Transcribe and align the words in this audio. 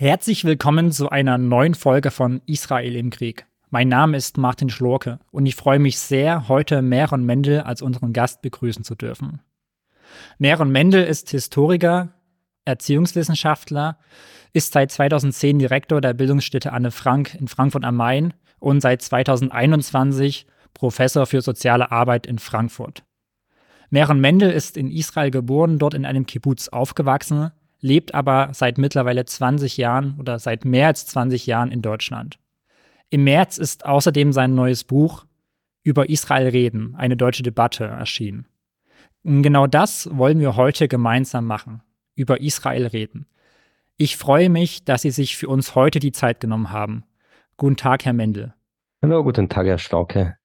Herzlich 0.00 0.46
willkommen 0.46 0.92
zu 0.92 1.10
einer 1.10 1.36
neuen 1.36 1.74
Folge 1.74 2.10
von 2.10 2.40
Israel 2.46 2.96
im 2.96 3.10
Krieg. 3.10 3.44
Mein 3.68 3.88
Name 3.88 4.16
ist 4.16 4.38
Martin 4.38 4.70
Schlorke 4.70 5.18
und 5.30 5.44
ich 5.44 5.56
freue 5.56 5.78
mich 5.78 5.98
sehr, 5.98 6.48
heute 6.48 6.80
Meron 6.80 7.26
Mendel 7.26 7.60
als 7.60 7.82
unseren 7.82 8.14
Gast 8.14 8.40
begrüßen 8.40 8.82
zu 8.82 8.94
dürfen. 8.94 9.42
Meron 10.38 10.72
Mendel 10.72 11.04
ist 11.04 11.28
Historiker, 11.28 12.14
Erziehungswissenschaftler, 12.64 13.98
ist 14.54 14.72
seit 14.72 14.90
2010 14.90 15.58
Direktor 15.58 16.00
der 16.00 16.14
Bildungsstätte 16.14 16.72
Anne 16.72 16.92
Frank 16.92 17.34
in 17.34 17.46
Frankfurt 17.46 17.84
am 17.84 17.96
Main 17.96 18.32
und 18.58 18.80
seit 18.80 19.02
2021 19.02 20.46
Professor 20.72 21.26
für 21.26 21.42
soziale 21.42 21.92
Arbeit 21.92 22.26
in 22.26 22.38
Frankfurt. 22.38 23.04
Meron 23.90 24.18
Mendel 24.18 24.50
ist 24.50 24.78
in 24.78 24.90
Israel 24.90 25.30
geboren, 25.30 25.78
dort 25.78 25.92
in 25.92 26.06
einem 26.06 26.24
Kibbutz 26.24 26.68
aufgewachsen, 26.68 27.50
lebt 27.80 28.14
aber 28.14 28.50
seit 28.52 28.78
mittlerweile 28.78 29.24
20 29.24 29.76
Jahren 29.76 30.16
oder 30.18 30.38
seit 30.38 30.64
mehr 30.64 30.88
als 30.88 31.06
20 31.06 31.46
Jahren 31.46 31.70
in 31.70 31.82
Deutschland. 31.82 32.38
Im 33.10 33.24
März 33.24 33.58
ist 33.58 33.84
außerdem 33.84 34.32
sein 34.32 34.54
neues 34.54 34.84
Buch 34.84 35.26
Über 35.82 36.10
Israel 36.10 36.48
reden, 36.48 36.94
eine 36.96 37.16
deutsche 37.16 37.42
Debatte 37.42 37.84
erschienen. 37.84 38.46
Und 39.22 39.42
genau 39.42 39.66
das 39.66 40.08
wollen 40.12 40.38
wir 40.38 40.56
heute 40.56 40.88
gemeinsam 40.88 41.46
machen, 41.46 41.82
über 42.14 42.40
Israel 42.40 42.86
reden. 42.86 43.26
Ich 43.96 44.16
freue 44.16 44.48
mich, 44.48 44.84
dass 44.84 45.02
Sie 45.02 45.10
sich 45.10 45.36
für 45.36 45.48
uns 45.48 45.74
heute 45.74 45.98
die 45.98 46.12
Zeit 46.12 46.40
genommen 46.40 46.70
haben. 46.70 47.04
Guten 47.56 47.76
Tag, 47.76 48.04
Herr 48.04 48.12
Mendel. 48.12 48.54
Hallo, 49.02 49.22
guten 49.24 49.48
Tag, 49.48 49.66
Herr 49.66 49.78
Stauke. 49.78 50.36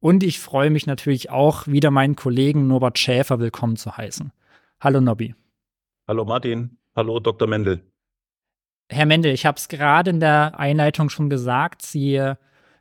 Und 0.00 0.22
ich 0.22 0.40
freue 0.40 0.70
mich 0.70 0.86
natürlich 0.86 1.30
auch, 1.30 1.66
wieder 1.66 1.90
meinen 1.90 2.16
Kollegen 2.16 2.66
Norbert 2.66 2.98
Schäfer 2.98 3.38
willkommen 3.38 3.76
zu 3.76 3.96
heißen. 3.96 4.32
Hallo, 4.80 5.00
Nobby. 5.00 5.34
Hallo, 6.10 6.24
Martin. 6.24 6.76
Hallo, 6.96 7.20
Dr. 7.20 7.46
Mendel. 7.46 7.84
Herr 8.88 9.06
Mendel, 9.06 9.32
ich 9.32 9.46
habe 9.46 9.58
es 9.58 9.68
gerade 9.68 10.10
in 10.10 10.18
der 10.18 10.58
Einleitung 10.58 11.08
schon 11.08 11.30
gesagt. 11.30 11.82
Sie 11.82 12.20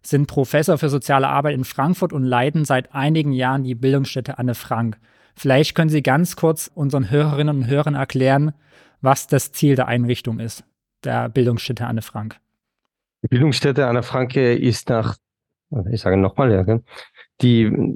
sind 0.01 0.25
Professor 0.25 0.79
für 0.79 0.89
soziale 0.89 1.27
Arbeit 1.27 1.53
in 1.53 1.63
Frankfurt 1.63 2.11
und 2.11 2.23
leiten 2.23 2.65
seit 2.65 2.95
einigen 2.95 3.31
Jahren 3.31 3.63
die 3.63 3.75
Bildungsstätte 3.75 4.39
Anne 4.39 4.55
Frank. 4.55 4.97
Vielleicht 5.35 5.75
können 5.75 5.91
Sie 5.91 6.01
ganz 6.01 6.37
kurz 6.37 6.71
unseren 6.73 7.11
Hörerinnen 7.11 7.55
und 7.55 7.67
Hörern 7.67 7.93
erklären, 7.93 8.55
was 8.99 9.27
das 9.27 9.51
Ziel 9.51 9.75
der 9.75 9.87
Einrichtung 9.87 10.39
ist, 10.39 10.63
der 11.03 11.29
Bildungsstätte 11.29 11.85
Anne 11.85 12.01
Frank. 12.01 12.39
Die 13.21 13.27
Bildungsstätte 13.27 13.85
Anne 13.85 14.01
Frank 14.01 14.35
ist 14.37 14.89
nach 14.89 15.17
ich 15.91 16.01
sage 16.01 16.17
nochmal, 16.17 16.51
ja, 16.51 16.79
die, 17.41 17.95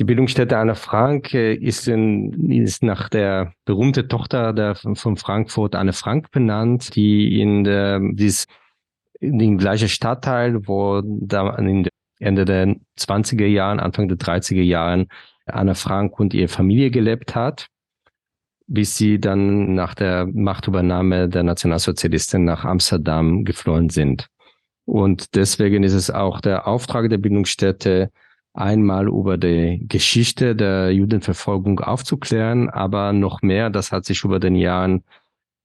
die 0.00 0.04
Bildungsstätte 0.04 0.56
Anna 0.56 0.74
Frank 0.74 1.34
äh, 1.34 1.52
ist, 1.52 1.86
in, 1.86 2.50
ist 2.50 2.82
nach 2.82 3.10
der 3.10 3.52
berühmten 3.66 4.08
Tochter 4.08 4.54
der, 4.54 4.74
von 4.74 5.18
Frankfurt, 5.18 5.74
Anne 5.74 5.92
Frank, 5.92 6.30
benannt, 6.30 6.96
die 6.96 7.38
in 7.38 7.64
der, 7.64 8.00
die 8.00 8.26
ist 8.26 8.48
in 9.20 9.38
dem 9.38 9.58
gleichen 9.58 9.90
Stadtteil, 9.90 10.66
wo 10.66 11.02
da 11.04 11.54
in 11.56 11.86
Ende 12.18 12.46
der 12.46 12.76
20er 12.98 13.44
Jahren, 13.44 13.78
Anfang 13.78 14.08
der 14.08 14.16
30er 14.16 14.62
Jahren 14.62 15.06
Anne 15.44 15.74
Frank 15.74 16.18
und 16.18 16.32
ihre 16.32 16.48
Familie 16.48 16.90
gelebt 16.90 17.34
hat, 17.34 17.66
bis 18.66 18.96
sie 18.96 19.20
dann 19.20 19.74
nach 19.74 19.94
der 19.94 20.26
Machtübernahme 20.26 21.28
der 21.28 21.42
Nationalsozialisten 21.42 22.44
nach 22.44 22.64
Amsterdam 22.64 23.44
geflohen 23.44 23.90
sind. 23.90 24.28
Und 24.86 25.34
deswegen 25.34 25.82
ist 25.84 25.92
es 25.92 26.10
auch 26.10 26.40
der 26.40 26.66
Auftrag 26.66 27.10
der 27.10 27.18
Bildungsstätte, 27.18 28.10
einmal 28.52 29.08
über 29.08 29.38
die 29.38 29.84
Geschichte 29.88 30.56
der 30.56 30.92
Judenverfolgung 30.92 31.80
aufzuklären, 31.80 32.68
aber 32.68 33.12
noch 33.12 33.42
mehr, 33.42 33.70
das 33.70 33.92
hat 33.92 34.04
sich 34.04 34.24
über 34.24 34.40
den 34.40 34.54
Jahren 34.56 35.04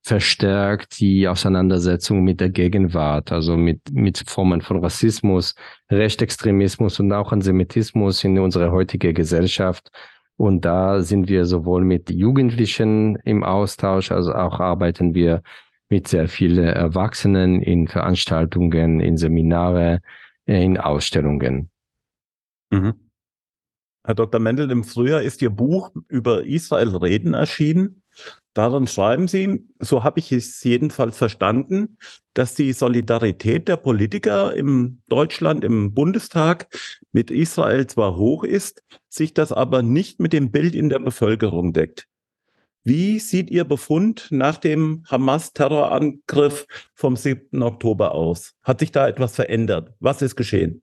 verstärkt, 0.02 1.00
die 1.00 1.26
Auseinandersetzung 1.26 2.22
mit 2.22 2.40
der 2.40 2.50
Gegenwart, 2.50 3.32
also 3.32 3.56
mit, 3.56 3.80
mit 3.92 4.22
Formen 4.28 4.60
von 4.60 4.78
Rassismus, 4.78 5.56
Rechtsextremismus 5.90 7.00
und 7.00 7.12
auch 7.12 7.32
Antisemitismus 7.32 8.22
in 8.22 8.38
unserer 8.38 8.70
heutigen 8.70 9.14
Gesellschaft. 9.14 9.90
Und 10.36 10.64
da 10.64 11.02
sind 11.02 11.28
wir 11.28 11.44
sowohl 11.44 11.84
mit 11.84 12.08
Jugendlichen 12.10 13.16
im 13.24 13.42
Austausch, 13.42 14.12
also 14.12 14.32
auch 14.32 14.60
arbeiten 14.60 15.14
wir 15.14 15.42
mit 15.88 16.06
sehr 16.06 16.28
vielen 16.28 16.68
Erwachsenen 16.68 17.60
in 17.62 17.88
Veranstaltungen, 17.88 19.00
in 19.00 19.16
Seminare, 19.16 20.02
in 20.44 20.78
Ausstellungen. 20.78 21.70
Mhm. 22.70 22.94
Herr 24.04 24.14
Dr. 24.14 24.40
Mendel, 24.40 24.70
im 24.70 24.84
Frühjahr 24.84 25.22
ist 25.22 25.42
Ihr 25.42 25.50
Buch 25.50 25.90
über 26.08 26.44
Israel 26.44 26.94
reden 26.96 27.34
erschienen. 27.34 28.02
Darin 28.54 28.86
schreiben 28.86 29.26
Sie, 29.26 29.66
so 29.80 30.04
habe 30.04 30.20
ich 30.20 30.30
es 30.32 30.62
jedenfalls 30.62 31.18
verstanden, 31.18 31.98
dass 32.32 32.54
die 32.54 32.72
Solidarität 32.72 33.66
der 33.66 33.76
Politiker 33.76 34.54
im 34.54 35.02
Deutschland, 35.08 35.64
im 35.64 35.92
Bundestag 35.92 36.68
mit 37.12 37.30
Israel 37.30 37.86
zwar 37.88 38.16
hoch 38.16 38.44
ist, 38.44 38.84
sich 39.08 39.34
das 39.34 39.50
aber 39.50 39.82
nicht 39.82 40.20
mit 40.20 40.32
dem 40.32 40.52
Bild 40.52 40.74
in 40.74 40.88
der 40.88 41.00
Bevölkerung 41.00 41.72
deckt. 41.72 42.06
Wie 42.84 43.18
sieht 43.18 43.50
Ihr 43.50 43.64
Befund 43.64 44.28
nach 44.30 44.58
dem 44.58 45.04
Hamas-Terrorangriff 45.10 46.66
vom 46.94 47.16
7. 47.16 47.60
Oktober 47.60 48.12
aus? 48.12 48.54
Hat 48.62 48.78
sich 48.78 48.92
da 48.92 49.08
etwas 49.08 49.34
verändert? 49.34 49.92
Was 49.98 50.22
ist 50.22 50.36
geschehen? 50.36 50.82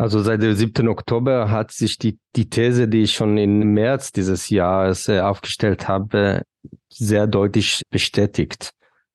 Also 0.00 0.22
seit 0.22 0.40
dem 0.40 0.54
7. 0.54 0.88
Oktober 0.88 1.50
hat 1.50 1.72
sich 1.72 1.98
die, 1.98 2.18
die 2.34 2.48
These, 2.48 2.88
die 2.88 3.02
ich 3.02 3.12
schon 3.12 3.36
im 3.36 3.74
März 3.74 4.12
dieses 4.12 4.48
Jahres 4.48 5.10
äh, 5.10 5.20
aufgestellt 5.20 5.88
habe, 5.88 6.40
sehr 6.88 7.26
deutlich 7.26 7.82
bestätigt. 7.90 8.70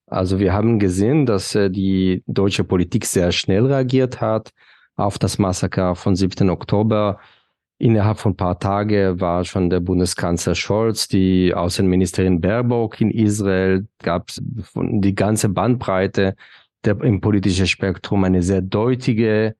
Also 0.06 0.38
wir 0.38 0.54
haben 0.54 0.78
gesehen, 0.78 1.26
dass 1.26 1.56
äh, 1.56 1.72
die 1.72 2.22
deutsche 2.28 2.64
Politik 2.64 3.06
sehr 3.06 3.32
schnell 3.32 3.66
reagiert 3.66 4.22
hat 4.22 4.52
auf 4.96 5.18
das 5.18 5.40
Massaker 5.40 5.96
von 5.96 6.16
7. 6.16 6.52
Oktober. 6.52 7.20
Innerhalb 7.80 8.20
von 8.20 8.34
ein 8.34 8.38
paar 8.38 8.60
Tagen 8.60 9.20
war 9.20 9.44
schon 9.44 9.72
der 9.72 9.80
Bundeskanzler 9.80 10.54
Scholz, 10.54 11.08
die 11.08 11.52
Außenministerin 11.52 12.42
Baerbock 12.42 13.02
in 13.02 13.10
Israel, 13.10 13.88
gab 14.04 14.30
es 14.30 14.40
die 14.76 15.16
ganze 15.16 15.50
Bandbreite 15.50 16.36
der, 16.84 17.02
im 17.02 17.22
politischen 17.22 17.66
Spektrum 17.66 18.24
eine 18.24 18.44
sehr 18.44 18.62
deutliche 18.62 19.56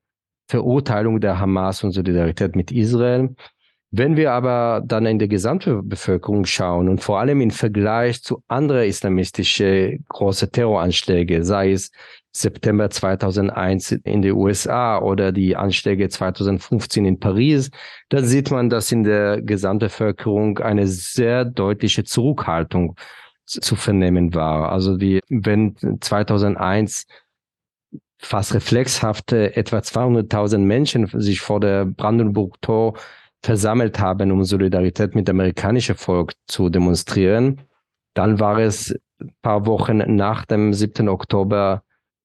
Verurteilung 0.48 1.20
der 1.20 1.38
Hamas 1.38 1.82
und 1.84 1.92
Solidarität 1.92 2.56
mit 2.56 2.72
Israel. 2.72 3.34
Wenn 3.90 4.16
wir 4.16 4.32
aber 4.32 4.82
dann 4.84 5.06
in 5.06 5.18
die 5.18 5.28
gesamte 5.28 5.82
Bevölkerung 5.82 6.44
schauen 6.44 6.88
und 6.88 7.02
vor 7.02 7.20
allem 7.20 7.40
im 7.40 7.50
Vergleich 7.50 8.22
zu 8.22 8.42
anderen 8.48 8.84
islamistischen 8.84 10.04
große 10.08 10.50
Terroranschläge, 10.50 11.44
sei 11.44 11.72
es 11.72 11.90
September 12.32 12.90
2001 12.90 13.92
in 13.92 14.22
den 14.22 14.32
USA 14.32 14.98
oder 14.98 15.32
die 15.32 15.56
Anschläge 15.56 16.08
2015 16.08 17.06
in 17.06 17.18
Paris, 17.18 17.70
dann 18.10 18.26
sieht 18.26 18.50
man, 18.50 18.68
dass 18.68 18.92
in 18.92 19.04
der 19.04 19.40
Gesamtbevölkerung 19.40 20.58
eine 20.58 20.86
sehr 20.86 21.44
deutliche 21.44 22.04
Zurückhaltung 22.04 22.96
zu 23.46 23.76
vernehmen 23.76 24.34
war. 24.34 24.72
Also 24.72 24.96
die, 24.96 25.20
wenn 25.28 25.76
2001 26.00 27.06
fast 28.18 28.54
reflexhaft 28.54 29.32
etwa 29.32 29.78
200.000 29.78 30.58
Menschen 30.58 31.06
sich 31.20 31.40
vor 31.40 31.60
der 31.60 31.84
Brandenburg 31.84 32.60
Tor 32.62 32.94
versammelt 33.42 34.00
haben, 34.00 34.32
um 34.32 34.44
Solidarität 34.44 35.14
mit 35.14 35.28
dem 35.28 35.38
amerikanischen 35.38 35.94
Volk 35.94 36.32
zu 36.46 36.68
demonstrieren. 36.68 37.62
Dann 38.14 38.40
war 38.40 38.58
es 38.58 38.94
ein 39.20 39.34
paar 39.42 39.66
Wochen 39.66 39.98
nach 40.16 40.44
dem 40.46 40.72
7. 40.72 41.08
Oktober 41.08 41.82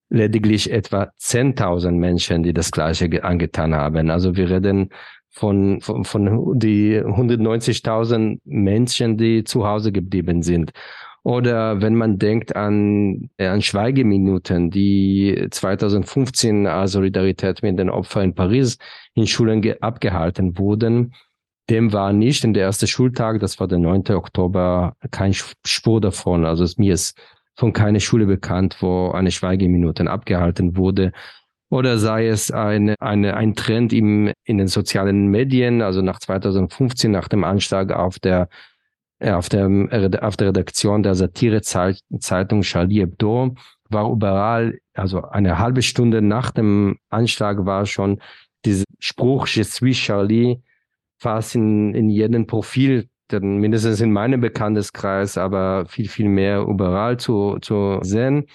lediglich 0.10 0.72
etwa 0.72 1.12
10.000 1.20 1.92
Menschen, 1.92 2.44
die 2.44 2.54
das 2.54 2.72
Gleiche 2.72 3.24
angetan 3.24 3.74
haben. 3.74 4.10
Also 4.10 4.36
wir 4.36 4.50
reden 4.50 4.90
von, 5.30 5.80
von, 5.82 6.04
von 6.04 6.60
die 6.60 7.00
190.000 7.00 8.40
Menschen, 8.44 9.18
die 9.18 9.44
zu 9.44 9.66
Hause 9.66 9.92
geblieben 9.92 10.44
sind. 10.44 10.72
Oder 11.24 11.82
wenn 11.82 11.96
man 11.96 12.18
denkt 12.18 12.56
an, 12.56 13.30
äh, 13.38 13.46
an 13.48 13.62
Schweigeminuten, 13.62 14.72
die 14.72 15.48
2015 15.52 16.66
als 16.66 16.94
Solidarität 16.94 17.62
mit 17.62 17.78
den 17.78 17.92
Opfern 17.92 18.24
in 18.24 18.36
Paris 18.36 18.78
in 19.14 19.28
Schulen 19.28 19.64
abgehalten 19.82 20.58
wurden, 20.58 21.14
dem 21.70 21.94
war 21.94 22.12
nicht 22.12 22.44
in 22.44 22.54
der 22.54 22.64
ersten 22.64 22.88
Schultag, 22.88 23.40
das 23.40 23.60
war 23.60 23.68
der 23.68 23.78
9. 23.78 24.16
Oktober, 24.16 24.96
kein 25.12 25.34
Spur 25.34 26.02
davon. 26.02 26.44
Also 26.46 26.66
mir 26.78 26.96
ist 26.96 27.18
von 27.56 27.72
keiner 27.72 28.00
Schule 28.00 28.26
bekannt, 28.26 28.78
wo 28.82 29.12
eine 29.12 29.32
Schweigeminute 29.32 30.10
abgehalten 30.10 30.76
wurde. 30.76 31.12
Oder 31.70 31.98
sei 32.00 32.28
es 32.28 32.52
eine, 32.52 32.96
eine, 33.00 33.38
ein 33.38 33.56
Trend 33.56 33.94
im, 33.94 34.34
in 34.44 34.58
den 34.58 34.68
sozialen 34.68 35.28
Medien, 35.28 35.82
also 35.82 36.02
nach 36.02 36.20
2015, 36.20 37.12
nach 37.12 37.30
dem 37.30 37.44
Anschlag 37.44 37.94
auf 37.94 38.20
der 38.20 38.50
auf 39.22 39.50
der, 39.50 39.68
auf 40.22 40.38
der 40.38 40.48
Redaktion 40.48 41.04
der 41.04 41.16
Satirezeitung 41.16 42.62
Charlie 42.62 43.02
Hebdo 43.02 43.56
war 43.90 44.10
überall, 44.10 44.80
also 44.94 45.22
eine 45.24 45.60
halbe 45.60 45.82
Stunde 45.82 46.22
nach 46.22 46.52
dem 46.52 46.98
Anschlag 47.10 47.66
war 47.66 47.86
schon 47.86 48.20
dieser 48.66 48.86
Spruch 49.00 49.48
Je 49.48 49.64
suis 49.64 49.98
Charlie 49.98 50.62
fast 51.20 51.56
in, 51.56 51.94
in 51.94 52.10
jedem 52.10 52.48
Profil, 52.48 53.08
denn 53.32 53.58
mindestens 53.58 54.02
in 54.02 54.12
meinem 54.12 54.42
Bekannteskreis, 54.42 55.38
aber 55.38 55.86
viel, 55.86 56.08
viel 56.08 56.30
mehr 56.30 56.62
überall 56.62 57.18
zu, 57.18 57.58
zu 57.62 58.00
sehen. 58.02 58.48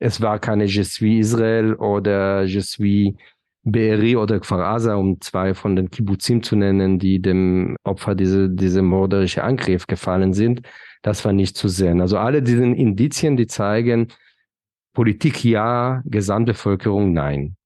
es 0.00 0.20
war 0.20 0.38
keine 0.38 0.64
Je 0.64 0.82
suis 0.82 1.20
Israel 1.20 1.74
oder 1.74 2.44
Je 2.44 2.60
suis 2.60 3.14
Be'eri 3.62 4.16
oder 4.16 4.40
Kfar 4.40 4.98
um 4.98 5.20
zwei 5.20 5.54
von 5.54 5.76
den 5.76 5.90
Kibbutzim 5.90 6.42
zu 6.42 6.56
nennen, 6.56 6.98
die 6.98 7.20
dem 7.20 7.76
Opfer 7.84 8.14
diese, 8.14 8.48
diese 8.48 8.82
mörderische 8.82 9.44
Angriff 9.44 9.86
gefallen 9.86 10.32
sind. 10.32 10.62
Das 11.02 11.24
war 11.24 11.32
nicht 11.32 11.56
zu 11.56 11.68
sehen. 11.68 12.00
Also 12.00 12.18
alle 12.18 12.42
diese 12.42 12.64
Indizien, 12.64 13.36
die 13.36 13.46
zeigen, 13.46 14.08
Politik 14.92 15.44
ja, 15.44 16.02
Gesamtbevölkerung 16.04 17.12
nein. 17.12 17.56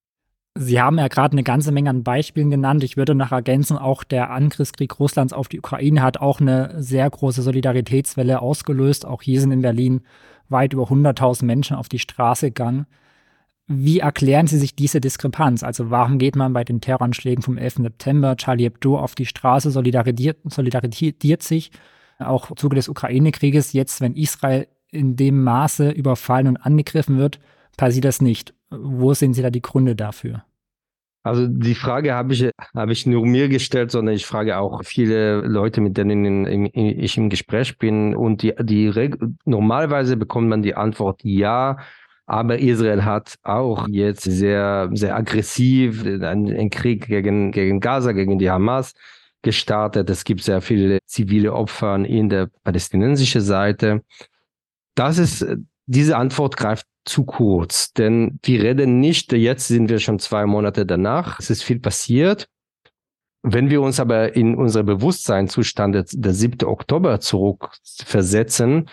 Sie 0.57 0.81
haben 0.81 0.99
ja 0.99 1.09
gerade 1.09 1.33
eine 1.33 1.43
ganze 1.43 1.73
Menge 1.73 1.91
an 1.91 2.05
Beispielen 2.05 2.51
genannt. 2.51 2.85
Ich 2.85 2.97
würde 2.97 3.17
noch 3.17 3.33
ergänzen, 3.33 3.77
auch 3.77 4.05
der 4.05 4.31
Angriffskrieg 4.31 5.01
Russlands 5.01 5.33
auf 5.33 5.49
die 5.49 5.59
Ukraine 5.59 6.01
hat 6.01 6.19
auch 6.19 6.41
eine 6.41 6.81
sehr 6.81 7.11
große 7.11 7.43
Solidaritätswelle 7.43 8.41
ausgelöst. 8.41 9.05
Auch 9.05 9.23
hier 9.23 9.41
sind 9.41 9.51
in 9.51 9.63
Berlin 9.63 10.03
weit 10.49 10.73
über 10.73 10.85
100.000 10.85 11.45
Menschen 11.45 11.77
auf 11.77 11.89
die 11.89 11.99
Straße 11.99 12.49
gegangen. 12.49 12.87
Wie 13.67 14.01
erklären 14.01 14.47
Sie 14.47 14.59
sich 14.59 14.77
diese 14.77 15.01
Diskrepanz? 15.01 15.63
Also 15.63 15.91
warum 15.91 16.19
geht 16.19 16.37
man 16.37 16.53
bei 16.53 16.65
den 16.65 16.81
Terroranschlägen 16.83 17.43
vom 17.43 17.57
11. 17.57 17.77
September, 17.77 18.37
Charlie 18.37 18.65
Hebdo 18.65 18.99
auf 18.99 19.15
die 19.15 19.25
Straße, 19.25 19.71
solidarisiert, 19.71 20.39
solidarisiert 20.45 21.43
sich 21.43 21.71
auch 22.19 22.51
im 22.51 22.57
Zuge 22.57 22.77
des 22.77 22.89
Ukraine-Krieges 22.89 23.73
jetzt, 23.73 24.01
wenn 24.01 24.15
Israel 24.15 24.69
in 24.91 25.17
dem 25.17 25.43
Maße 25.43 25.91
überfallen 25.91 26.49
und 26.49 26.57
angegriffen 26.59 27.19
wird, 27.19 27.41
passiert 27.77 28.05
das 28.05 28.21
nicht. 28.21 28.55
Wo 28.71 29.15
sehen 29.15 29.35
Sie 29.35 29.43
da 29.43 29.51
die 29.51 29.63
Gründe 29.63 29.97
dafür? 29.97 30.45
Also 31.23 31.47
die 31.49 31.75
Frage 31.75 32.13
habe 32.13 32.35
ich, 32.35 32.51
habe 32.77 32.93
ich 32.93 33.07
nur 33.07 33.25
mir 33.25 33.49
gestellt, 33.49 33.91
sondern 33.91 34.15
ich 34.15 34.27
frage 34.27 34.59
auch 34.59 34.85
viele 34.85 35.41
Leute, 35.41 35.81
mit 35.81 35.97
denen 35.97 36.47
ich 36.75 37.17
im 37.17 37.31
Gespräch 37.31 37.79
bin. 37.79 38.15
Und 38.15 38.43
die, 38.43 38.53
die 38.61 39.11
normalerweise 39.47 40.19
bekommt 40.19 40.49
man 40.49 40.63
die 40.63 40.75
Antwort 40.75 41.21
ja, 41.25 41.79
aber 42.27 42.59
Israel 42.59 43.05
hat 43.05 43.35
auch 43.43 43.87
jetzt 43.89 44.23
sehr, 44.25 44.89
sehr 44.93 45.15
aggressiv 45.15 46.05
einen 46.05 46.71
Krieg 46.71 47.07
gegen, 47.07 47.53
gegen 47.53 47.81
Gaza, 47.81 48.13
gegen 48.13 48.39
die 48.39 48.51
Hamas 48.51 48.95
gestartet. 49.43 50.09
Es 50.09 50.25
gibt 50.25 50.43
sehr 50.43 50.61
viele 50.61 50.99
zivile 51.07 51.53
Opfer 51.53 51.97
in 51.97 52.29
der 52.29 52.49
palästinensischen 52.65 53.43
Seite. 53.43 54.03
Das 54.95 55.19
ist, 55.19 55.47
diese 55.87 56.17
Antwort 56.17 56.57
greift 56.57 56.87
zu 57.05 57.25
kurz, 57.25 57.93
denn 57.93 58.39
wir 58.43 58.63
reden 58.63 58.99
nicht, 58.99 59.33
jetzt 59.33 59.69
sind 59.69 59.91
wir 59.91 59.99
schon 59.99 60.19
zwei 60.19 60.47
Monate 60.47 60.87
danach, 60.87 61.39
es 61.39 61.51
ist 61.51 61.63
viel 61.63 61.79
passiert. 61.79 62.49
Wenn 63.43 63.69
wir 63.69 63.83
uns 63.83 64.01
aber 64.01 64.35
in 64.35 64.55
unser 64.55 64.83
Bewusstseinszustand 64.83 66.07
der 66.15 66.33
7. 66.33 66.67
Oktober 66.67 67.21
zurückversetzen, 67.21 68.89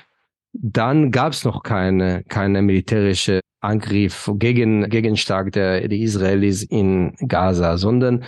dann 0.53 1.11
gab 1.11 1.33
es 1.33 1.43
noch 1.43 1.63
keine, 1.63 2.23
keine 2.25 2.61
militärische 2.61 3.41
Angriff 3.61 4.29
gegen, 4.35 4.89
gegen 4.89 5.17
stark 5.17 5.51
der, 5.51 5.87
der 5.87 5.97
Israelis 5.97 6.63
in 6.63 7.15
Gaza, 7.27 7.77
sondern 7.77 8.23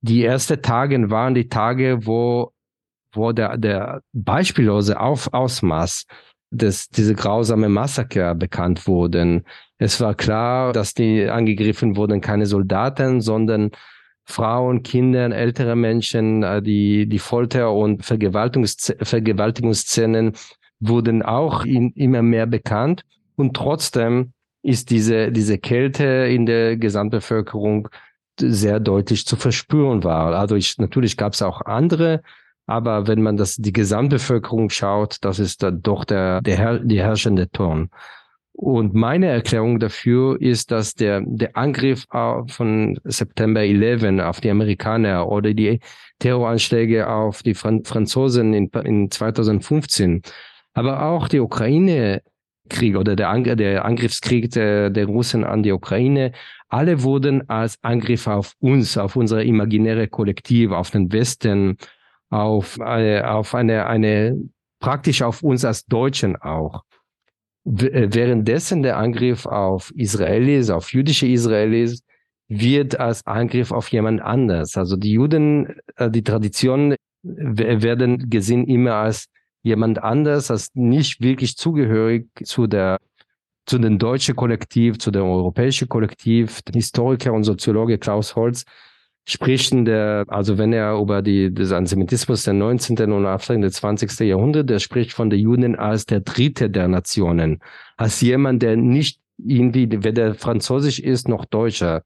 die 0.00 0.24
ersten 0.24 0.60
Tage 0.62 1.10
waren 1.10 1.34
die 1.34 1.48
Tage, 1.48 2.06
wo, 2.06 2.52
wo 3.12 3.32
der, 3.32 3.56
der 3.56 4.02
beispiellose 4.12 4.98
Auf 4.98 5.32
Ausmaß 5.32 6.06
dass 6.52 6.88
diese 6.88 7.14
grausame 7.14 7.68
Massaker 7.68 8.34
bekannt 8.34 8.86
wurden. 8.86 9.44
Es 9.78 10.00
war 10.00 10.14
klar, 10.14 10.72
dass 10.72 10.94
die 10.94 11.28
angegriffen 11.28 11.96
wurden 11.96 12.20
keine 12.20 12.46
Soldaten, 12.46 13.20
sondern 13.20 13.70
Frauen, 14.24 14.82
Kinder, 14.82 15.34
ältere 15.34 15.74
Menschen, 15.74 16.42
äh, 16.42 16.62
die, 16.62 17.08
die 17.08 17.18
Folter- 17.18 17.72
und 17.72 18.04
Vergewaltigungs 18.04 18.94
Vergewaltigungsszenen 19.00 20.34
wurden 20.82 21.22
auch 21.22 21.64
in, 21.64 21.92
immer 21.92 22.22
mehr 22.22 22.46
bekannt. 22.46 23.04
Und 23.36 23.54
trotzdem 23.54 24.32
ist 24.62 24.90
diese, 24.90 25.32
diese 25.32 25.58
Kälte 25.58 26.04
in 26.04 26.46
der 26.46 26.76
Gesamtbevölkerung 26.76 27.88
sehr 28.40 28.80
deutlich 28.80 29.26
zu 29.26 29.36
verspüren 29.36 30.04
war. 30.04 30.34
Also 30.34 30.56
ich, 30.56 30.78
natürlich 30.78 31.16
gab 31.16 31.32
es 31.32 31.42
auch 31.42 31.62
andere 31.62 32.22
aber 32.66 33.06
wenn 33.06 33.22
man 33.22 33.36
das, 33.36 33.56
die 33.56 33.72
Gesamtbevölkerung 33.72 34.70
schaut, 34.70 35.18
das 35.22 35.38
ist 35.38 35.62
dann 35.62 35.82
doch 35.82 36.04
der, 36.04 36.40
der, 36.42 36.78
die 36.78 37.00
herrschende 37.00 37.50
Ton. 37.50 37.90
Und 38.54 38.94
meine 38.94 39.26
Erklärung 39.26 39.80
dafür 39.80 40.40
ist, 40.40 40.70
dass 40.70 40.94
der, 40.94 41.22
der 41.24 41.56
Angriff 41.56 42.06
von 42.10 43.00
September 43.04 43.62
11 43.62 44.20
auf 44.20 44.40
die 44.40 44.50
Amerikaner 44.50 45.26
oder 45.28 45.54
die 45.54 45.80
Terroranschläge 46.18 47.08
auf 47.08 47.42
die 47.42 47.54
Franzosen 47.54 48.52
in, 48.54 48.68
in 48.84 49.10
2015, 49.10 50.22
aber 50.74 51.02
auch 51.04 51.28
die 51.28 51.40
Ukraine-Krieg 51.40 52.96
oder 52.96 53.16
der, 53.16 53.30
Ang 53.30 53.44
der 53.44 53.84
Angriffskrieg 53.84 54.50
der, 54.50 54.90
der 54.90 55.06
Russen 55.06 55.44
an 55.44 55.62
die 55.62 55.72
Ukraine, 55.72 56.32
alle 56.68 57.02
wurden 57.02 57.48
als 57.50 57.76
Angriff 57.82 58.26
auf 58.26 58.54
uns, 58.58 58.96
auf 58.96 59.16
unsere 59.16 59.44
imaginäre 59.44 60.08
Kollektiv, 60.08 60.70
auf 60.70 60.90
den 60.90 61.12
Westen, 61.12 61.76
auf, 62.30 62.80
eine, 62.80 63.30
auf 63.30 63.54
eine, 63.54 63.86
eine, 63.86 64.40
praktisch 64.80 65.22
auf 65.22 65.42
uns 65.42 65.64
als 65.64 65.84
Deutschen 65.84 66.36
auch. 66.36 66.82
Äh, 67.64 68.08
währenddessen 68.10 68.82
der 68.82 68.96
Angriff 68.96 69.46
auf 69.46 69.92
Israelis, 69.94 70.70
auf 70.70 70.92
jüdische 70.92 71.26
Israelis, 71.26 72.02
wird 72.48 72.98
als 72.98 73.26
Angriff 73.26 73.70
auf 73.70 73.88
jemand 73.88 74.20
anders. 74.20 74.76
Also 74.76 74.96
die 74.96 75.12
Juden, 75.12 75.76
äh, 75.96 76.10
die 76.10 76.22
Traditionen 76.22 76.96
werden 77.22 78.30
gesehen 78.30 78.66
immer 78.66 78.94
als 78.94 79.28
jemand 79.62 80.02
anders, 80.02 80.50
als 80.50 80.70
nicht 80.74 81.20
wirklich 81.20 81.56
zugehörig 81.56 82.28
zu 82.44 82.66
der 82.66 82.98
zu 83.64 83.78
den 83.78 83.98
deutschen 83.98 84.34
Kollektiv, 84.34 84.98
zu 84.98 85.10
dem 85.10 85.22
europäischen 85.22 85.88
Kollektiv. 85.88 86.62
Der 86.62 86.74
Historiker 86.74 87.32
und 87.32 87.44
Soziologe 87.44 87.98
Klaus 87.98 88.34
Holz 88.34 88.64
spricht 89.24 89.72
in 89.72 89.84
der, 89.84 90.24
also 90.28 90.58
wenn 90.58 90.72
er 90.72 90.96
über 90.96 91.22
die, 91.22 91.52
des 91.52 91.70
Antisemitismus 91.72 92.42
der 92.42 92.54
19. 92.54 93.12
und 93.12 93.24
Anfang 93.24 93.60
des 93.60 93.74
20. 93.74 94.18
Jahrhunderts, 94.20 94.66
der 94.66 94.78
spricht 94.80 95.12
von 95.12 95.30
den 95.30 95.38
Juden 95.38 95.76
als 95.76 96.06
der 96.06 96.20
Dritte 96.20 96.70
der 96.70 96.88
Nationen, 96.88 97.60
als 97.96 98.20
jemand, 98.20 98.62
der 98.62 98.76
nicht 98.76 99.20
irgendwie, 99.38 99.88
weder 99.90 100.34
Französisch 100.34 100.98
ist 100.98 101.28
noch 101.28 101.44
Deutscher. 101.44 102.02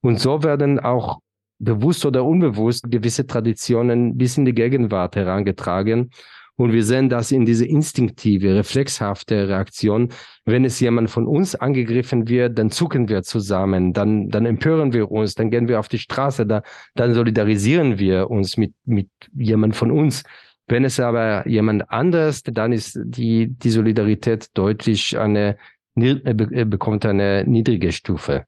Und 0.00 0.20
so 0.20 0.42
werden 0.42 0.80
auch 0.80 1.20
bewusst 1.60 2.04
oder 2.06 2.24
unbewusst 2.24 2.90
gewisse 2.90 3.26
Traditionen 3.26 4.16
bis 4.16 4.36
in 4.36 4.44
die 4.44 4.54
Gegenwart 4.54 5.16
herangetragen. 5.16 6.10
Und 6.58 6.72
wir 6.72 6.82
sehen 6.82 7.08
das 7.08 7.30
in 7.30 7.46
diese 7.46 7.64
instinktive, 7.64 8.56
reflexhafte 8.56 9.48
Reaktion. 9.48 10.08
Wenn 10.44 10.64
es 10.64 10.80
jemand 10.80 11.08
von 11.08 11.28
uns 11.28 11.54
angegriffen 11.54 12.28
wird, 12.28 12.58
dann 12.58 12.72
zucken 12.72 13.08
wir 13.08 13.22
zusammen, 13.22 13.92
dann, 13.92 14.28
dann 14.28 14.44
empören 14.44 14.92
wir 14.92 15.08
uns, 15.08 15.36
dann 15.36 15.50
gehen 15.52 15.68
wir 15.68 15.78
auf 15.78 15.86
die 15.86 16.00
Straße, 16.00 16.46
da, 16.46 16.62
dann 16.96 17.14
solidarisieren 17.14 18.00
wir 18.00 18.28
uns 18.28 18.56
mit, 18.56 18.74
mit 18.84 19.08
jemand 19.36 19.76
von 19.76 19.92
uns. 19.92 20.24
Wenn 20.66 20.84
es 20.84 20.98
aber 20.98 21.46
jemand 21.46 21.88
anders, 21.92 22.42
dann 22.42 22.72
ist 22.72 22.98
die, 23.04 23.46
die 23.54 23.70
Solidarität 23.70 24.48
deutlich 24.54 25.16
eine, 25.16 25.58
äh, 25.94 26.64
bekommt 26.64 27.06
eine 27.06 27.44
niedrige 27.46 27.92
Stufe. 27.92 28.46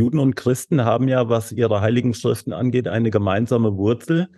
Juden 0.00 0.18
und 0.18 0.34
Christen 0.34 0.82
haben 0.82 1.08
ja, 1.08 1.28
was 1.28 1.52
ihre 1.52 1.82
heiligen 1.82 2.14
Schriften 2.14 2.54
angeht, 2.54 2.88
eine 2.88 3.10
gemeinsame 3.10 3.76
Wurzel. 3.76 4.28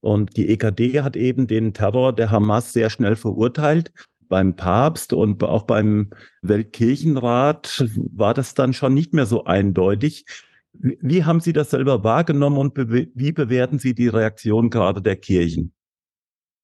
Und 0.00 0.36
die 0.36 0.48
EKD 0.48 1.00
hat 1.00 1.16
eben 1.16 1.48
den 1.48 1.74
Terror 1.74 2.12
der 2.12 2.30
Hamas 2.30 2.72
sehr 2.72 2.88
schnell 2.88 3.16
verurteilt. 3.16 3.90
Beim 4.28 4.54
Papst 4.54 5.12
und 5.12 5.42
auch 5.42 5.64
beim 5.64 6.10
Weltkirchenrat 6.42 7.84
war 8.14 8.32
das 8.32 8.54
dann 8.54 8.72
schon 8.72 8.94
nicht 8.94 9.12
mehr 9.12 9.26
so 9.26 9.44
eindeutig. 9.44 10.24
Wie 10.72 11.24
haben 11.24 11.40
Sie 11.40 11.52
das 11.52 11.70
selber 11.70 12.04
wahrgenommen 12.04 12.56
und 12.56 12.76
wie 12.76 13.32
bewerten 13.32 13.80
Sie 13.80 13.94
die 13.94 14.06
Reaktion 14.06 14.70
gerade 14.70 15.02
der 15.02 15.16
Kirchen? 15.16 15.72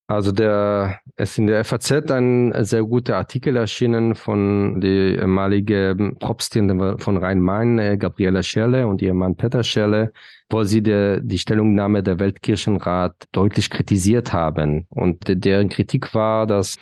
Also 0.06 0.32
der, 0.32 1.00
es 1.16 1.30
ist 1.30 1.38
in 1.38 1.46
der 1.46 1.64
FAZ 1.64 2.11
ein 2.11 2.52
sehr 2.64 2.82
guter 2.82 3.16
Artikel 3.16 3.56
erschienen 3.56 4.14
von 4.14 4.80
der 4.82 5.18
ehemaligen 5.18 6.18
Propstin 6.18 6.99
von 6.99 7.16
Rhein-Main, 7.16 7.78
äh, 7.78 7.96
Gabriela 7.96 8.42
Scherle 8.42 8.87
und 8.87 9.00
ihr 9.00 9.14
Mann 9.14 9.34
Peter 9.34 9.64
Scherle, 9.64 10.12
wo 10.50 10.62
sie 10.64 10.82
der, 10.82 11.20
die 11.20 11.38
Stellungnahme 11.38 12.02
der 12.02 12.18
Weltkirchenrat 12.18 13.14
deutlich 13.32 13.70
kritisiert 13.70 14.34
haben. 14.34 14.87
Und 14.90 15.23
deren 15.26 15.70
Kritik 15.70 16.14
war, 16.14 16.46
dass 16.46 16.76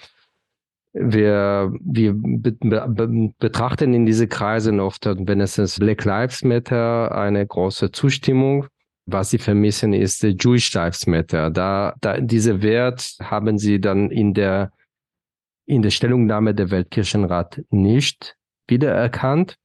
wir, 0.92 1.72
wir 1.80 2.14
be 2.14 2.52
be 2.52 3.32
betrachten 3.38 3.94
in 3.94 4.04
diese 4.04 4.26
Kreisen 4.26 4.80
oft, 4.80 5.06
wenn 5.06 5.40
es 5.40 5.58
ist 5.58 5.78
Black 5.78 6.04
Lives 6.04 6.42
Matter, 6.42 7.16
eine 7.16 7.46
große 7.46 7.92
Zustimmung 7.92 8.66
was 9.12 9.30
sie 9.30 9.38
vermissen, 9.38 9.92
ist 9.92 10.22
Jewish 10.22 10.72
Lives 10.74 11.06
Matter. 11.06 11.50
Da, 11.50 11.94
da, 12.00 12.20
diese 12.20 12.62
Wert 12.62 13.16
haben 13.20 13.58
sie 13.58 13.80
dann 13.80 14.10
in 14.10 14.34
der, 14.34 14.72
in 15.66 15.82
der 15.82 15.90
Stellungnahme 15.90 16.54
der 16.54 16.70
Weltkirchenrat 16.70 17.62
nicht 17.70 18.36
wiedererkannt. 18.66 19.56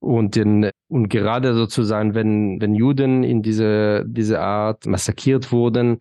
Und, 0.00 0.36
den, 0.36 0.70
und 0.88 1.08
gerade 1.08 1.54
sozusagen, 1.54 2.14
wenn, 2.14 2.60
wenn 2.60 2.74
Juden 2.74 3.24
in 3.24 3.42
diese, 3.42 4.04
diese 4.06 4.40
Art 4.40 4.86
massakriert 4.86 5.50
wurden, 5.50 5.98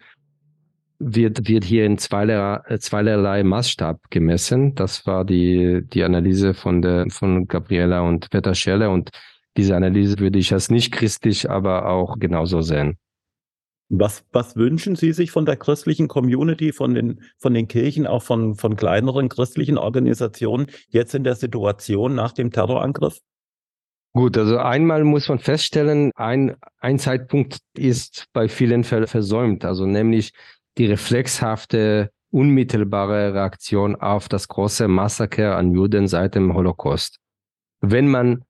wird, 0.99 1.47
wird 1.47 1.63
hier 1.63 1.85
in 1.85 1.97
zweierlei, 1.97 2.77
zweierlei 2.77 3.43
Maßstab 3.43 4.09
gemessen. 4.09 4.75
Das 4.75 5.05
war 5.05 5.25
die, 5.25 5.81
die 5.93 6.03
Analyse 6.03 6.53
von, 6.53 6.81
der, 6.81 7.07
von 7.09 7.47
Gabriela 7.47 8.01
und 8.01 8.29
Peter 8.29 8.55
Schelle 8.55 8.89
und 8.89 9.09
diese 9.57 9.75
Analyse 9.75 10.19
würde 10.19 10.39
ich 10.39 10.53
als 10.53 10.69
nicht 10.69 10.91
christlich, 10.91 11.49
aber 11.49 11.87
auch 11.87 12.19
genauso 12.19 12.61
sehen. 12.61 12.97
Was, 13.89 14.25
was 14.33 14.55
wünschen 14.57 14.95
Sie 14.95 15.13
sich 15.13 15.31
von 15.31 15.45
der 15.45 15.55
christlichen 15.55 16.07
Community, 16.07 16.73
von 16.73 16.93
den, 16.93 17.21
von 17.37 17.53
den 17.53 17.67
Kirchen, 17.67 18.05
auch 18.05 18.21
von, 18.21 18.55
von 18.55 18.75
kleineren 18.75 19.29
christlichen 19.29 19.77
Organisationen 19.77 20.67
jetzt 20.89 21.15
in 21.15 21.23
der 21.23 21.35
Situation 21.35 22.13
nach 22.13 22.33
dem 22.33 22.51
Terrorangriff? 22.51 23.19
Gut, 24.13 24.37
also 24.37 24.57
einmal 24.57 25.03
muss 25.03 25.29
man 25.29 25.39
feststellen, 25.39 26.11
ein, 26.15 26.55
ein 26.79 26.99
Zeitpunkt 26.99 27.59
ist 27.77 28.25
bei 28.33 28.49
vielen 28.49 28.83
versäumt, 28.83 29.63
also 29.63 29.85
nämlich 29.85 30.33
die 30.77 30.87
reflexhafte, 30.87 32.09
unmittelbare 32.31 33.33
Reaktion 33.33 33.95
auf 33.95 34.27
das 34.27 34.47
große 34.47 34.87
Massaker 34.87 35.55
an 35.55 35.71
Juden 35.73 36.07
seit 36.07 36.35
dem 36.35 36.53
Holocaust. 36.53 37.19
Wenn 37.79 38.07
man 38.07 38.43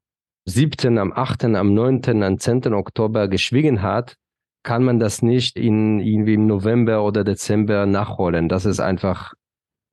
7., 0.47 0.97
am 0.97 1.11
8., 1.13 1.43
am 1.45 1.73
9., 1.73 2.23
am 2.23 2.39
10. 2.39 2.73
Oktober 2.73 3.27
geschwiegen 3.27 3.81
hat, 3.81 4.15
kann 4.63 4.83
man 4.83 4.99
das 4.99 5.21
nicht 5.21 5.57
in 5.57 5.99
irgendwie 5.99 6.35
im 6.35 6.47
November 6.47 7.03
oder 7.03 7.23
Dezember 7.23 7.85
nachholen. 7.85 8.49
Das 8.49 8.65
ist 8.65 8.79
einfach 8.79 9.33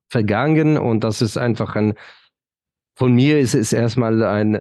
vergangen 0.09 0.77
und 0.77 1.03
das 1.03 1.21
ist 1.21 1.37
einfach 1.37 1.75
ein, 1.75 1.93
von 2.95 3.13
mir 3.13 3.39
ist 3.39 3.53
es 3.53 3.73
erstmal 3.73 4.23
ein, 4.23 4.59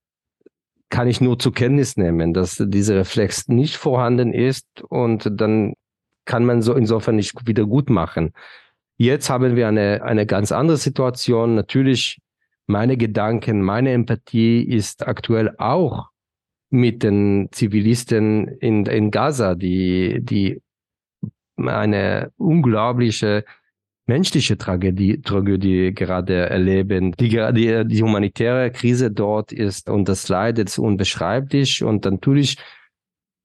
kann 0.91 1.09
ich 1.09 1.21
nur 1.21 1.39
zur 1.39 1.55
Kenntnis 1.55 1.97
nehmen, 1.97 2.35
dass 2.35 2.57
dieser 2.59 2.97
Reflex 2.97 3.49
nicht 3.49 3.77
vorhanden 3.77 4.33
ist 4.33 4.67
und 4.89 5.29
dann 5.41 5.75
kann 6.25 6.45
man 6.45 6.63
so 6.63 6.75
insofern 6.75 7.17
nicht 7.17 7.47
wieder 7.47 7.67
gut 7.67 7.89
machen. 7.89 8.33
Jetzt 8.97 9.31
haben 9.31 9.57
wir 9.57 9.69
eine, 9.69 10.03
eine 10.03 10.27
ganz 10.27 10.53
andere 10.53 10.77
Situation. 10.77 11.55
Natürlich, 11.55 12.19
meine 12.67 12.97
Gedanken, 12.97 13.63
meine 13.63 13.93
Empathie 13.93 14.63
ist 14.63 15.07
aktuell 15.07 15.55
auch 15.59 16.09
mit 16.71 17.03
den 17.03 17.49
Zivilisten 17.53 18.49
in, 18.49 18.87
in 18.87 19.11
Gaza, 19.11 19.55
die, 19.55 20.21
die 20.23 20.61
eine 21.57 22.33
unglaubliche 22.37 23.45
menschliche 24.07 24.59
Tragödie, 24.59 25.23
Tragödie 25.23 25.95
gerade 25.95 26.49
erleben. 26.51 27.13
Die, 27.13 27.29
die, 27.29 27.85
die 27.87 28.03
humanitäre 28.03 28.71
Krise 28.71 29.11
dort 29.11 29.53
ist 29.53 29.89
und 29.89 30.09
das 30.09 30.29
Leid 30.29 30.59
ist 30.59 30.79
unbeschreiblich 30.79 31.83
und 31.83 32.05
natürlich 32.05 32.59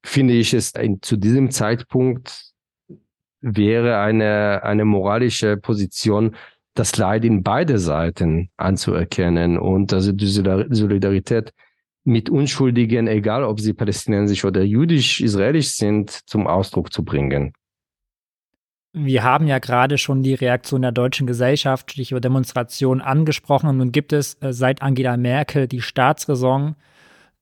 finde 0.03 0.33
ich 0.33 0.53
es 0.53 0.71
in, 0.71 1.01
zu 1.01 1.17
diesem 1.17 1.51
Zeitpunkt 1.51 2.53
wäre 3.41 3.99
eine, 3.99 4.63
eine 4.63 4.85
moralische 4.85 5.55
Position, 5.55 6.35
das 6.79 6.95
Leid 6.95 7.25
in 7.25 7.43
beide 7.43 7.77
Seiten 7.77 8.49
anzuerkennen 8.57 9.59
und 9.59 9.91
also 9.91 10.13
die 10.13 10.27
Solidarität 10.27 11.53
mit 12.05 12.29
Unschuldigen, 12.29 13.07
egal 13.07 13.43
ob 13.43 13.59
sie 13.59 13.73
palästinensisch 13.73 14.45
oder 14.45 14.63
jüdisch-israelisch 14.63 15.71
sind, 15.71 16.09
zum 16.09 16.47
Ausdruck 16.47 16.93
zu 16.93 17.03
bringen. 17.03 17.53
Wir 18.93 19.23
haben 19.23 19.45
ja 19.45 19.59
gerade 19.59 19.97
schon 19.97 20.23
die 20.23 20.33
Reaktion 20.33 20.81
der 20.81 20.91
deutschen 20.91 21.27
Gesellschaft, 21.27 21.95
über 21.97 22.21
Demonstrationen 22.21 23.01
angesprochen. 23.01 23.69
Und 23.69 23.77
nun 23.77 23.91
gibt 23.91 24.13
es 24.13 24.35
äh, 24.41 24.51
seit 24.51 24.81
Angela 24.81 25.15
Merkel 25.17 25.67
die 25.67 25.81
Staatsräson, 25.81 26.75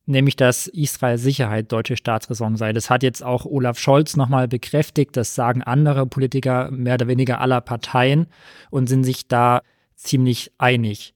nämlich 0.07 0.35
dass 0.35 0.67
Israel 0.67 1.17
Sicherheit 1.17 1.71
deutsche 1.71 1.97
Staatsräson 1.97 2.55
sei. 2.55 2.73
Das 2.73 2.89
hat 2.89 3.03
jetzt 3.03 3.23
auch 3.23 3.45
Olaf 3.45 3.77
Scholz 3.77 4.15
nochmal 4.15 4.47
bekräftigt. 4.47 5.15
Das 5.15 5.35
sagen 5.35 5.61
andere 5.61 6.07
Politiker 6.07 6.71
mehr 6.71 6.95
oder 6.95 7.07
weniger 7.07 7.41
aller 7.41 7.61
Parteien 7.61 8.27
und 8.71 8.87
sind 8.87 9.03
sich 9.03 9.27
da 9.27 9.61
ziemlich 9.95 10.51
einig. 10.57 11.13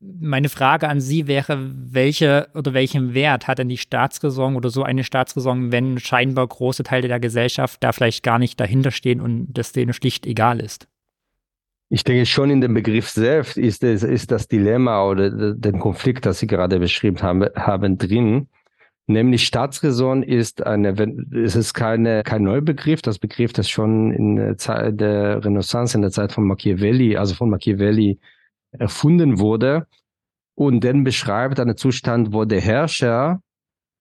Meine 0.00 0.48
Frage 0.48 0.88
an 0.88 1.00
Sie 1.00 1.28
wäre, 1.28 1.70
welche 1.72 2.48
oder 2.54 2.74
welchen 2.74 3.14
Wert 3.14 3.46
hat 3.46 3.58
denn 3.58 3.68
die 3.68 3.78
Staatsräson 3.78 4.56
oder 4.56 4.68
so 4.68 4.82
eine 4.82 5.04
Staatsräson, 5.04 5.70
wenn 5.70 6.00
scheinbar 6.00 6.48
große 6.48 6.82
Teile 6.82 7.06
der 7.06 7.20
Gesellschaft 7.20 7.82
da 7.84 7.92
vielleicht 7.92 8.24
gar 8.24 8.40
nicht 8.40 8.58
dahinter 8.58 8.90
stehen 8.90 9.20
und 9.20 9.52
das 9.52 9.70
denen 9.70 9.92
schlicht 9.92 10.26
egal 10.26 10.58
ist? 10.58 10.88
Ich 11.94 12.04
denke 12.04 12.24
schon 12.24 12.48
in 12.48 12.62
dem 12.62 12.72
Begriff 12.72 13.10
selbst 13.10 13.58
ist, 13.58 13.84
es, 13.84 14.02
ist 14.02 14.30
das 14.30 14.48
Dilemma 14.48 15.04
oder 15.04 15.52
den 15.52 15.78
Konflikt, 15.78 16.24
das 16.24 16.38
Sie 16.38 16.46
gerade 16.46 16.78
beschrieben 16.78 17.20
haben, 17.20 17.44
haben 17.54 17.98
drin. 17.98 18.48
Nämlich 19.06 19.44
Staatsräson 19.44 20.22
ist 20.22 20.64
eine, 20.64 20.94
es 21.44 21.54
ist 21.54 21.74
keine, 21.74 22.22
kein 22.22 22.44
Neubegriff. 22.44 23.02
Das 23.02 23.18
Begriff, 23.18 23.52
das 23.52 23.68
schon 23.68 24.10
in 24.10 24.36
der 24.36 24.56
Zeit 24.56 24.98
der 25.02 25.44
Renaissance, 25.44 25.94
in 25.94 26.00
der 26.00 26.10
Zeit 26.10 26.32
von 26.32 26.46
Machiavelli, 26.46 27.18
also 27.18 27.34
von 27.34 27.50
Machiavelli 27.50 28.18
erfunden 28.70 29.38
wurde 29.38 29.86
und 30.54 30.82
dann 30.84 31.04
beschreibt 31.04 31.60
einen 31.60 31.76
Zustand, 31.76 32.32
wo 32.32 32.46
der 32.46 32.62
Herrscher 32.62 33.42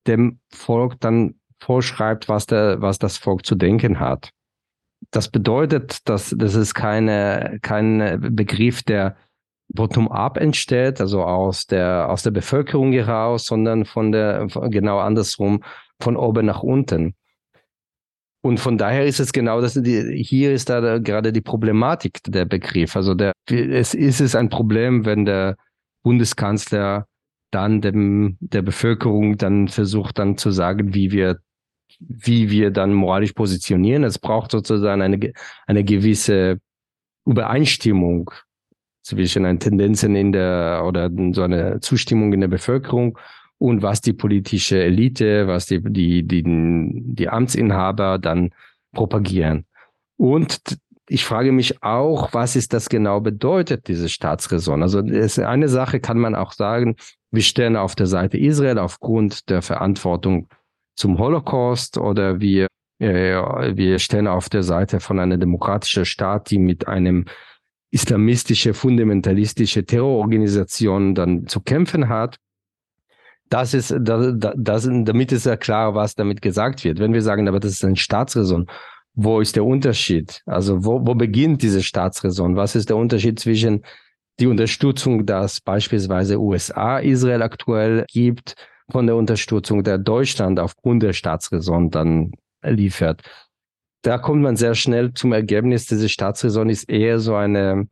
dem 0.07 0.39
Volk 0.49 0.97
dann 1.01 1.35
vorschreibt, 1.59 2.29
was, 2.29 2.45
der, 2.45 2.81
was 2.81 2.99
das 2.99 3.17
Volk 3.17 3.45
zu 3.45 3.55
denken 3.55 3.99
hat. 3.99 4.31
Das 5.09 5.29
bedeutet, 5.29 6.07
dass 6.07 6.35
das 6.37 6.55
ist 6.55 6.73
keine, 6.73 7.59
kein 7.61 8.35
Begriff, 8.35 8.83
der 8.83 9.17
bottom-up 9.73 10.37
entsteht, 10.37 11.01
also 11.01 11.23
aus 11.23 11.65
der, 11.65 12.09
aus 12.09 12.23
der 12.23 12.31
Bevölkerung 12.31 12.91
heraus, 12.91 13.45
sondern 13.45 13.85
von 13.85 14.11
der, 14.11 14.47
genau 14.69 14.99
andersrum, 14.99 15.63
von 15.99 16.15
oben 16.15 16.45
nach 16.45 16.61
unten. 16.61 17.15
Und 18.43 18.59
von 18.59 18.77
daher 18.77 19.05
ist 19.05 19.19
es 19.19 19.33
genau 19.33 19.61
das, 19.61 19.75
die, 19.75 20.23
hier 20.23 20.51
ist 20.51 20.69
da 20.69 20.97
gerade 20.97 21.31
die 21.31 21.41
Problematik 21.41 22.19
der 22.25 22.45
Begriff. 22.45 22.95
Also 22.95 23.13
der, 23.13 23.33
es 23.47 23.93
ist 23.93 24.19
es 24.19 24.35
ein 24.35 24.49
Problem, 24.49 25.05
wenn 25.05 25.25
der 25.25 25.57
Bundeskanzler 26.03 27.05
dann 27.51 27.81
dem, 27.81 28.37
der 28.39 28.63
Bevölkerung 28.63 29.37
dann 29.37 29.67
versucht 29.67 30.17
dann 30.17 30.37
zu 30.37 30.51
sagen, 30.51 30.93
wie 30.93 31.11
wir, 31.11 31.39
wie 31.99 32.49
wir 32.49 32.71
dann 32.71 32.93
moralisch 32.93 33.33
positionieren. 33.33 34.03
Es 34.03 34.19
braucht 34.19 34.51
sozusagen 34.51 35.01
eine, 35.01 35.33
eine 35.67 35.83
gewisse 35.83 36.59
Übereinstimmung 37.25 38.31
zwischen 39.03 39.45
einen 39.45 39.59
Tendenzen 39.59 40.15
in 40.15 40.31
der 40.31 40.83
oder 40.85 41.09
so 41.33 41.41
eine 41.43 41.79
Zustimmung 41.79 42.33
in 42.33 42.41
der 42.41 42.47
Bevölkerung 42.47 43.17
und 43.57 43.81
was 43.81 44.01
die 44.01 44.13
politische 44.13 44.81
Elite, 44.81 45.47
was 45.47 45.67
die, 45.67 45.81
die, 45.81 46.27
die, 46.27 46.43
die 46.43 47.29
Amtsinhaber 47.29 48.17
dann 48.19 48.51
propagieren. 48.91 49.65
Und 50.17 50.61
ich 51.07 51.25
frage 51.25 51.51
mich 51.51 51.83
auch, 51.83 52.33
was 52.33 52.55
ist 52.55 52.73
das 52.73 52.89
genau 52.89 53.19
bedeutet, 53.19 53.87
diese 53.87 54.07
Staatsräson? 54.07 54.81
Also 54.81 54.99
eine 54.99 55.67
Sache 55.67 55.99
kann 55.99 56.17
man 56.17 56.35
auch 56.35 56.53
sagen, 56.53 56.95
wir 57.31 57.41
stehen 57.41 57.75
auf 57.75 57.95
der 57.95 58.07
Seite 58.07 58.37
Israel 58.37 58.79
aufgrund 58.79 59.49
der 59.49 59.61
Verantwortung 59.61 60.47
zum 61.01 61.17
Holocaust 61.17 61.97
oder 61.97 62.39
wir, 62.39 62.67
äh, 62.99 63.75
wir 63.75 63.99
stehen 63.99 64.27
auf 64.27 64.49
der 64.49 64.63
Seite 64.63 64.99
von 64.99 65.19
einer 65.19 65.37
demokratischen 65.37 66.05
Staat, 66.05 66.51
die 66.51 66.59
mit 66.59 66.87
einem 66.87 67.25
islamistische, 67.89 68.73
fundamentalistische 68.73 69.83
Terrororganisation 69.83 71.15
dann 71.15 71.47
zu 71.47 71.59
kämpfen 71.59 72.07
hat 72.07 72.37
das 73.51 73.73
ist, 73.73 73.93
das, 73.99 74.33
das, 74.55 74.89
damit 74.89 75.33
ist 75.33 75.45
ja 75.45 75.57
klar, 75.57 75.93
was 75.93 76.15
damit 76.15 76.41
gesagt 76.41 76.85
wird. 76.85 76.99
Wenn 76.99 77.13
wir 77.13 77.21
sagen, 77.21 77.49
aber 77.49 77.59
das 77.59 77.73
ist 77.73 77.83
ein 77.83 77.97
Staatsräson, 77.97 78.67
wo 79.13 79.41
ist 79.41 79.57
der 79.57 79.65
Unterschied? 79.65 80.41
Also 80.45 80.85
wo, 80.85 81.05
wo 81.05 81.15
beginnt 81.15 81.61
diese 81.61 81.83
Staatsräson? 81.83 82.55
Was 82.55 82.75
ist 82.75 82.87
der 82.87 82.95
Unterschied 82.95 83.39
zwischen 83.39 83.83
die 84.39 84.47
Unterstützung, 84.47 85.25
dass 85.25 85.59
beispielsweise 85.59 86.39
USA 86.39 86.99
Israel 86.99 87.41
aktuell 87.41 88.05
gibt, 88.07 88.55
von 88.91 89.07
der 89.07 89.15
Unterstützung 89.15 89.83
der 89.83 89.97
Deutschland 89.97 90.59
aufgrund 90.59 91.03
der 91.03 91.13
Staatsräson 91.13 91.89
dann 91.89 92.31
liefert? 92.63 93.21
Da 94.03 94.17
kommt 94.17 94.41
man 94.41 94.55
sehr 94.55 94.75
schnell 94.75 95.13
zum 95.13 95.31
Ergebnis, 95.33 95.85
diese 95.85 96.09
Staatsräson 96.09 96.69
ist 96.69 96.89
eher 96.89 97.19
so 97.19 97.35
eine, 97.35 97.87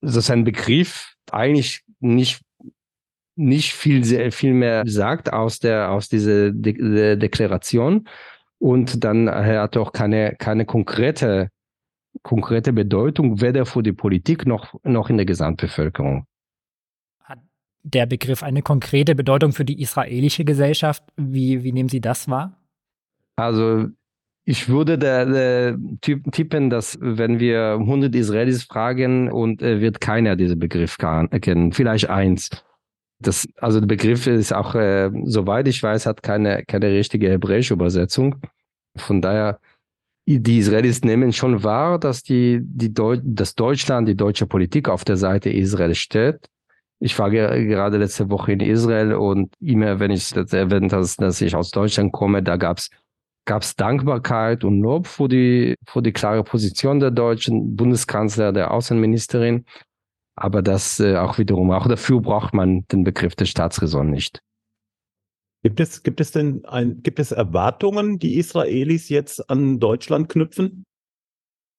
das 0.00 0.16
ist 0.16 0.30
ein 0.30 0.44
Begriff, 0.44 1.14
eigentlich 1.30 1.82
nicht 2.00 2.40
nicht 3.34 3.72
viel, 3.72 4.04
sehr 4.04 4.30
viel 4.32 4.52
mehr 4.52 4.82
sagt 4.86 5.32
aus 5.32 5.58
der, 5.58 5.90
aus 5.90 6.08
dieser 6.08 6.50
De 6.50 6.72
De 6.72 7.16
Deklaration. 7.16 8.08
Und 8.58 9.02
dann 9.02 9.28
hat 9.28 9.76
er 9.76 9.82
auch 9.82 9.92
keine, 9.92 10.36
keine 10.36 10.64
konkrete, 10.64 11.48
konkrete 12.22 12.72
Bedeutung, 12.72 13.40
weder 13.40 13.66
für 13.66 13.82
die 13.82 13.92
Politik 13.92 14.46
noch, 14.46 14.74
noch 14.84 15.10
in 15.10 15.16
der 15.16 15.26
Gesamtbevölkerung. 15.26 16.26
Der 17.84 18.06
Begriff 18.06 18.42
eine 18.42 18.62
konkrete 18.62 19.14
Bedeutung 19.14 19.52
für 19.52 19.64
die 19.64 19.80
israelische 19.80 20.44
Gesellschaft? 20.44 21.02
Wie, 21.16 21.64
wie 21.64 21.72
nehmen 21.72 21.88
Sie 21.88 22.00
das 22.00 22.28
wahr? 22.28 22.56
Also, 23.36 23.88
ich 24.44 24.68
würde 24.68 24.98
der, 24.98 25.26
der 25.26 25.78
tippen, 26.00 26.68
dass 26.68 26.98
wenn 27.00 27.38
wir 27.38 27.76
100 27.78 28.14
Israelis 28.14 28.64
fragen 28.64 29.30
und 29.30 29.62
äh, 29.62 29.80
wird 29.80 30.00
keiner 30.00 30.36
diesen 30.36 30.58
Begriff 30.58 30.96
erkennen, 30.98 31.72
vielleicht 31.72 32.10
eins. 32.10 32.50
Das, 33.20 33.46
also 33.58 33.78
der 33.78 33.86
Begriff 33.86 34.26
ist 34.26 34.52
auch, 34.52 34.74
äh, 34.74 35.10
soweit 35.24 35.68
ich 35.68 35.80
weiß, 35.80 36.06
hat 36.06 36.24
keine, 36.24 36.64
keine 36.64 36.90
richtige 36.90 37.30
hebräische 37.30 37.74
Übersetzung. 37.74 38.36
Von 38.96 39.22
daher 39.22 39.60
die 40.26 40.58
Israelis 40.58 41.02
nehmen 41.02 41.32
schon 41.32 41.62
wahr, 41.62 41.98
dass 41.98 42.22
die, 42.22 42.60
die 42.62 42.92
Deu 42.92 43.18
dass 43.22 43.54
Deutschland, 43.54 44.08
die 44.08 44.16
deutsche 44.16 44.46
Politik 44.46 44.88
auf 44.88 45.04
der 45.04 45.16
Seite 45.16 45.50
Israel 45.50 45.94
steht. 45.94 46.48
Ich 47.02 47.18
war 47.18 47.30
ge 47.30 47.66
gerade 47.66 47.98
letzte 47.98 48.30
Woche 48.30 48.52
in 48.52 48.60
Israel 48.60 49.14
und 49.14 49.52
immer, 49.58 49.98
wenn 49.98 50.12
ich 50.12 50.30
das 50.30 50.52
erwähnt 50.52 50.92
habe, 50.92 51.04
dass 51.18 51.40
ich 51.40 51.56
aus 51.56 51.72
Deutschland 51.72 52.12
komme, 52.12 52.44
da 52.44 52.56
gab's 52.56 52.90
gab's 53.44 53.74
Dankbarkeit 53.74 54.62
und 54.62 54.80
Lob 54.80 55.08
für 55.08 55.26
die, 55.26 55.74
für 55.84 56.00
die 56.00 56.12
klare 56.12 56.44
Position 56.44 57.00
der 57.00 57.10
deutschen 57.10 57.74
Bundeskanzler, 57.74 58.52
der 58.52 58.70
Außenministerin. 58.70 59.64
Aber 60.36 60.62
das 60.62 61.00
äh, 61.00 61.16
auch 61.16 61.38
wiederum, 61.38 61.72
auch 61.72 61.88
dafür 61.88 62.20
braucht 62.20 62.54
man 62.54 62.84
den 62.92 63.02
Begriff 63.02 63.34
der 63.34 63.46
Staatsräson 63.46 64.08
nicht. 64.08 64.40
Gibt 65.64 65.80
es, 65.80 66.04
gibt 66.04 66.20
es 66.20 66.30
denn 66.30 66.64
ein, 66.66 67.02
gibt 67.02 67.18
es 67.18 67.32
Erwartungen, 67.32 68.20
die 68.20 68.36
Israelis 68.38 69.08
jetzt 69.08 69.50
an 69.50 69.80
Deutschland 69.80 70.28
knüpfen? 70.28 70.84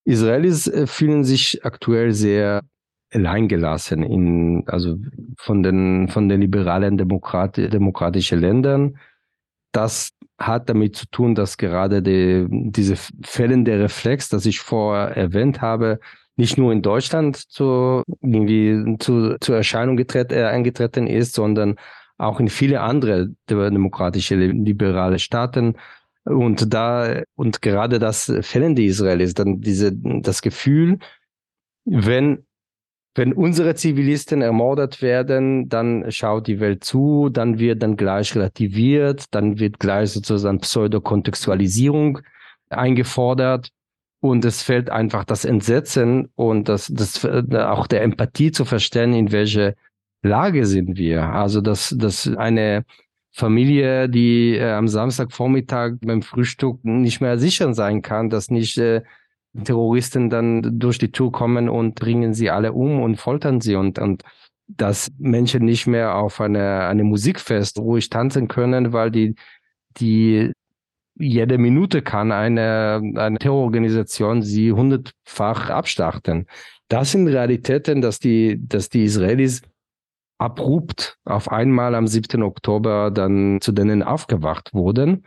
Israelis 0.06 0.68
äh, 0.68 0.86
fühlen 0.86 1.24
sich 1.24 1.64
aktuell 1.64 2.12
sehr 2.12 2.62
alleingelassen 3.14 4.04
in, 4.04 4.64
also 4.68 4.98
von 5.38 5.64
den, 5.64 6.08
von 6.10 6.30
den 6.30 6.42
liberalen 6.42 6.98
Demokrat, 6.98 7.58
demokratischen 7.58 8.40
Ländern. 8.40 8.98
Das 9.72 10.12
hat 10.38 10.70
damit 10.70 10.96
zu 10.96 11.06
tun, 11.08 11.36
dass 11.36 11.58
gerade 11.58 12.02
die, 12.02 12.46
diese 12.50 12.96
fehlende 13.24 13.80
Reflex, 13.80 14.30
das 14.30 14.46
ich 14.46 14.60
vorher 14.60 15.16
erwähnt 15.16 15.62
habe, 15.62 16.00
nicht 16.36 16.58
nur 16.58 16.72
in 16.72 16.82
Deutschland 16.82 17.38
zu, 17.38 18.04
irgendwie 18.22 18.98
zu, 19.00 19.38
zur 19.40 19.56
Erscheinung 19.56 19.98
getreten, 19.98 20.34
äh, 20.34 20.46
eingetreten 20.46 21.08
ist, 21.08 21.34
sondern 21.34 21.76
auch 22.18 22.40
in 22.40 22.48
viele 22.48 22.82
andere 22.82 23.30
demokratische 23.50 24.36
liberale 24.36 25.20
Staaten. 25.20 25.76
Und 26.26 26.74
da, 26.74 27.22
und 27.36 27.62
gerade 27.62 28.00
das 28.00 28.32
fehlende 28.42 28.84
Israel 28.84 29.22
ist 29.22 29.40
dann 29.40 29.60
diese, 29.62 29.92
das 29.94 30.42
Gefühl, 30.42 31.00
wenn, 31.86 32.46
wenn 33.16 33.34
unsere 33.34 33.76
Zivilisten 33.76 34.42
ermordet 34.42 35.02
werden, 35.02 35.70
dann 35.70 36.12
schaut 36.12 36.48
die 36.48 36.60
Welt 36.60 36.84
zu, 36.84 37.30
dann 37.30 37.60
wird 37.60 37.84
dann 37.84 37.96
gleich 37.96 38.36
relativiert, 38.36 39.26
dann 39.32 39.60
wird 39.60 39.80
gleich 39.80 40.12
sozusagen 40.12 40.60
Pseudokontextualisierung 40.60 42.20
eingefordert. 42.70 43.70
Und 44.20 44.46
es 44.46 44.64
fällt 44.64 44.90
einfach 44.90 45.26
das 45.26 45.46
Entsetzen 45.46 46.30
und 46.36 46.70
das, 46.70 46.88
das, 46.88 47.24
auch 47.26 47.88
der 47.88 48.04
Empathie 48.04 48.52
zu 48.52 48.64
verstehen, 48.66 49.14
in 49.14 49.32
welche 49.32 49.76
Lage 50.24 50.66
sind 50.66 50.98
wir. 50.98 51.24
Also, 51.24 51.60
dass, 51.60 51.94
dass 51.98 52.28
eine 52.38 52.86
Familie, 53.32 54.08
die 54.10 54.56
äh, 54.56 54.72
am 54.72 54.88
Samstagvormittag 54.88 55.96
beim 56.02 56.22
Frühstück 56.22 56.84
nicht 56.84 57.20
mehr 57.20 57.38
sicher 57.38 57.74
sein 57.74 58.02
kann, 58.02 58.30
dass 58.30 58.50
nicht 58.50 58.78
äh, 58.78 59.02
Terroristen 59.64 60.30
dann 60.30 60.80
durch 60.80 60.98
die 60.98 61.12
Tür 61.12 61.32
kommen 61.32 61.70
und 61.70 61.96
bringen 61.96 62.34
sie 62.34 62.50
alle 62.50 62.74
um 62.74 63.02
und 63.02 63.18
foltern 63.18 63.62
sie 63.62 63.76
und, 63.76 64.00
und 64.00 64.24
dass 64.68 65.12
Menschen 65.18 65.66
nicht 65.66 65.88
mehr 65.88 66.16
auf 66.16 66.42
eine, 66.42 66.86
eine 66.86 67.04
Musikfest 67.04 67.78
ruhig 67.80 68.10
tanzen 68.10 68.48
können, 68.48 68.94
weil 68.94 69.12
die, 69.12 69.36
die 69.98 70.52
jede 71.16 71.58
Minute 71.58 72.02
kann 72.02 72.32
eine, 72.32 73.02
eine 73.16 73.38
Terrororganisation 73.38 74.42
sie 74.42 74.72
hundertfach 74.72 75.70
abstarten. 75.70 76.48
Das 76.88 77.12
sind 77.12 77.28
Realitäten, 77.28 78.02
dass 78.02 78.20
die, 78.20 78.60
dass 78.68 78.90
die 78.90 79.04
Israelis 79.04 79.62
abrupt 80.40 81.18
auf 81.26 81.52
einmal 81.52 81.96
am 81.96 82.08
7. 82.08 82.42
Oktober 82.44 83.12
dann 83.12 83.62
zu 83.62 83.72
denen 83.72 84.04
aufgewacht 84.04 84.74
wurden. 84.74 85.26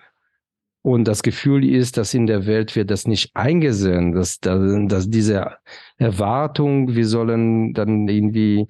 Und 0.87 1.09
das 1.09 1.25
Gefühl 1.25 1.69
ist, 1.69 1.97
dass 1.97 2.15
in 2.15 2.29
der 2.29 2.47
Welt 2.47 2.77
wird 2.77 2.93
das 2.93 3.09
nicht 3.09 3.35
eingesehen, 3.35 4.13
dass, 4.13 4.39
dass 4.39 5.11
diese 5.11 5.57
Erwartung, 5.97 6.95
wir 6.95 7.09
sollen 7.09 7.75
dann 7.75 8.07
irgendwie 8.07 8.69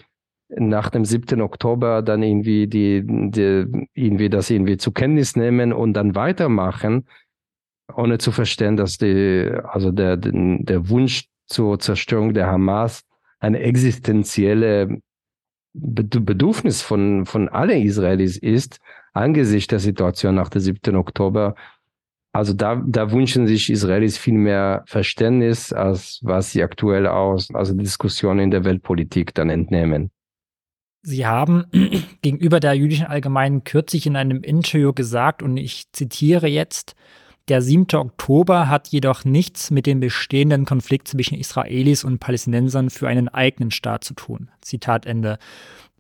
nach 0.49 0.89
dem 0.89 1.05
7. 1.05 1.43
Oktober 1.43 2.01
dann 2.01 2.23
irgendwie 2.23 2.69
die, 2.69 3.03
die 3.05 3.67
irgendwie 3.93 4.31
das 4.31 4.49
irgendwie 4.49 4.79
zur 4.79 4.95
Kenntnis 4.95 5.37
nehmen 5.37 5.75
und 5.75 5.93
dann 5.93 6.15
weitermachen, 6.15 7.07
ohne 7.95 8.17
zu 8.17 8.33
verstehen, 8.33 8.79
dass 8.79 8.97
die, 8.97 9.53
also 9.65 9.93
der, 9.93 10.17
der 10.17 10.89
Wunsch 10.89 11.29
zur 11.45 11.79
Zerstörung 11.79 12.33
der 12.33 12.47
Hamas 12.47 13.03
eine 13.41 13.61
existenzielle 13.61 15.03
Bedürfnis 15.75 16.81
von, 16.81 17.27
von 17.27 17.51
allen 17.51 17.83
Israelis 17.83 18.39
ist, 18.39 18.81
angesichts 19.13 19.69
der 19.69 19.81
Situation 19.81 20.35
nach 20.35 20.49
dem 20.49 20.63
7. 20.63 20.97
Oktober. 20.97 21.55
Also 22.37 22.53
da, 22.53 22.83
da 22.87 23.13
wünschen 23.13 23.47
sich 23.47 23.71
Israelis 23.71 24.19
viel 24.19 24.35
mehr 24.35 24.85
Verständnis, 24.87 25.73
als 25.73 26.21
was 26.23 26.53
sie 26.53 26.63
aktuell 26.63 27.07
aus 27.07 27.49
also 27.55 27.73
Diskussionen 27.73 28.41
in 28.41 28.51
der 28.51 28.65
Weltpolitik 28.65 29.35
dann 29.35 29.49
entnehmen. 29.49 30.11
Sie 31.01 31.25
haben 31.25 31.65
gegenüber 32.21 32.61
der 32.61 32.75
jüdischen 32.75 33.07
Allgemeinen 33.07 33.65
kürzlich 33.65 34.07
in 34.07 34.17
einem 34.17 34.43
Interview 34.43 34.93
gesagt, 34.93 35.43
und 35.43 35.57
ich 35.57 35.91
zitiere 35.93 36.47
jetzt, 36.47 36.95
der 37.49 37.63
7. 37.63 37.87
Oktober 37.95 38.69
hat 38.69 38.89
jedoch 38.89 39.25
nichts 39.25 39.71
mit 39.71 39.87
dem 39.87 40.01
bestehenden 40.01 40.67
Konflikt 40.67 41.09
zwischen 41.09 41.39
Israelis 41.39 42.05
und 42.05 42.19
Palästinensern 42.19 42.91
für 42.91 43.09
einen 43.09 43.29
eigenen 43.29 43.71
Staat 43.71 44.05
zu 44.05 44.13
tun. 44.13 44.51
Zitat 44.61 45.07
Ende. 45.07 45.39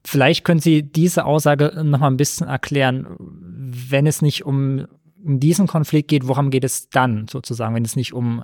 Vielleicht 0.05 0.45
können 0.45 0.61
Sie 0.61 0.83
diese 0.83 1.25
Aussage 1.25 1.83
noch 1.83 2.01
mal 2.01 2.09
ein 2.09 2.19
bisschen 2.19 2.47
erklären. 2.47 3.07
Wenn 3.19 4.07
es 4.07 4.21
nicht 4.21 4.45
um, 4.45 4.87
um 5.27 5.41
diesen 5.41 5.67
Konflikt 5.67 6.09
geht, 6.09 6.29
worum 6.29 6.51
geht 6.51 6.65
es 6.65 6.89
dann 6.89 7.27
sozusagen, 7.29 7.75
wenn 7.75 7.85
es 7.85 7.97
nicht 7.97 8.13
um, 8.13 8.43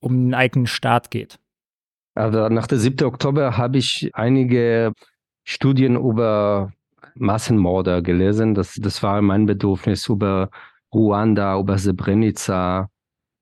um 0.00 0.12
einen 0.12 0.34
eigenen 0.34 0.66
Staat 0.66 1.10
geht? 1.10 1.38
Also 2.14 2.48
nach 2.48 2.66
dem 2.66 2.78
7. 2.78 3.06
Oktober 3.06 3.56
habe 3.56 3.78
ich 3.78 4.10
einige 4.12 4.92
Studien 5.44 5.96
über 5.96 6.72
Massenmorde 7.16 8.02
gelesen. 8.02 8.54
Das, 8.54 8.74
das 8.74 9.02
war 9.02 9.20
mein 9.22 9.46
Bedürfnis 9.46 10.08
über 10.08 10.50
Ruanda, 10.92 11.58
über 11.58 11.76
Srebrenica, 11.78 12.88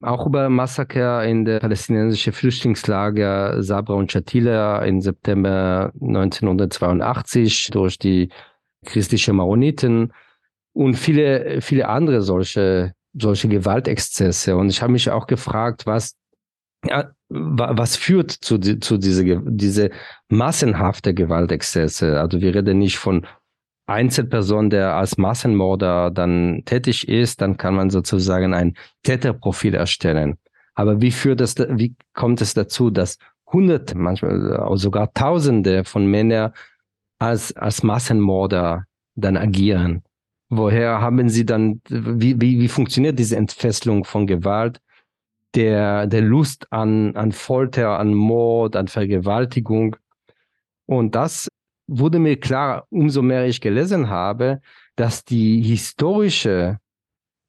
auch 0.01 0.27
über 0.27 0.49
Massaker 0.49 1.25
in 1.25 1.45
der 1.45 1.61
palästinensischen 1.61 2.33
Flüchtlingslager 2.33 3.63
Sabra 3.63 3.95
und 3.95 4.11
Shatila 4.11 4.83
im 4.85 5.01
September 5.01 5.93
1982 6.01 7.71
durch 7.71 7.99
die 7.99 8.31
christlichen 8.85 9.37
Maroniten 9.37 10.13
und 10.73 10.95
viele, 10.95 11.61
viele 11.61 11.89
andere 11.89 12.23
solche, 12.23 12.95
solche 13.13 13.49
Gewaltexzesse. 13.49 14.57
Und 14.57 14.71
ich 14.71 14.83
habe 14.83 14.93
mich 14.93 15.11
auch 15.11 15.27
gefragt, 15.27 15.87
was, 15.87 16.15
was 17.29 17.97
führt 17.97 18.31
zu, 18.31 18.59
zu 18.59 18.99
diese, 18.99 19.41
diese 19.45 19.91
massenhafte 20.29 21.15
Gewaltexzesse? 21.15 22.21
Also 22.21 22.41
wir 22.41 22.55
reden 22.55 22.79
nicht 22.79 22.99
von 22.99 23.27
Einzelperson, 23.87 24.71
der 24.71 24.95
als 24.95 25.19
Massenmörder 25.19 26.11
dann 26.11 26.63
tätig 26.65 27.09
ist, 27.09 27.41
dann 27.41 27.57
kann 27.57 27.75
man 27.75 27.91
sozusagen 27.91 28.55
ein 28.55 28.75
Täterprofil 29.03 29.75
erstellen. 29.75 30.39
Aber 30.75 31.01
wie 31.01 31.11
führt 31.11 31.41
das, 31.41 31.57
wie 31.59 31.95
kommt 32.15 32.41
es 32.41 32.55
dazu, 32.55 32.91
dass 32.91 33.19
Hunderte, 33.53 33.99
manchmal 33.99 34.77
sogar 34.79 35.13
Tausende 35.13 35.85
von 35.85 36.07
Männern 36.07 36.53
als, 37.19 37.55
als 37.57 37.83
Massenmörder 37.83 38.85
dann 39.15 39.37
agieren? 39.37 40.03
Woher 40.55 41.01
haben 41.01 41.31
sie 41.31 41.47
dann, 41.47 41.81
wie, 41.89 42.39
wie, 42.39 42.61
wie 42.61 42.69
funktioniert 42.69 43.19
diese 43.19 43.37
Entfesselung 43.37 44.05
von 44.05 44.27
Gewalt? 44.27 44.83
Der, 45.55 46.07
der 46.07 46.21
Lust 46.21 46.71
an, 46.71 47.17
an 47.17 47.33
Folter, 47.33 47.99
an 47.99 48.13
Mord, 48.13 48.77
an 48.77 48.87
Vergewaltigung. 48.87 49.97
Und 50.85 51.15
das 51.15 51.49
wurde 51.87 52.19
mir 52.19 52.39
klar, 52.39 52.87
umso 52.91 53.23
mehr 53.23 53.47
ich 53.47 53.63
gelesen 53.63 54.11
habe, 54.11 54.61
dass 54.95 55.25
die 55.25 55.63
historische 55.63 56.79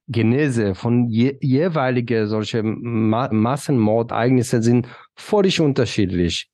Genese 0.08 0.74
von 0.74 1.10
je, 1.10 1.38
jeweilige 1.42 2.28
solche 2.28 2.64
Ma 2.64 3.28
Massenmordereignisse 3.30 4.64
sind 4.64 4.88
völlig 5.18 5.60
unterschiedlich. 5.60 6.50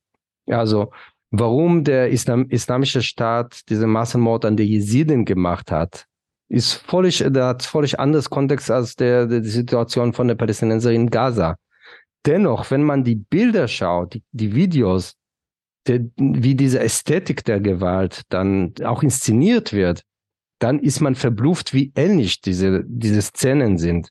Also 0.47 0.89
warum 1.29 1.83
der 1.83 2.09
Islam 2.09 2.47
islamische 2.49 3.03
Staat 3.03 3.69
diese 3.69 3.85
Massenmord 3.85 4.45
an 4.45 4.57
die 4.57 4.63
Jesiden 4.63 5.25
gemacht 5.25 5.71
hat, 5.71 6.09
ist 6.49 6.73
völlig, 6.73 7.23
der 7.25 7.45
hat 7.45 7.63
völlig 7.63 7.99
anderes 7.99 8.29
Kontext 8.29 8.69
als 8.71 8.95
der, 8.95 9.27
der 9.27 9.41
die 9.41 9.49
Situation 9.49 10.13
von 10.13 10.27
der 10.27 10.35
Palästinenserin 10.35 11.01
in 11.01 11.09
Gaza. 11.09 11.55
Dennoch, 12.25 12.69
wenn 12.71 12.83
man 12.83 13.03
die 13.03 13.15
Bilder 13.15 13.67
schaut, 13.67 14.15
die, 14.15 14.23
die 14.31 14.53
Videos, 14.55 15.15
der, 15.88 16.01
wie 16.17 16.55
diese 16.55 16.79
Ästhetik 16.79 17.43
der 17.45 17.62
Gewalt 17.62 18.23
dann 18.29 18.73
auch 18.83 19.03
inszeniert 19.03 19.71
wird, 19.73 20.03
dann 20.59 20.79
ist 20.79 20.99
man 20.99 21.15
verblüfft, 21.15 21.73
wie 21.73 21.93
ähnlich 21.95 22.41
diese, 22.41 22.83
diese 22.85 23.21
Szenen 23.21 23.77
sind. 23.77 24.09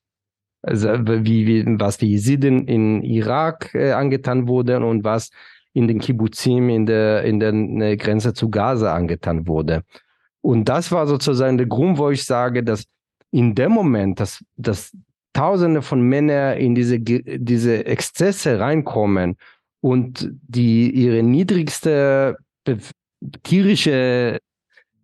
Also 0.63 0.89
wie, 0.89 1.47
wie 1.47 1.65
was 1.79 1.99
die 1.99 2.11
Jesiden 2.11 2.67
in 2.67 3.03
Irak 3.03 3.75
äh, 3.75 3.93
angetan 3.93 4.49
wurde 4.49 4.85
und 4.85 5.05
was 5.05 5.31
in 5.73 5.87
den 5.87 6.01
Kibbuzim 6.01 6.69
in 6.71 6.87
der, 6.87 7.23
in 7.25 7.39
der 7.39 7.53
äh, 7.53 7.97
Grenze 7.97 8.33
zu 8.33 8.51
Gaza 8.51 8.95
angetan 8.95 9.47
wurde. 9.47 9.85
Und 10.41 10.69
das 10.69 10.93
war 10.93 11.07
sozusagen 11.07 11.59
der 11.59 11.67
Grund, 11.67 11.99
wo 11.99 12.11
ich 12.11 12.25
sage, 12.25 12.63
dass 12.63 12.85
in 13.31 13.55
dem 13.55 13.73
Moment, 13.73 14.21
dass, 14.21 14.43
dass 14.57 14.93
Tausende 15.35 15.83
von 15.83 16.01
Männern 16.01 16.57
in 16.57 16.75
diese, 16.75 16.99
diese 16.99 17.87
Exzesse 17.87 18.59
reinkommen 18.59 19.37
und 19.81 20.31
die 20.33 20.91
ihre 20.91 21.23
niedrigste 21.23 22.37
tierische 23.43 24.39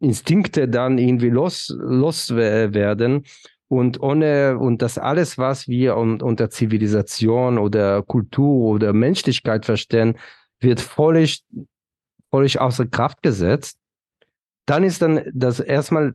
Instinkte 0.01 0.69
dann 0.69 0.99
irgendwie 0.99 1.31
los, 1.31 1.75
los 1.79 2.35
werden 2.35 3.25
und 3.69 4.01
ohne 4.01 4.59
und 4.59 4.83
das 4.83 4.99
alles, 4.99 5.39
was 5.39 5.69
wir 5.69 5.97
un, 5.97 6.21
unter 6.21 6.51
Zivilisation 6.51 7.59
oder 7.59 8.03
Kultur 8.03 8.73
oder 8.73 8.93
Menschlichkeit 8.93 9.65
verstehen, 9.65 10.19
wird 10.61 10.81
völlig, 10.81 11.45
völlig 12.31 12.61
außer 12.61 12.87
Kraft 12.87 13.23
gesetzt. 13.23 13.79
Dann 14.67 14.85
ist 14.85 15.03
dann 15.03 15.23
das 15.33 15.61
erstmal 15.61 16.15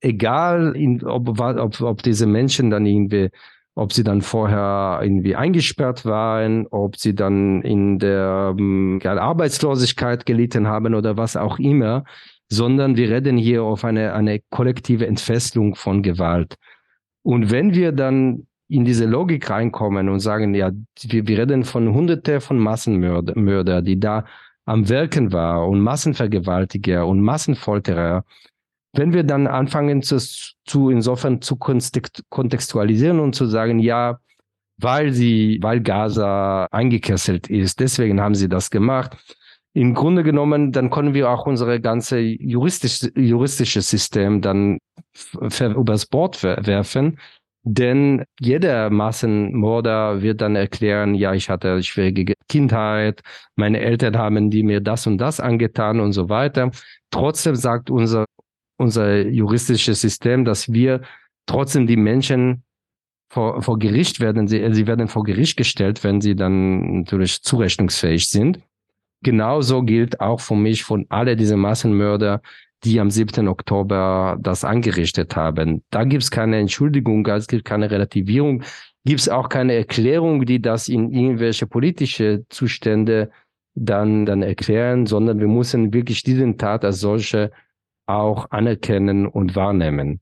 egal, 0.00 0.74
ob, 1.04 1.38
ob, 1.38 1.80
ob 1.80 2.02
diese 2.02 2.26
Menschen 2.26 2.70
dann 2.70 2.86
irgendwie 2.86 3.30
ob 3.76 3.92
sie 3.92 4.04
dann 4.04 4.22
vorher 4.22 5.00
irgendwie 5.02 5.34
eingesperrt 5.34 6.04
waren, 6.04 6.66
ob 6.68 6.96
sie 6.96 7.14
dann 7.14 7.62
in 7.62 7.98
der 7.98 8.54
ähm, 8.56 9.00
Arbeitslosigkeit 9.04 10.26
gelitten 10.26 10.68
haben 10.68 10.94
oder 10.94 11.16
was 11.16 11.36
auch 11.36 11.58
immer, 11.58 12.04
sondern 12.48 12.96
wir 12.96 13.10
reden 13.10 13.36
hier 13.36 13.64
auf 13.64 13.84
eine, 13.84 14.14
eine 14.14 14.40
kollektive 14.50 15.06
Entfesselung 15.06 15.74
von 15.74 16.02
Gewalt. 16.02 16.54
Und 17.22 17.50
wenn 17.50 17.74
wir 17.74 17.90
dann 17.92 18.46
in 18.68 18.84
diese 18.84 19.06
Logik 19.06 19.50
reinkommen 19.50 20.08
und 20.08 20.20
sagen, 20.20 20.54
ja, 20.54 20.70
wir, 21.02 21.26
wir 21.26 21.38
reden 21.38 21.64
von 21.64 21.92
Hunderte 21.92 22.40
von 22.40 22.58
Massenmörder, 22.58 23.36
Mörder, 23.36 23.82
die 23.82 23.98
da 23.98 24.24
am 24.66 24.88
Wirken 24.88 25.32
war 25.32 25.68
und 25.68 25.80
Massenvergewaltiger 25.80 27.06
und 27.06 27.20
Massenfolterer, 27.20 28.24
wenn 28.94 29.12
wir 29.12 29.24
dann 29.24 29.46
anfangen 29.46 30.02
zu, 30.02 30.18
zu 30.64 30.90
insofern 30.90 31.42
zu 31.42 31.56
kontextualisieren 31.56 33.20
und 33.20 33.34
zu 33.34 33.46
sagen, 33.46 33.78
ja, 33.78 34.18
weil 34.78 35.12
sie, 35.12 35.58
weil 35.62 35.80
Gaza 35.80 36.66
eingekesselt 36.70 37.48
ist, 37.48 37.80
deswegen 37.80 38.20
haben 38.20 38.34
sie 38.34 38.48
das 38.48 38.70
gemacht. 38.70 39.16
Im 39.72 39.94
Grunde 39.94 40.22
genommen, 40.22 40.70
dann 40.70 40.90
können 40.90 41.14
wir 41.14 41.30
auch 41.30 41.46
unsere 41.46 41.80
ganze 41.80 42.20
juristische, 42.20 43.10
juristische 43.16 43.82
System 43.82 44.40
dann 44.40 44.78
übers 45.60 46.06
Bord 46.06 46.42
werfen. 46.42 47.18
Denn 47.64 48.24
jeder 48.38 48.90
Massenmörder 48.90 50.20
wird 50.22 50.40
dann 50.42 50.54
erklären, 50.54 51.14
ja, 51.14 51.32
ich 51.32 51.48
hatte 51.48 51.72
eine 51.72 51.82
schwierige 51.82 52.34
Kindheit, 52.48 53.22
meine 53.56 53.80
Eltern 53.80 54.18
haben 54.18 54.50
die 54.50 54.62
mir 54.62 54.80
das 54.80 55.06
und 55.06 55.18
das 55.18 55.40
angetan 55.40 55.98
und 56.00 56.12
so 56.12 56.28
weiter. 56.28 56.70
Trotzdem 57.10 57.56
sagt 57.56 57.90
unser 57.90 58.26
unser 58.76 59.26
juristisches 59.26 60.00
System, 60.00 60.44
dass 60.44 60.72
wir 60.72 61.02
trotzdem 61.46 61.86
die 61.86 61.96
Menschen 61.96 62.64
vor, 63.30 63.62
vor 63.62 63.78
Gericht 63.78 64.20
werden, 64.20 64.48
sie, 64.48 64.66
sie 64.72 64.86
werden 64.86 65.08
vor 65.08 65.24
Gericht 65.24 65.56
gestellt, 65.56 66.04
wenn 66.04 66.20
sie 66.20 66.36
dann 66.36 67.00
natürlich 67.00 67.42
zurechnungsfähig 67.42 68.28
sind. 68.28 68.60
Genauso 69.22 69.82
gilt 69.82 70.20
auch 70.20 70.40
für 70.40 70.56
mich 70.56 70.84
von 70.84 71.06
alle 71.08 71.34
diese 71.36 71.56
Massenmörder, 71.56 72.42
die 72.84 73.00
am 73.00 73.10
7. 73.10 73.48
Oktober 73.48 74.36
das 74.40 74.64
angerichtet 74.64 75.36
haben. 75.36 75.82
Da 75.90 76.04
gibt 76.04 76.22
es 76.22 76.30
keine 76.30 76.58
Entschuldigung, 76.58 77.26
es 77.26 77.46
gibt 77.46 77.64
keine 77.64 77.90
Relativierung, 77.90 78.62
gibt 79.04 79.20
es 79.20 79.28
auch 79.28 79.48
keine 79.48 79.74
Erklärung, 79.74 80.44
die 80.44 80.60
das 80.60 80.88
in 80.88 81.10
irgendwelche 81.10 81.66
politische 81.66 82.44
Zustände 82.50 83.30
dann, 83.74 84.26
dann 84.26 84.42
erklären, 84.42 85.06
sondern 85.06 85.40
wir 85.40 85.48
müssen 85.48 85.92
wirklich 85.92 86.22
diesen 86.22 86.58
Tat 86.58 86.84
als 86.84 87.00
solche 87.00 87.50
auch 88.06 88.50
anerkennen 88.50 89.26
und 89.26 89.56
wahrnehmen. 89.56 90.20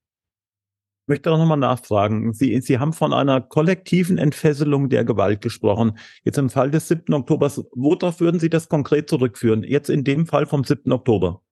Ich 1.03 1.09
möchte 1.09 1.33
auch 1.33 1.38
nochmal 1.38 1.59
nachfragen. 1.59 2.33
Sie, 2.33 2.61
Sie 2.61 2.79
haben 2.79 2.92
von 2.92 3.12
einer 3.12 3.40
kollektiven 3.40 4.18
Entfesselung 4.18 4.88
der 4.88 5.05
Gewalt 5.05 5.40
gesprochen. 5.40 5.98
Jetzt 6.22 6.38
im 6.38 6.48
Fall 6.48 6.70
des 6.70 6.87
7. 6.87 7.12
Oktobers, 7.12 7.62
worauf 7.75 8.20
würden 8.20 8.38
Sie 8.38 8.48
das 8.48 8.68
konkret 8.68 9.11
zurückführen? 9.11 9.64
Jetzt 9.64 9.90
in 9.90 10.05
dem 10.05 10.27
Fall 10.27 10.46
vom 10.46 10.62
7. 10.62 10.92
Oktober. 10.92 11.42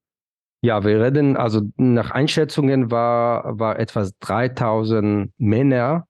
Ja, 0.63 0.85
wir 0.85 1.01
reden, 1.01 1.37
also 1.37 1.63
nach 1.77 2.11
Einschätzungen 2.11 2.91
war, 2.91 3.59
war 3.59 3.79
etwa 3.79 4.07
3000 4.21 5.33
Männer, 5.39 6.07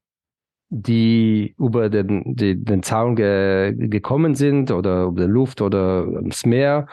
die 0.70 1.54
über 1.56 1.88
den, 1.88 2.34
die, 2.34 2.62
den 2.62 2.82
Zaun 2.82 3.14
ge, 3.14 3.74
gekommen 3.76 4.34
sind 4.34 4.72
oder 4.72 5.04
über 5.04 5.22
die 5.22 5.32
Luft 5.32 5.60
oder 5.60 6.04
ins 6.20 6.44
Meer. 6.44 6.86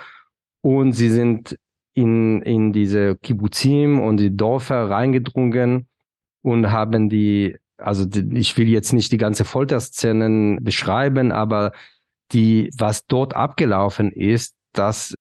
Und 0.62 0.94
sie 0.94 1.10
sind 1.10 1.58
in, 1.96 2.44
in 2.44 2.74
diese 2.74 3.16
Kibbuzim 3.16 4.00
und 4.00 4.18
die 4.18 4.36
Dörfer 4.36 4.90
reingedrungen 4.90 5.88
und 6.44 6.72
haben 6.72 7.10
die, 7.10 7.58
also 7.78 8.06
die, 8.06 8.38
ich 8.38 8.56
will 8.58 8.68
jetzt 8.68 8.94
nicht 8.94 9.12
die 9.12 9.18
ganze 9.18 9.46
Folterszenen 9.46 10.64
beschreiben, 10.64 11.32
aber 11.32 11.72
die, 12.34 12.70
was 12.78 13.08
dort 13.08 13.36
abgelaufen 13.36 14.12
ist, 14.12 14.56
das, 14.74 15.16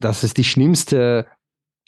das 0.00 0.22
ist 0.22 0.36
die 0.36 0.44
schlimmste, 0.44 1.26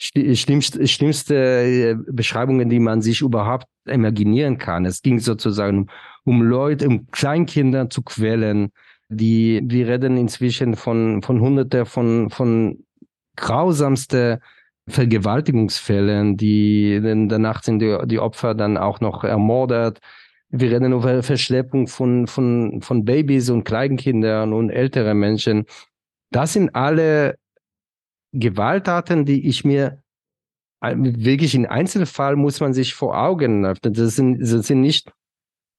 schlimmste, 0.01 0.87
schlimmste 0.87 1.35
äh, 1.35 1.95
Beschreibungen, 2.11 2.69
die 2.69 2.79
man 2.79 3.01
sich 3.01 3.21
überhaupt 3.21 3.67
imaginieren 3.85 4.57
kann. 4.57 4.85
Es 4.85 5.01
ging 5.01 5.19
sozusagen 5.19 5.87
um, 6.23 6.41
Leute, 6.41 6.87
um 6.87 7.07
Kleinkinder 7.11 7.89
zu 7.89 8.01
quälen. 8.01 8.71
Die, 9.09 9.61
wir 9.63 9.87
reden 9.87 10.17
inzwischen 10.17 10.75
von, 10.75 11.21
von 11.21 11.41
Hunderte 11.41 11.85
von, 11.85 12.29
von 12.29 12.83
grausamste 13.35 14.39
Vergewaltigungsfälle, 14.87 16.35
die 16.35 16.99
danach 17.27 17.63
sind 17.63 17.79
die, 17.79 17.97
die 18.05 18.19
Opfer 18.19 18.55
dann 18.55 18.77
auch 18.77 18.99
noch 18.99 19.23
ermordet. 19.23 19.99
Wir 20.49 20.71
reden 20.71 20.93
über 20.93 21.23
Verschleppung 21.23 21.87
von, 21.87 22.27
von, 22.27 22.81
von 22.81 23.05
Babys 23.05 23.49
und 23.49 23.63
Kleinkindern 23.63 24.53
und 24.53 24.69
ältere 24.69 25.13
Menschen. 25.13 25.65
Das 26.31 26.53
sind 26.53 26.73
alle 26.75 27.35
Gewalttaten, 28.33 29.25
die 29.25 29.47
ich 29.47 29.63
mir 29.65 30.01
wirklich 30.81 31.53
in 31.53 31.65
Einzelfall 31.67 32.35
muss 32.35 32.59
man 32.59 32.73
sich 32.73 32.95
vor 32.95 33.17
Augen, 33.17 33.61
das 33.81 34.15
sind, 34.15 34.39
das 34.41 34.67
sind 34.67 34.81
nicht, 34.81 35.11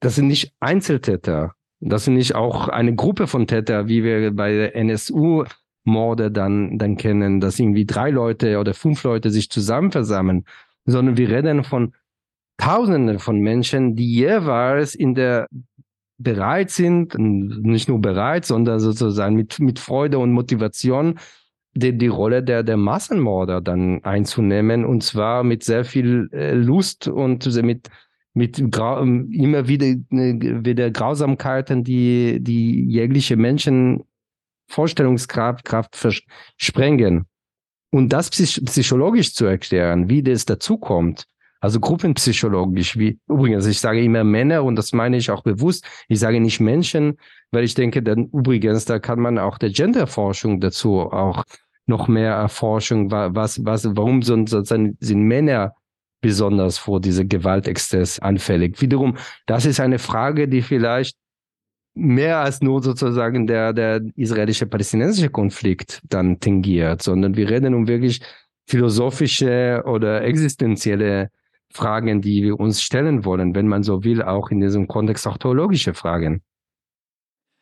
das 0.00 0.14
sind 0.14 0.28
nicht 0.28 0.52
Einzeltäter. 0.60 1.54
Das 1.80 2.04
sind 2.04 2.14
nicht 2.14 2.36
auch 2.36 2.68
eine 2.68 2.94
Gruppe 2.94 3.26
von 3.26 3.48
Täter, 3.48 3.88
wie 3.88 4.04
wir 4.04 4.30
bei 4.30 4.52
der 4.52 4.76
NSU 4.76 5.44
Morde 5.84 6.30
dann, 6.30 6.78
dann 6.78 6.96
kennen, 6.96 7.40
dass 7.40 7.58
irgendwie 7.58 7.84
drei 7.84 8.10
Leute 8.10 8.60
oder 8.60 8.72
fünf 8.72 9.02
Leute 9.02 9.30
sich 9.30 9.50
zusammen 9.50 9.90
versammeln, 9.90 10.44
sondern 10.84 11.16
wir 11.16 11.28
reden 11.28 11.64
von 11.64 11.94
Tausenden 12.56 13.18
von 13.18 13.40
Menschen, 13.40 13.96
die 13.96 14.14
jeweils 14.14 14.94
in 14.94 15.16
der 15.16 15.48
bereit 16.18 16.70
sind, 16.70 17.18
nicht 17.18 17.88
nur 17.88 18.00
bereit, 18.00 18.44
sondern 18.44 18.78
sozusagen 18.78 19.34
mit, 19.34 19.58
mit 19.58 19.80
Freude 19.80 20.20
und 20.20 20.30
Motivation 20.30 21.18
die, 21.74 21.96
die 21.96 22.08
Rolle 22.08 22.42
der, 22.42 22.62
der 22.62 22.76
Massenmörder 22.76 23.60
dann 23.60 24.04
einzunehmen 24.04 24.84
und 24.84 25.02
zwar 25.02 25.42
mit 25.44 25.64
sehr 25.64 25.84
viel 25.84 26.28
äh, 26.32 26.52
Lust 26.54 27.08
und 27.08 27.46
mit, 27.62 27.88
mit 28.34 28.72
immer 29.32 29.68
wieder, 29.68 29.86
äh, 29.86 30.64
wieder 30.64 30.90
Grausamkeiten, 30.90 31.84
die, 31.84 32.38
die 32.40 32.84
jegliche 32.86 33.36
Menschen 33.36 34.04
Vorstellungskraft 34.68 35.64
Kraft 35.64 35.96
sprengen. 36.56 37.26
Und 37.90 38.10
das 38.10 38.30
psychologisch 38.30 39.34
zu 39.34 39.44
erklären, 39.44 40.08
wie 40.08 40.22
das 40.22 40.46
dazu 40.46 40.78
kommt, 40.78 41.26
also 41.62 41.78
gruppenpsychologisch, 41.78 42.98
wie 42.98 43.20
übrigens, 43.28 43.66
ich 43.66 43.78
sage 43.78 44.02
immer 44.02 44.24
Männer 44.24 44.64
und 44.64 44.74
das 44.74 44.92
meine 44.92 45.16
ich 45.16 45.30
auch 45.30 45.44
bewusst. 45.44 45.86
Ich 46.08 46.18
sage 46.18 46.40
nicht 46.40 46.58
Menschen, 46.58 47.18
weil 47.52 47.62
ich 47.62 47.74
denke, 47.74 48.02
dann 48.02 48.26
übrigens, 48.32 48.84
da 48.84 48.98
kann 48.98 49.20
man 49.20 49.38
auch 49.38 49.58
der 49.58 49.70
Genderforschung 49.70 50.60
dazu 50.60 50.98
auch 50.98 51.44
noch 51.86 52.08
mehr 52.08 52.32
Erforschung, 52.32 53.12
was, 53.12 53.64
was, 53.64 53.88
warum 53.96 54.22
sind, 54.22 54.48
sind 54.48 55.22
Männer 55.22 55.74
besonders 56.20 56.78
vor 56.78 57.00
diese 57.00 57.24
Gewaltexzess 57.26 58.18
anfällig? 58.18 58.80
Wiederum, 58.80 59.16
das 59.46 59.64
ist 59.64 59.78
eine 59.78 60.00
Frage, 60.00 60.48
die 60.48 60.62
vielleicht 60.62 61.16
mehr 61.94 62.38
als 62.38 62.60
nur 62.60 62.82
sozusagen 62.82 63.46
der, 63.46 63.72
der 63.72 64.02
israelische-palästinensische 64.16 65.30
Konflikt 65.30 66.00
dann 66.08 66.40
tingiert, 66.40 67.02
sondern 67.02 67.36
wir 67.36 67.48
reden 67.48 67.74
um 67.74 67.86
wirklich 67.86 68.20
philosophische 68.66 69.84
oder 69.86 70.22
existenzielle 70.22 71.30
Fragen, 71.72 72.20
die 72.20 72.42
wir 72.42 72.58
uns 72.58 72.82
stellen 72.82 73.24
wollen, 73.24 73.54
wenn 73.54 73.68
man 73.68 73.82
so 73.82 74.04
will, 74.04 74.22
auch 74.22 74.50
in 74.50 74.60
diesem 74.60 74.88
Kontext 74.88 75.26
auch 75.26 75.38
theologische 75.38 75.94
Fragen. 75.94 76.42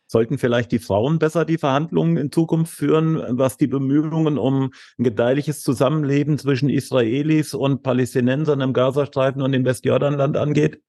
Sollten 0.07 0.39
vielleicht 0.39 0.73
die 0.73 0.81
Frauen 0.81 1.21
besser 1.21 1.45
die 1.45 1.59
Verhandlungen 1.59 2.17
in 2.17 2.33
Zukunft 2.33 2.75
führen, 2.75 3.23
was 3.39 3.57
die 3.57 3.69
Bemühungen 3.69 4.39
um 4.39 4.73
ein 4.99 5.05
gedeihliches 5.05 5.63
Zusammenleben 5.63 6.37
zwischen 6.37 6.69
Israelis 6.69 7.55
und 7.55 7.85
Palästinensern 7.85 8.61
im 8.61 8.73
Gazastreifen 8.73 9.41
und 9.41 9.55
im 9.55 9.65
Westjordanland 9.65 10.37
angeht? 10.37 10.81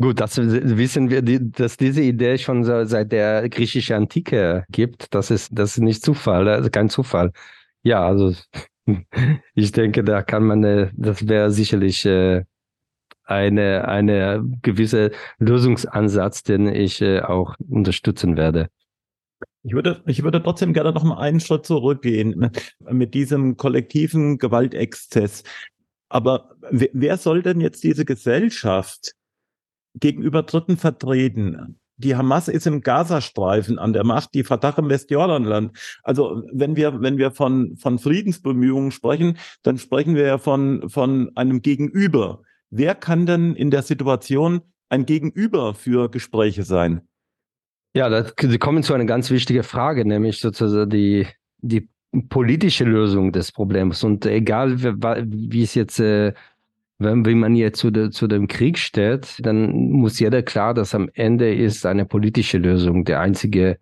Gut, 0.00 0.20
das 0.20 0.38
wissen 0.38 1.10
wir, 1.10 1.22
dass 1.22 1.76
diese 1.76 2.00
Idee 2.00 2.38
schon 2.38 2.62
seit 2.64 3.10
der 3.10 3.48
griechischen 3.48 3.96
Antike 3.96 4.64
gibt. 4.70 5.12
Das 5.12 5.30
ist, 5.30 5.50
das 5.52 5.72
ist 5.72 5.82
nicht 5.82 6.02
Zufall, 6.02 6.48
also 6.48 6.70
kein 6.70 6.88
Zufall. 6.88 7.32
Ja, 7.82 8.06
also 8.06 8.32
ich 9.54 9.72
denke, 9.72 10.04
da 10.04 10.22
kann 10.22 10.44
man, 10.44 10.64
äh, 10.64 10.90
das 10.94 11.28
wäre 11.28 11.50
sicherlich 11.50 12.04
äh, 12.06 12.44
eine, 13.24 13.86
eine 13.86 14.42
gewisse 14.62 15.10
Lösungsansatz, 15.38 16.42
den 16.42 16.66
ich 16.66 17.02
äh, 17.02 17.20
auch 17.20 17.54
unterstützen 17.68 18.36
werde. 18.36 18.70
Ich 19.62 19.74
würde, 19.74 20.02
ich 20.06 20.22
würde 20.22 20.42
trotzdem 20.42 20.72
gerne 20.72 20.92
noch 20.92 21.04
mal 21.04 21.18
einen 21.18 21.40
Schritt 21.40 21.66
zurückgehen 21.66 22.50
mit 22.90 23.14
diesem 23.14 23.56
kollektiven 23.56 24.38
Gewaltexzess. 24.38 25.42
Aber 26.08 26.56
wer, 26.70 26.88
wer 26.92 27.16
soll 27.18 27.42
denn 27.42 27.60
jetzt 27.60 27.84
diese 27.84 28.04
Gesellschaft 28.04 29.12
gegenüber 29.94 30.42
Dritten 30.42 30.76
vertreten? 30.76 31.78
Die 31.98 32.16
Hamas 32.16 32.48
ist 32.48 32.66
im 32.66 32.80
Gazastreifen 32.80 33.78
an 33.78 33.92
der 33.92 34.04
Macht, 34.04 34.34
die 34.34 34.44
Fatah 34.44 34.74
im 34.78 34.88
Westjordanland. 34.88 35.76
Also 36.02 36.42
wenn 36.52 36.76
wir, 36.76 37.00
wenn 37.02 37.18
wir 37.18 37.32
von, 37.32 37.76
von 37.76 37.98
Friedensbemühungen 37.98 38.92
sprechen, 38.92 39.36
dann 39.62 39.78
sprechen 39.78 40.14
wir 40.14 40.26
ja 40.26 40.38
von, 40.38 40.88
von 40.88 41.30
einem 41.34 41.60
Gegenüber. 41.60 42.42
Wer 42.70 42.94
kann 42.94 43.26
denn 43.26 43.54
in 43.54 43.70
der 43.70 43.82
Situation 43.82 44.60
ein 44.88 45.06
Gegenüber 45.06 45.74
für 45.74 46.08
Gespräche 46.08 46.62
sein? 46.62 47.02
Ja, 47.94 48.08
da, 48.08 48.24
Sie 48.40 48.58
kommen 48.58 48.82
zu 48.82 48.94
einer 48.94 49.06
ganz 49.06 49.30
wichtigen 49.30 49.64
Frage, 49.64 50.04
nämlich 50.04 50.40
sozusagen 50.40 50.90
die, 50.90 51.26
die 51.58 51.88
politische 52.28 52.84
Lösung 52.84 53.32
des 53.32 53.50
Problems. 53.50 54.04
Und 54.04 54.24
egal, 54.24 54.82
wie, 54.82 55.50
wie 55.50 55.62
es 55.62 55.74
jetzt 55.74 55.98
äh, 55.98 56.32
wenn, 56.98 57.24
wenn 57.24 57.38
man 57.38 57.54
jetzt 57.54 57.78
zu, 57.78 57.90
de, 57.90 58.10
zu 58.10 58.26
dem 58.26 58.48
Krieg 58.48 58.78
steht, 58.78 59.36
dann 59.44 59.90
muss 59.90 60.18
jeder 60.18 60.42
klar, 60.42 60.74
dass 60.74 60.94
am 60.94 61.08
Ende 61.14 61.54
ist 61.54 61.86
eine 61.86 62.04
politische 62.04 62.58
Lösung 62.58 63.04
der 63.04 63.20
einzige 63.20 63.78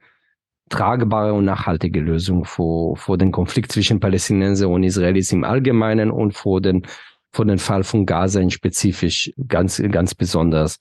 tragbare 0.68 1.32
und 1.32 1.44
nachhaltige 1.44 2.00
Lösung 2.00 2.44
vor, 2.44 2.96
vor 2.96 3.16
den 3.18 3.32
Konflikt 3.32 3.72
zwischen 3.72 4.00
Palästinenser 4.00 4.68
und 4.68 4.82
Israelis 4.82 5.32
im 5.32 5.44
Allgemeinen 5.44 6.10
und 6.10 6.32
vor 6.32 6.60
den, 6.60 6.86
vor 7.32 7.44
den 7.44 7.58
Fall 7.58 7.84
von 7.84 8.04
Gaza 8.04 8.40
in 8.40 8.50
spezifisch 8.50 9.32
ganz, 9.48 9.82
ganz 9.90 10.14
besonders. 10.14 10.78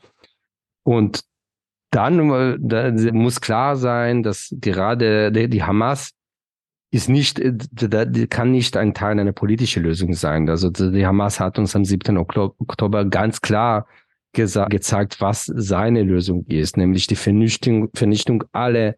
Und 0.83 1.23
dann 1.91 2.59
da 2.59 2.91
muss 3.13 3.39
klar 3.39 3.77
sein, 3.77 4.23
dass 4.23 4.53
gerade 4.59 5.31
die 5.31 5.63
Hamas 5.63 6.11
ist 6.95 7.09
nicht, 7.09 7.39
äh, 7.39 8.27
kann 8.27 8.51
nicht 8.51 8.77
ein 8.77 8.93
Teil 8.93 9.19
einer 9.19 9.33
politischen 9.33 9.83
Lösung 9.83 10.13
sein. 10.13 10.49
Also 10.49 10.69
die 10.69 11.05
Hamas 11.05 11.41
hat 11.41 11.59
uns 11.59 11.75
am 11.75 11.83
7. 11.83 12.17
Oktober 12.17 13.05
ganz 13.05 13.41
klar 13.41 13.85
gezeigt, 14.31 15.21
was 15.21 15.45
seine 15.45 16.03
Lösung 16.03 16.45
ist, 16.47 16.77
nämlich 16.77 17.07
die 17.07 17.15
Vernichtung, 17.15 17.89
Vernichtung 17.93 18.43
aller 18.51 18.95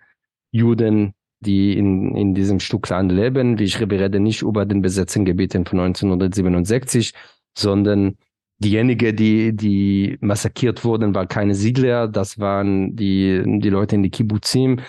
Juden, 0.51 1.13
die 1.39 1.77
in, 1.77 2.15
in 2.15 2.33
diesem 2.33 2.59
Stück 2.59 2.89
Land 2.89 3.11
leben. 3.11 3.57
Ich 3.59 3.79
rede 3.79 4.19
nicht 4.19 4.41
über 4.43 4.65
den 4.65 4.81
besetzten 4.81 5.25
Gebieten 5.25 5.65
von 5.65 5.79
1967, 5.79 7.13
sondern 7.55 8.17
diejenigen, 8.59 9.15
die, 9.15 9.55
die 9.55 10.17
massakriert 10.21 10.83
wurden, 10.83 11.13
waren 11.15 11.27
keine 11.27 11.55
Siedler, 11.55 12.07
das 12.07 12.39
waren 12.39 12.95
die, 12.95 13.43
die 13.45 13.69
Leute 13.69 13.95
in 13.95 14.03
die 14.03 14.09
Kibbutzim, 14.09 14.79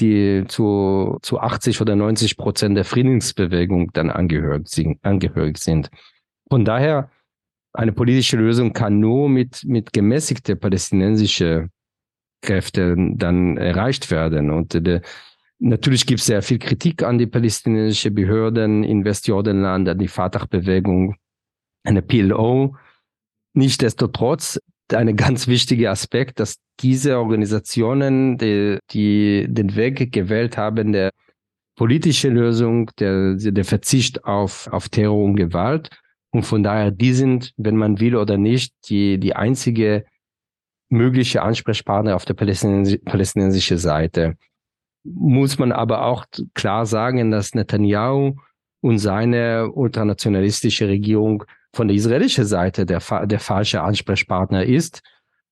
die 0.00 0.44
zu, 0.48 1.18
zu 1.22 1.40
80 1.40 1.80
oder 1.80 1.96
90 1.96 2.36
Prozent 2.36 2.76
der 2.76 2.84
Friedensbewegung 2.84 3.90
dann 3.92 4.10
angehörig 4.10 4.68
sind. 4.68 4.98
Angehörig 5.02 5.58
sind. 5.58 5.90
Von 6.48 6.64
daher, 6.64 7.10
eine 7.72 7.92
politische 7.92 8.36
Lösung 8.36 8.72
kann 8.72 9.00
nur 9.00 9.28
mit, 9.28 9.62
mit 9.64 9.92
gemäßigte 9.92 10.56
palästinensische 10.56 11.68
Kräfte 12.40 12.96
dann 13.14 13.56
erreicht 13.56 14.10
werden. 14.10 14.50
Und 14.50 14.74
de, 14.74 15.00
natürlich 15.58 16.06
gibt 16.06 16.20
es 16.20 16.26
sehr 16.26 16.42
viel 16.42 16.58
Kritik 16.58 17.02
an 17.02 17.18
die 17.18 17.26
palästinensische 17.26 18.10
Behörden 18.10 18.84
in 18.84 19.04
Westjordanland, 19.04 19.88
an 19.88 19.98
die 19.98 20.08
Fatah-Bewegung, 20.08 21.16
eine 21.84 22.02
PLO. 22.02 22.76
Nichtsdestotrotz 23.54 24.60
ein 24.94 25.16
ganz 25.16 25.48
wichtiger 25.48 25.90
Aspekt, 25.90 26.40
dass 26.40 26.56
diese 26.80 27.18
Organisationen, 27.18 28.38
die, 28.38 28.78
die 28.90 29.46
den 29.48 29.76
Weg 29.76 30.12
gewählt 30.12 30.56
haben, 30.56 30.92
der 30.92 31.10
politische 31.76 32.28
Lösung, 32.28 32.90
der, 32.98 33.36
der 33.36 33.64
Verzicht 33.64 34.24
auf, 34.24 34.68
auf 34.68 34.88
Terror 34.88 35.24
und 35.24 35.36
Gewalt. 35.36 35.90
Und 36.30 36.44
von 36.44 36.62
daher, 36.62 36.90
die 36.90 37.12
sind, 37.12 37.52
wenn 37.56 37.76
man 37.76 38.00
will 38.00 38.16
oder 38.16 38.36
nicht, 38.36 38.74
die, 38.88 39.18
die 39.18 39.34
einzige 39.34 40.04
mögliche 40.90 41.42
Ansprechpartner 41.42 42.16
auf 42.16 42.24
der 42.24 42.34
palästinensi 42.34 42.98
palästinensischen 42.98 43.78
Seite. 43.78 44.36
Muss 45.04 45.58
man 45.58 45.72
aber 45.72 46.04
auch 46.04 46.26
klar 46.54 46.86
sagen, 46.86 47.30
dass 47.30 47.54
Netanyahu 47.54 48.36
und 48.80 48.98
seine 48.98 49.70
ultranationalistische 49.70 50.88
Regierung 50.88 51.44
von 51.74 51.88
der 51.88 51.96
israelischen 51.96 52.44
Seite 52.44 52.86
der, 52.86 53.00
der 53.26 53.40
falsche 53.40 53.82
Ansprechpartner 53.82 54.64
ist. 54.64 55.02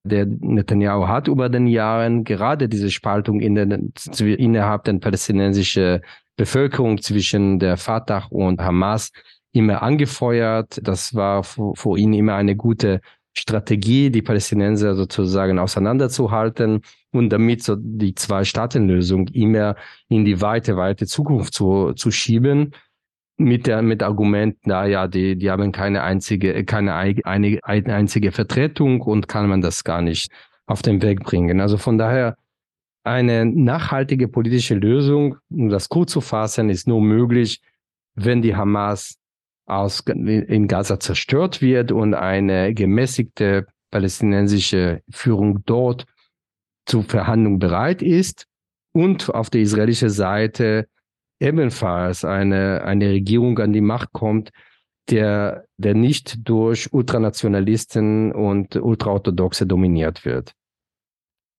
Der 0.04 0.26
Netanyahu 0.26 1.08
hat 1.08 1.28
über 1.28 1.48
den 1.48 1.66
Jahren 1.66 2.24
gerade 2.24 2.68
diese 2.68 2.90
Spaltung 2.90 3.40
in 3.40 3.54
den, 3.54 3.92
innerhalb 4.20 4.84
der 4.84 4.94
palästinensischen 4.94 6.00
Bevölkerung 6.36 7.00
zwischen 7.00 7.58
der 7.58 7.76
Fatah 7.76 8.26
und 8.30 8.60
Hamas 8.60 9.10
immer 9.52 9.82
angefeuert. 9.82 10.78
Das 10.82 11.14
war 11.14 11.42
für, 11.42 11.74
für 11.74 11.98
ihn 11.98 12.12
immer 12.12 12.34
eine 12.34 12.54
gute 12.54 13.00
Strategie, 13.36 14.10
die 14.10 14.22
Palästinenser 14.22 14.94
sozusagen 14.94 15.58
auseinanderzuhalten 15.58 16.80
und 17.12 17.30
damit 17.30 17.62
so 17.62 17.76
die 17.76 18.14
Zwei-Staaten-Lösung 18.14 19.28
immer 19.28 19.76
in 20.08 20.24
die 20.24 20.40
weite, 20.40 20.76
weite 20.76 21.06
Zukunft 21.06 21.52
zu, 21.52 21.92
zu 21.92 22.10
schieben 22.10 22.72
mit 23.38 23.66
der 23.66 23.82
mit 23.82 24.02
Argument, 24.02 24.56
na 24.64 24.86
ja, 24.86 25.08
die 25.08 25.36
die 25.36 25.50
haben 25.50 25.72
keine 25.72 26.02
einzige 26.02 26.64
keine 26.64 26.94
eine, 26.94 27.58
eine 27.62 27.94
einzige 27.94 28.32
Vertretung 28.32 29.00
und 29.02 29.28
kann 29.28 29.48
man 29.48 29.60
das 29.60 29.84
gar 29.84 30.02
nicht 30.02 30.30
auf 30.66 30.82
den 30.82 31.02
Weg 31.02 31.22
bringen. 31.22 31.60
Also 31.60 31.76
von 31.76 31.98
daher 31.98 32.36
eine 33.04 33.46
nachhaltige 33.46 34.26
politische 34.26 34.74
Lösung, 34.74 35.36
um 35.48 35.68
das 35.68 35.88
kurz 35.88 36.12
zu 36.12 36.20
fassen, 36.20 36.70
ist 36.70 36.88
nur 36.88 37.00
möglich, 37.00 37.60
wenn 38.14 38.42
die 38.42 38.56
Hamas 38.56 39.18
aus 39.66 40.00
in 40.00 40.68
Gaza 40.68 40.98
zerstört 40.98 41.60
wird 41.60 41.92
und 41.92 42.14
eine 42.14 42.74
gemäßigte 42.74 43.66
palästinensische 43.90 45.02
Führung 45.10 45.62
dort 45.66 46.06
zur 46.86 47.04
Verhandlung 47.04 47.58
bereit 47.58 48.02
ist 48.02 48.46
und 48.92 49.32
auf 49.34 49.50
der 49.50 49.60
israelischen 49.60 50.10
Seite 50.10 50.88
ebenfalls 51.40 52.24
eine, 52.24 52.82
eine 52.84 53.10
Regierung 53.10 53.58
an 53.58 53.72
die 53.72 53.80
Macht 53.80 54.12
kommt, 54.12 54.50
der, 55.10 55.64
der 55.76 55.94
nicht 55.94 56.48
durch 56.48 56.92
Ultranationalisten 56.92 58.32
und 58.32 58.76
Ultraorthodoxe 58.76 59.66
dominiert 59.66 60.24
wird. 60.24 60.54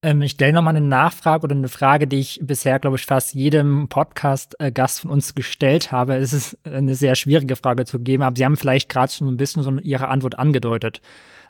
Ähm, 0.03 0.21
ich 0.21 0.31
stelle 0.31 0.53
nochmal 0.53 0.75
eine 0.75 0.85
Nachfrage 0.85 1.43
oder 1.43 1.55
eine 1.55 1.69
Frage, 1.69 2.07
die 2.07 2.19
ich 2.19 2.39
bisher, 2.43 2.79
glaube 2.79 2.97
ich, 2.97 3.05
fast 3.05 3.33
jedem 3.33 3.87
Podcast-Gast 3.87 5.01
von 5.01 5.11
uns 5.11 5.33
gestellt 5.33 5.91
habe. 5.91 6.15
Es 6.15 6.33
ist 6.33 6.57
eine 6.65 6.95
sehr 6.95 7.15
schwierige 7.15 7.55
Frage 7.55 7.85
zu 7.85 7.99
geben, 7.99 8.23
aber 8.23 8.35
Sie 8.35 8.45
haben 8.45 8.57
vielleicht 8.57 8.89
gerade 8.89 9.11
schon 9.11 9.27
ein 9.27 9.37
bisschen 9.37 9.63
so 9.63 9.71
Ihre 9.79 10.09
Antwort 10.09 10.37
angedeutet. 10.37 11.01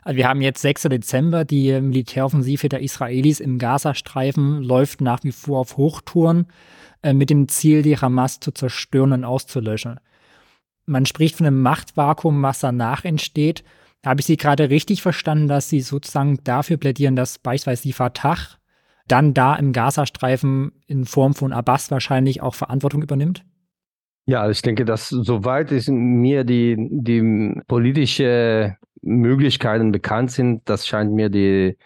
Also 0.02 0.16
wir 0.16 0.28
haben 0.28 0.40
jetzt 0.40 0.62
6. 0.62 0.84
Dezember, 0.84 1.44
die 1.44 1.78
Militäroffensive 1.80 2.68
der 2.68 2.80
Israelis 2.80 3.40
im 3.40 3.58
Gazastreifen 3.58 4.62
läuft 4.62 5.02
nach 5.02 5.22
wie 5.24 5.32
vor 5.32 5.60
auf 5.60 5.76
Hochtouren. 5.76 6.46
Äh, 7.02 7.12
mit 7.12 7.30
dem 7.30 7.48
Ziel, 7.48 7.82
die 7.82 7.96
Hamas 7.96 8.40
zu 8.40 8.50
zerstören 8.50 9.12
und 9.12 9.24
auszulöschen. 9.24 10.00
Man 10.86 11.06
spricht 11.06 11.36
von 11.36 11.46
einem 11.46 11.62
Machtvakuum, 11.62 12.42
was 12.42 12.60
danach 12.60 13.04
entsteht. 13.04 13.62
Habe 14.04 14.20
ich 14.20 14.26
Sie 14.26 14.36
gerade 14.36 14.70
richtig 14.70 15.02
verstanden, 15.02 15.48
dass 15.48 15.68
Sie 15.68 15.80
sozusagen 15.80 16.38
dafür 16.44 16.76
plädieren, 16.76 17.14
dass 17.14 17.38
beispielsweise 17.38 17.82
die 17.82 17.92
Fatah 17.92 18.36
dann 19.06 19.32
da 19.32 19.54
im 19.54 19.72
Gazastreifen 19.72 20.72
in 20.86 21.04
Form 21.04 21.34
von 21.34 21.52
Abbas 21.52 21.90
wahrscheinlich 21.90 22.42
auch 22.42 22.54
Verantwortung 22.54 23.02
übernimmt? 23.02 23.44
Ja, 24.26 24.48
ich 24.50 24.60
denke, 24.60 24.84
dass 24.84 25.08
soweit 25.08 25.72
ist 25.72 25.88
mir 25.88 26.44
die, 26.44 26.76
die 26.78 27.62
politische 27.66 28.76
Möglichkeiten 29.00 29.92
bekannt 29.92 30.32
sind, 30.32 30.68
das 30.68 30.86
scheint 30.86 31.12
mir 31.12 31.30
die, 31.30 31.78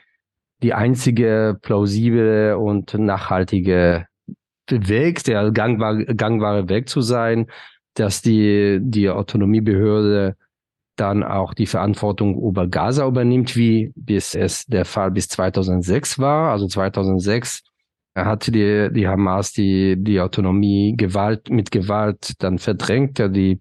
die 0.62 0.74
einzige 0.74 1.58
plausible 1.62 2.58
und 2.58 2.94
nachhaltige 2.94 4.06
Weg, 4.70 5.24
der 5.24 5.50
gangbar, 5.50 6.04
gangbare 6.04 6.68
Weg 6.68 6.88
zu 6.88 7.00
sein, 7.00 7.46
dass 7.94 8.22
die, 8.22 8.78
die 8.80 9.10
Autonomiebehörde 9.10 10.36
dann 10.96 11.22
auch 11.22 11.54
die 11.54 11.66
Verantwortung 11.66 12.40
über 12.40 12.68
Gaza 12.68 13.06
übernimmt, 13.06 13.56
wie 13.56 13.92
bis 13.96 14.34
es 14.34 14.66
der 14.66 14.84
Fall 14.84 15.10
bis 15.10 15.28
2006 15.28 16.18
war. 16.18 16.52
Also 16.52 16.66
2006 16.66 17.62
hat 18.14 18.46
die, 18.46 18.88
die 18.92 19.08
Hamas 19.08 19.52
die, 19.52 19.96
die 19.98 20.20
Autonomie 20.20 20.94
Gewalt, 20.96 21.48
mit 21.48 21.70
Gewalt 21.70 22.34
dann 22.42 22.58
verdrängt. 22.58 23.18
Die, 23.18 23.58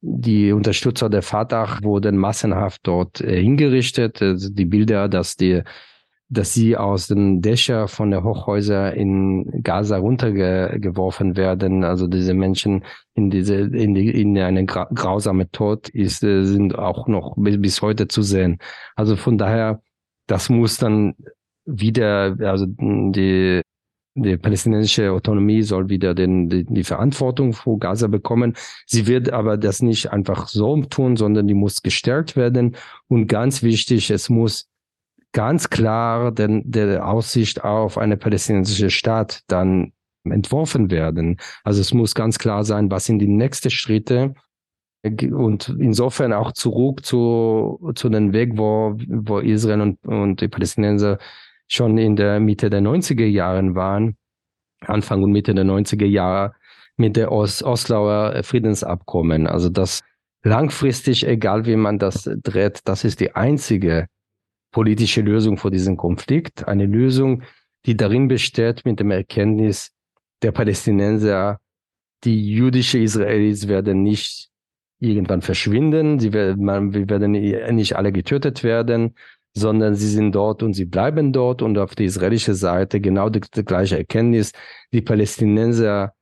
die 0.00 0.52
Unterstützer 0.52 1.10
der 1.10 1.22
Fatah 1.22 1.78
wurden 1.82 2.16
massenhaft 2.16 2.80
dort 2.84 3.20
äh, 3.20 3.40
hingerichtet. 3.40 4.22
Also 4.22 4.50
die 4.50 4.64
Bilder, 4.64 5.08
dass 5.08 5.36
die 5.36 5.62
dass 6.30 6.54
sie 6.54 6.76
aus 6.76 7.08
den 7.08 7.42
Dächern 7.42 7.88
von 7.88 8.12
der 8.12 8.22
Hochhäuser 8.22 8.94
in 8.94 9.62
Gaza 9.64 9.98
runtergeworfen 9.98 11.36
werden. 11.36 11.82
Also 11.82 12.06
diese 12.06 12.34
Menschen 12.34 12.84
in 13.14 13.30
diese 13.30 13.56
in 13.56 13.94
die 13.94 14.08
in 14.10 14.38
eine 14.38 14.64
grausame 14.64 15.50
Tod 15.50 15.88
ist 15.88 16.22
äh, 16.22 16.44
sind 16.44 16.78
auch 16.78 17.08
noch 17.08 17.34
bis 17.36 17.82
heute 17.82 18.06
zu 18.06 18.22
sehen. 18.22 18.58
Also 18.94 19.16
von 19.16 19.38
daher, 19.38 19.82
das 20.28 20.48
muss 20.48 20.78
dann 20.78 21.14
wieder 21.66 22.36
also 22.40 22.66
die 22.68 23.62
die 24.14 24.36
palästinensische 24.36 25.12
Autonomie 25.12 25.62
soll 25.62 25.88
wieder 25.88 26.14
den, 26.14 26.48
die, 26.48 26.64
die 26.64 26.84
Verantwortung 26.84 27.52
für 27.52 27.78
Gaza 27.78 28.08
bekommen. 28.08 28.54
Sie 28.86 29.06
wird 29.06 29.32
aber 29.32 29.56
das 29.56 29.82
nicht 29.82 30.10
einfach 30.10 30.48
so 30.48 30.82
tun, 30.82 31.16
sondern 31.16 31.46
die 31.46 31.54
muss 31.54 31.82
gestärkt 31.82 32.36
werden. 32.36 32.76
Und 33.08 33.28
ganz 33.28 33.62
wichtig, 33.62 34.10
es 34.10 34.28
muss 34.28 34.69
ganz 35.32 35.70
klar 35.70 36.32
den, 36.32 36.70
der 36.70 37.06
Aussicht 37.06 37.64
auf 37.64 37.98
eine 37.98 38.16
palästinensische 38.16 38.90
Staat 38.90 39.42
dann 39.46 39.92
entworfen 40.24 40.90
werden. 40.90 41.38
Also 41.64 41.80
es 41.80 41.94
muss 41.94 42.14
ganz 42.14 42.38
klar 42.38 42.64
sein, 42.64 42.90
was 42.90 43.04
sind 43.04 43.20
die 43.20 43.28
nächsten 43.28 43.70
Schritte 43.70 44.34
und 45.02 45.74
insofern 45.78 46.32
auch 46.32 46.52
zurück 46.52 47.06
zu, 47.06 47.92
zu 47.94 48.08
den 48.10 48.32
Weg, 48.32 48.58
wo, 48.58 48.96
wo 49.08 49.38
Israel 49.38 49.80
und, 49.80 50.06
und 50.06 50.40
die 50.40 50.48
Palästinenser 50.48 51.18
schon 51.68 51.96
in 51.96 52.16
der 52.16 52.38
Mitte 52.40 52.68
der 52.68 52.82
90er 52.82 53.24
Jahren 53.24 53.74
waren, 53.74 54.16
Anfang 54.80 55.22
und 55.22 55.32
Mitte 55.32 55.54
der 55.54 55.64
90er 55.64 56.04
Jahre 56.04 56.54
mit 56.96 57.16
der 57.16 57.32
Os 57.32 57.62
Oslauer 57.62 58.42
Friedensabkommen. 58.42 59.46
Also 59.46 59.70
das 59.70 60.02
langfristig, 60.42 61.26
egal 61.26 61.64
wie 61.64 61.76
man 61.76 61.98
das 61.98 62.28
dreht, 62.42 62.80
das 62.84 63.04
ist 63.04 63.20
die 63.20 63.34
einzige 63.34 64.06
politische 64.70 65.20
Lösung 65.20 65.56
für 65.56 65.70
diesen 65.70 65.96
Konflikt. 65.96 66.66
Eine 66.68 66.86
Lösung, 66.86 67.42
die 67.86 67.96
darin 67.96 68.28
besteht 68.28 68.84
mit 68.84 69.00
dem 69.00 69.10
Erkenntnis 69.10 69.92
der 70.42 70.52
Palästinenser, 70.52 71.58
die 72.24 72.52
jüdische 72.52 72.98
Israelis 72.98 73.68
werden 73.68 74.02
nicht 74.02 74.50
irgendwann 74.98 75.40
verschwinden, 75.40 76.18
sie 76.18 76.32
werden, 76.32 76.64
man, 76.64 76.92
wir 76.92 77.08
werden 77.08 77.32
nicht 77.32 77.96
alle 77.96 78.12
getötet 78.12 78.62
werden, 78.62 79.14
sondern 79.54 79.94
sie 79.94 80.08
sind 80.08 80.34
dort 80.34 80.62
und 80.62 80.74
sie 80.74 80.84
bleiben 80.84 81.32
dort 81.32 81.62
und 81.62 81.78
auf 81.78 81.94
der 81.94 82.06
israelischen 82.06 82.54
Seite 82.54 83.00
genau 83.00 83.30
die, 83.30 83.40
die 83.40 83.64
gleiche 83.64 83.98
Erkenntnis. 83.98 84.52
Die 84.92 85.00
Palästinenser, 85.00 86.12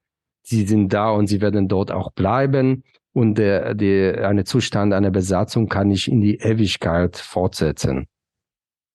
sie 0.43 0.67
sind 0.67 0.93
da 0.93 1.11
und 1.11 1.27
sie 1.27 1.41
werden 1.41 1.69
dort 1.69 1.91
auch 1.91 2.13
bleiben 2.13 2.85
und 3.13 3.37
der, 3.37 3.75
der, 3.75 4.29
eine 4.29 4.45
Zustand 4.45 4.95
einer 4.95 5.11
Besatzung 5.11 5.69
kann 5.69 5.89
nicht 5.89 6.09
in 6.09 6.21
die 6.21 6.37
Ewigkeit 6.37 7.17
fortsetzen. 7.17 8.07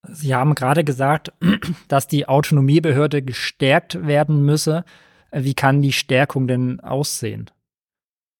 Sie 0.07 0.35
haben 0.35 0.55
gerade 0.55 0.83
gesagt, 0.83 1.31
dass 1.87 2.07
die 2.07 2.27
Autonomiebehörde 2.27 3.21
gestärkt 3.21 4.05
werden 4.05 4.45
müsse. 4.45 4.83
Wie 5.31 5.53
kann 5.53 5.81
die 5.81 5.93
Stärkung 5.93 6.47
denn 6.47 6.79
aussehen? 6.79 7.49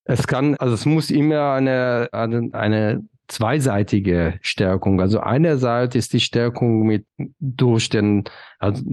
Es 0.05 0.27
kann, 0.27 0.55
also 0.55 0.73
es 0.73 0.85
muss 0.85 1.09
immer 1.09 1.53
eine, 1.53 2.09
eine, 2.11 2.49
eine 2.51 3.03
zweiseitige 3.27 4.37
Stärkung. 4.41 4.99
Also 4.99 5.21
einerseits 5.21 5.95
ist 5.95 6.13
die 6.13 6.19
Stärkung 6.19 6.85
mit 6.85 7.05
durch 7.39 7.89
den 7.89 8.25
also 8.59 8.83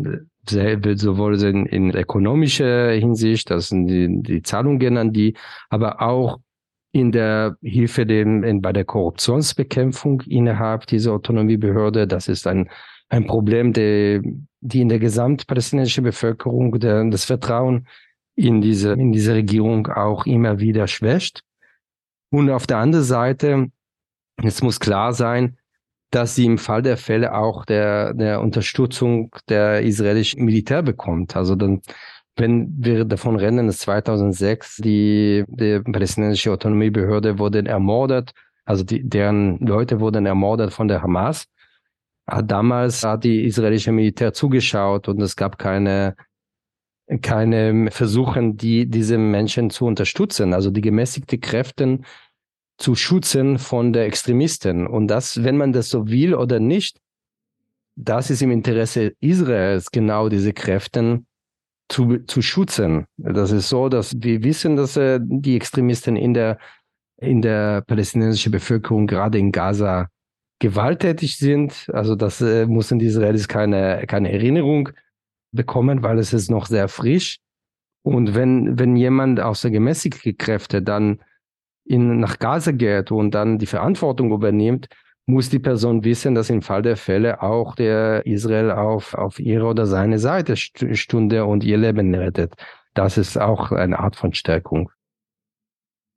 sowohl 0.49 1.41
in, 1.43 1.67
in 1.67 1.91
ökonomischer 1.91 2.93
Hinsicht, 2.93 3.51
das 3.51 3.69
sind 3.69 3.87
die, 3.87 4.23
die 4.23 4.43
Zahlungen 4.43 4.97
an 4.97 5.13
die, 5.13 5.37
aber 5.69 6.01
auch 6.01 6.39
in 6.93 7.13
der 7.13 7.57
Hilfe 7.63 8.07
dem, 8.07 8.43
in, 8.43 8.61
bei 8.61 8.73
der 8.73 8.85
Korruptionsbekämpfung 8.85 10.23
innerhalb 10.23 10.87
dieser 10.87 11.13
Autonomiebehörde. 11.13 12.07
Das 12.07 12.29
ist 12.29 12.47
ein, 12.47 12.69
ein 13.09 13.27
Problem, 13.27 13.73
der, 13.73 14.23
die 14.61 14.81
in 14.81 14.89
der 14.89 14.99
gesamtpalästinensischen 14.99 16.05
Bevölkerung 16.05 16.79
der, 16.81 17.05
das 17.11 17.25
Vertrauen 17.25 17.87
in 18.35 18.61
diese, 18.61 18.93
in 18.93 19.13
diese 19.13 19.35
Regierung 19.35 19.87
auch 19.87 20.27
immer 20.27 20.59
wieder 20.59 20.87
schwächt. 20.89 21.43
Und 22.31 22.51
auf 22.51 22.67
der 22.67 22.79
anderen 22.79 23.05
Seite 23.05 23.71
es 24.45 24.63
muss 24.63 24.81
klar 24.81 25.13
sein, 25.13 25.57
dass 26.11 26.35
sie 26.35 26.47
im 26.47 26.59
Fall 26.59 26.83
der 26.83 26.97
Fälle 26.97 27.35
auch 27.35 27.65
der, 27.65 28.15
der 28.15 28.41
Unterstützung 28.41 29.35
der 29.49 29.83
israelischen 29.83 30.45
Militär 30.45 30.83
bekommt. 30.83 31.37
Also 31.37 31.55
dann, 31.55 31.83
wenn 32.37 32.73
wir 32.79 33.05
davon 33.05 33.37
reden, 33.37 33.67
dass 33.67 33.79
2006 33.79 34.77
die, 34.77 35.45
die 35.49 35.81
palästinensische 35.81 36.53
Autonomiebehörde 36.53 37.39
wurde 37.39 37.65
ermordet, 37.67 38.33
also 38.65 38.85
die, 38.85 39.07
deren 39.09 39.59
Leute 39.59 40.01
wurden 40.01 40.27
ermordet 40.27 40.73
von 40.73 40.89
der 40.89 41.03
Hamas. 41.03 41.47
Damals 42.45 43.03
hat 43.03 43.25
die 43.25 43.45
israelische 43.45 43.91
Militär 43.91 44.33
zugeschaut 44.33 45.09
und 45.09 45.21
es 45.21 45.35
gab 45.35 45.59
keine 45.59 46.15
keine 47.19 47.91
Versuche, 47.91 48.53
die 48.55 48.87
diese 48.87 49.19
Menschen 49.19 49.71
zu 49.71 49.87
unterstützen. 49.87 50.55
Also 50.55 50.71
die 50.71 50.81
gemäßigte 50.81 51.39
Kräfte 51.39 51.99
zu 52.79 52.95
schützen 52.95 53.59
von 53.59 53.93
der 53.93 54.07
Extremisten. 54.07 54.87
Und 54.87 55.09
das, 55.09 55.43
wenn 55.43 55.57
man 55.57 55.73
das 55.73 55.91
so 55.91 56.09
will 56.09 56.35
oder 56.35 56.61
nicht, 56.61 57.01
das 57.97 58.31
ist 58.31 58.43
im 58.43 58.51
Interesse 58.51 59.13
Israels, 59.21 59.91
genau 59.91 60.29
diese 60.29 60.53
Kräfte 60.53 61.23
zu, 61.91 62.19
zu 62.27 62.41
schützen. 62.41 63.07
Das 63.19 63.51
ist 63.51 63.69
so, 63.69 63.89
dass 63.89 64.15
wir 64.17 64.43
wissen, 64.43 64.77
dass 64.77 64.97
äh, 64.97 65.19
die 65.23 65.57
Extremisten 65.57 66.17
in 66.17 66.33
der, 66.33 66.59
in 67.19 67.43
der 67.43 67.83
palästinensischen 67.83 68.53
Bevölkerung, 68.53 69.07
gerade 69.07 69.39
in 69.39 69.53
Gaza, 69.53 70.09
gewalttätig 70.61 71.37
sind. 71.37 71.91
Also 71.93 72.15
das 72.15 72.41
äh, 72.41 72.67
müssen 72.67 72.99
die 72.99 73.07
Israelis 73.07 73.49
keine, 73.49 74.05
keine 74.07 74.33
Erinnerung 74.33 74.91
bekommen, 75.53 76.03
weil 76.03 76.19
es 76.19 76.33
ist 76.33 76.51
noch 76.51 76.67
sehr 76.67 76.89
frisch. 76.89 77.39
Und 78.03 78.35
wenn, 78.35 78.79
wenn 78.79 78.97
jemand 78.97 79.41
aus 79.41 79.63
der 79.63 79.73
gemäßigten 79.73 80.39
Kräfte 80.39 80.81
dann 80.83 81.21
in, 81.85 82.21
nach 82.21 82.39
Gaza 82.39 82.71
geht 82.71 83.11
und 83.11 83.33
dann 83.33 83.59
die 83.59 83.67
Verantwortung 83.67 84.33
übernimmt, 84.33 84.89
muss 85.27 85.49
die 85.49 85.59
Person 85.59 86.05
wissen, 86.05 86.35
dass 86.35 86.51
im 86.51 86.63
Fall 86.63 86.83
der 86.83 86.97
Fälle 86.97 87.43
auch 87.43 87.75
der 87.75 88.27
Israel 88.27 88.71
auf, 88.71 89.15
auf 89.15 89.39
ihre 89.39 89.67
oder 89.67 89.87
seine 89.87 90.19
Seite 90.19 90.57
stunde 90.57 91.45
und 91.45 91.65
ihr 91.65 91.79
Leben 91.79 92.15
rettet. 92.15 92.55
Das 92.95 93.17
ist 93.17 93.37
auch 93.37 93.71
eine 93.71 93.99
Art 93.99 94.17
von 94.17 94.35
Stärkung. 94.35 94.91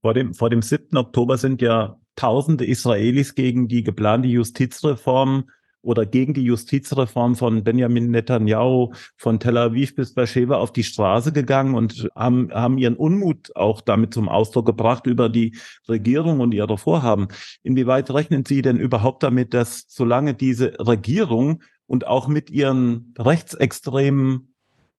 Vor 0.01 0.13
dem, 0.13 0.33
vor 0.33 0.49
dem 0.49 0.61
7. 0.61 0.97
Oktober 0.97 1.37
sind 1.37 1.61
ja 1.61 1.97
tausende 2.15 2.65
Israelis 2.65 3.35
gegen 3.35 3.67
die 3.67 3.83
geplante 3.83 4.27
Justizreform 4.27 5.49
oder 5.83 6.05
gegen 6.05 6.33
die 6.33 6.43
Justizreform 6.43 7.35
von 7.35 7.63
Benjamin 7.63 8.09
Netanyahu 8.09 8.93
von 9.17 9.39
Tel 9.39 9.57
Aviv 9.57 9.95
bis 9.95 10.13
Beersheba 10.13 10.57
auf 10.57 10.73
die 10.73 10.83
Straße 10.83 11.31
gegangen 11.31 11.75
und 11.75 12.09
haben, 12.15 12.51
haben 12.51 12.77
ihren 12.77 12.95
Unmut 12.95 13.55
auch 13.55 13.81
damit 13.81 14.13
zum 14.13 14.29
Ausdruck 14.29 14.65
gebracht 14.65 15.05
über 15.05 15.29
die 15.29 15.55
Regierung 15.87 16.39
und 16.39 16.53
ihre 16.53 16.77
Vorhaben. 16.77 17.27
Inwieweit 17.61 18.09
rechnen 18.11 18.45
Sie 18.45 18.61
denn 18.61 18.79
überhaupt 18.79 19.23
damit, 19.23 19.53
dass 19.53 19.85
solange 19.89 20.33
diese 20.33 20.73
Regierung 20.79 21.61
und 21.85 22.07
auch 22.07 22.27
mit 22.27 22.49
ihren 22.49 23.13
rechtsextremen 23.19 24.53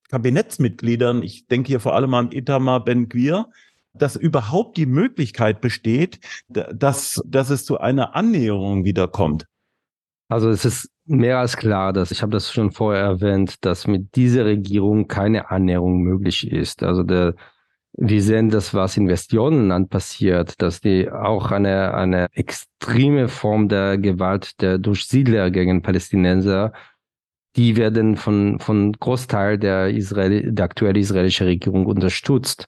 Kabinettsmitgliedern, 0.09 1.23
ich 1.23 1.47
denke 1.47 1.67
hier 1.69 1.79
vor 1.79 1.95
allem 1.95 2.13
an 2.13 2.31
Itamar 2.31 2.85
Ben-Gvir, 2.85 3.49
dass 3.93 4.15
überhaupt 4.15 4.77
die 4.77 4.85
Möglichkeit 4.85 5.61
besteht, 5.61 6.19
dass, 6.47 7.21
dass 7.25 7.49
es 7.49 7.65
zu 7.65 7.79
einer 7.79 8.15
Annäherung 8.15 8.85
wiederkommt? 8.85 9.47
Also 10.27 10.49
es 10.49 10.65
ist 10.65 10.89
mehr 11.05 11.39
als 11.39 11.55
klar, 11.57 11.93
dass 11.93 12.11
ich 12.11 12.21
habe 12.21 12.31
das 12.31 12.51
schon 12.51 12.71
vorher 12.71 13.03
erwähnt, 13.03 13.63
dass 13.63 13.87
mit 13.87 14.15
dieser 14.15 14.45
Regierung 14.45 15.07
keine 15.07 15.51
Annäherung 15.51 16.01
möglich 16.01 16.51
ist. 16.51 16.81
Also 16.83 17.03
der, 17.03 17.35
wir 17.93 18.21
sehen 18.21 18.49
das, 18.49 18.73
was 18.73 18.97
in 18.97 19.07
Westjordanland 19.07 19.89
passiert, 19.89 20.61
dass 20.61 20.81
die 20.81 21.11
auch 21.11 21.51
eine, 21.51 21.93
eine 21.93 22.27
extreme 22.33 23.27
Form 23.27 23.69
der 23.69 23.97
Gewalt 23.97 24.59
der 24.61 24.79
durch 24.79 25.05
Siedler 25.05 25.51
gegen 25.51 25.81
Palästinenser, 25.81 26.73
die 27.55 27.77
werden 27.77 28.17
von, 28.17 28.59
von 28.59 28.93
Großteil 28.93 29.57
der, 29.57 29.89
Israel, 29.89 30.51
der 30.51 30.65
aktuellen 30.65 30.97
israelischen 30.97 31.47
Regierung 31.47 31.85
unterstützt. 31.85 32.67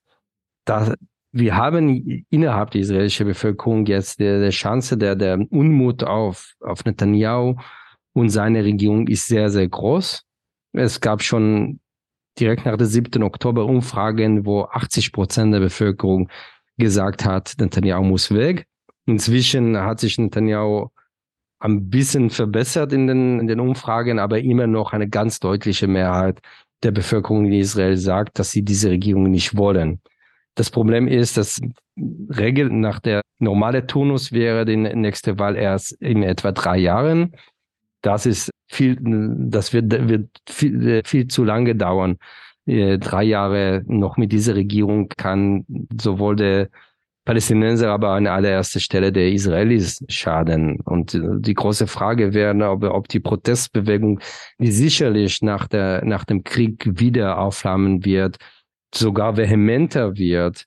Da, 0.66 0.94
wir 1.38 1.56
haben 1.56 2.26
innerhalb 2.30 2.72
der 2.72 2.82
israelischen 2.82 3.28
Bevölkerung 3.28 3.86
jetzt 3.86 4.20
der, 4.20 4.40
der 4.40 4.50
Chance, 4.50 4.98
der, 4.98 5.16
der 5.16 5.40
Unmut 5.52 6.04
auf, 6.04 6.54
auf 6.62 6.84
Netanyahu 6.86 7.56
und 8.14 8.30
seine 8.30 8.64
Regierung 8.64 9.08
ist 9.08 9.28
sehr, 9.28 9.50
sehr 9.50 9.68
groß. 9.68 10.24
Es 10.74 11.00
gab 11.00 11.22
schon 11.22 11.80
direkt 12.40 12.66
nach 12.66 12.78
der 12.78 12.88
7. 12.88 13.22
Oktober 13.24 13.66
Umfragen, 13.66 14.46
wo 14.46 14.64
80 14.64 15.12
Prozent 15.12 15.54
der 15.54 15.60
Bevölkerung 15.60 16.30
gesagt 16.78 17.26
hat, 17.26 17.54
Netanyahu 17.60 18.04
muss 18.04 18.34
weg. 18.34 18.66
Inzwischen 19.06 19.78
hat 19.78 20.00
sich 20.00 20.18
Netanyahu 20.18 20.90
ein 21.60 21.90
bisschen 21.90 22.30
verbessert 22.30 22.94
in 22.94 23.08
den, 23.08 23.40
in 23.40 23.48
den 23.48 23.60
Umfragen, 23.60 24.20
aber 24.20 24.40
immer 24.40 24.68
noch 24.68 24.94
eine 24.94 25.08
ganz 25.08 25.40
deutliche 25.40 25.88
Mehrheit 25.88 26.40
der 26.84 26.92
Bevölkerung 26.92 27.46
in 27.46 27.54
Israel 27.54 27.98
sagt, 27.98 28.38
dass 28.38 28.52
sie 28.52 28.64
diese 28.64 28.92
Regierung 28.92 29.24
nicht 29.24 29.58
wollen. 29.58 30.02
Das 30.58 30.72
Problem 30.72 31.08
ist, 31.08 31.38
dass 31.38 31.62
Regel 31.96 32.72
nach 32.72 33.00
der 33.00 33.22
normale 33.38 33.86
Turnus 33.86 34.32
wäre 34.32 34.66
die 34.66 34.76
nächste 34.76 35.38
Wahl 35.38 35.56
erst 35.56 35.92
in 36.02 36.24
etwa 36.24 36.52
drei 36.52 36.78
Jahren. 36.80 37.36
Das 38.02 38.26
ist 38.26 38.50
viel, 38.68 38.98
das 39.00 39.72
wird, 39.72 40.10
wird 40.10 40.30
viel, 40.50 41.04
viel 41.06 41.28
zu 41.28 41.44
lange 41.44 41.76
dauern. 41.76 42.18
Äh, 42.66 42.98
drei 42.98 43.24
Jahre 43.24 43.84
noch 43.86 44.18
mit 44.18 44.32
dieser 44.32 44.56
Regierung 44.56 45.10
kann 45.10 45.64
sowohl 46.02 46.36
der 46.36 46.70
Palästinenser, 47.24 47.92
aber 47.92 48.14
an 48.14 48.26
allererster 48.26 48.80
Stelle 48.80 49.12
der 49.12 49.32
Israelis 49.32 50.04
schaden. 50.08 50.80
Und 50.80 51.14
äh, 51.14 51.22
die 51.38 51.54
große 51.54 51.86
Frage 51.86 52.34
wäre, 52.34 52.68
ob, 52.68 52.84
ob 52.84 53.08
die 53.10 53.20
Protestbewegung, 53.20 54.22
die 54.58 54.72
sicherlich 54.72 55.44
nach, 55.44 55.68
der, 55.68 56.04
nach 56.04 56.26
dem 56.26 56.44
Krieg 56.44 57.00
wieder 57.00 57.38
aufflammen 57.38 58.04
wird, 58.04 58.38
sogar 58.94 59.38
vehementer 59.38 60.18
wird, 60.18 60.66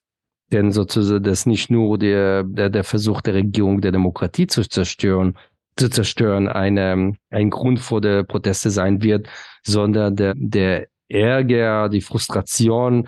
denn 0.51 0.71
sozusagen 0.71 1.23
das 1.23 1.45
nicht 1.45 1.71
nur 1.71 1.97
der, 1.97 2.43
der, 2.43 2.69
der 2.69 2.83
Versuch 2.83 3.21
der 3.21 3.35
Regierung 3.35 3.81
der 3.81 3.91
Demokratie 3.91 4.47
zu 4.47 4.67
zerstören, 4.67 5.37
zu 5.77 5.89
zerstören, 5.89 6.47
eine, 6.47 7.13
ein 7.29 7.49
Grund 7.49 7.79
vor 7.79 8.01
der 8.01 8.23
Proteste 8.23 8.69
sein 8.69 9.01
wird, 9.01 9.27
sondern 9.63 10.15
der, 10.15 10.33
der 10.35 10.87
Ärger, 11.07 11.89
die 11.89 12.01
Frustration, 12.01 13.07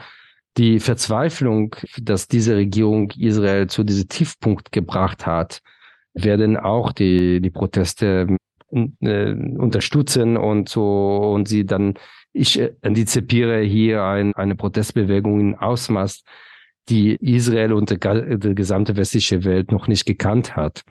die 0.58 0.80
Verzweiflung, 0.80 1.76
dass 2.02 2.28
diese 2.28 2.56
Regierung 2.56 3.12
Israel 3.18 3.68
zu 3.68 3.84
diesem 3.84 4.08
Tiefpunkt 4.08 4.72
gebracht 4.72 5.26
hat, 5.26 5.62
werden 6.14 6.58
auch 6.58 6.92
die, 6.92 7.42
die 7.42 7.50
Proteste 7.50 8.38
äh, 8.72 9.34
unterstützen 9.34 10.38
und 10.38 10.70
so 10.70 11.18
und 11.34 11.48
sie 11.48 11.66
dann 11.66 11.96
ich 12.34 12.62
antizipiere 12.82 13.62
hier 13.62 14.04
ein, 14.04 14.34
eine 14.34 14.56
Protestbewegung 14.56 15.40
in 15.40 15.56
Ausmaß, 15.56 16.24
die 16.90 17.16
Israel 17.16 17.74
und 17.74 17.90
die, 17.90 18.38
die 18.38 18.56
gesamte 18.56 18.96
westliche 18.98 19.44
Welt 19.46 19.72
noch 19.72 19.88
nicht 19.88 20.06
gekannt 20.06 20.56
hat. 20.56 20.84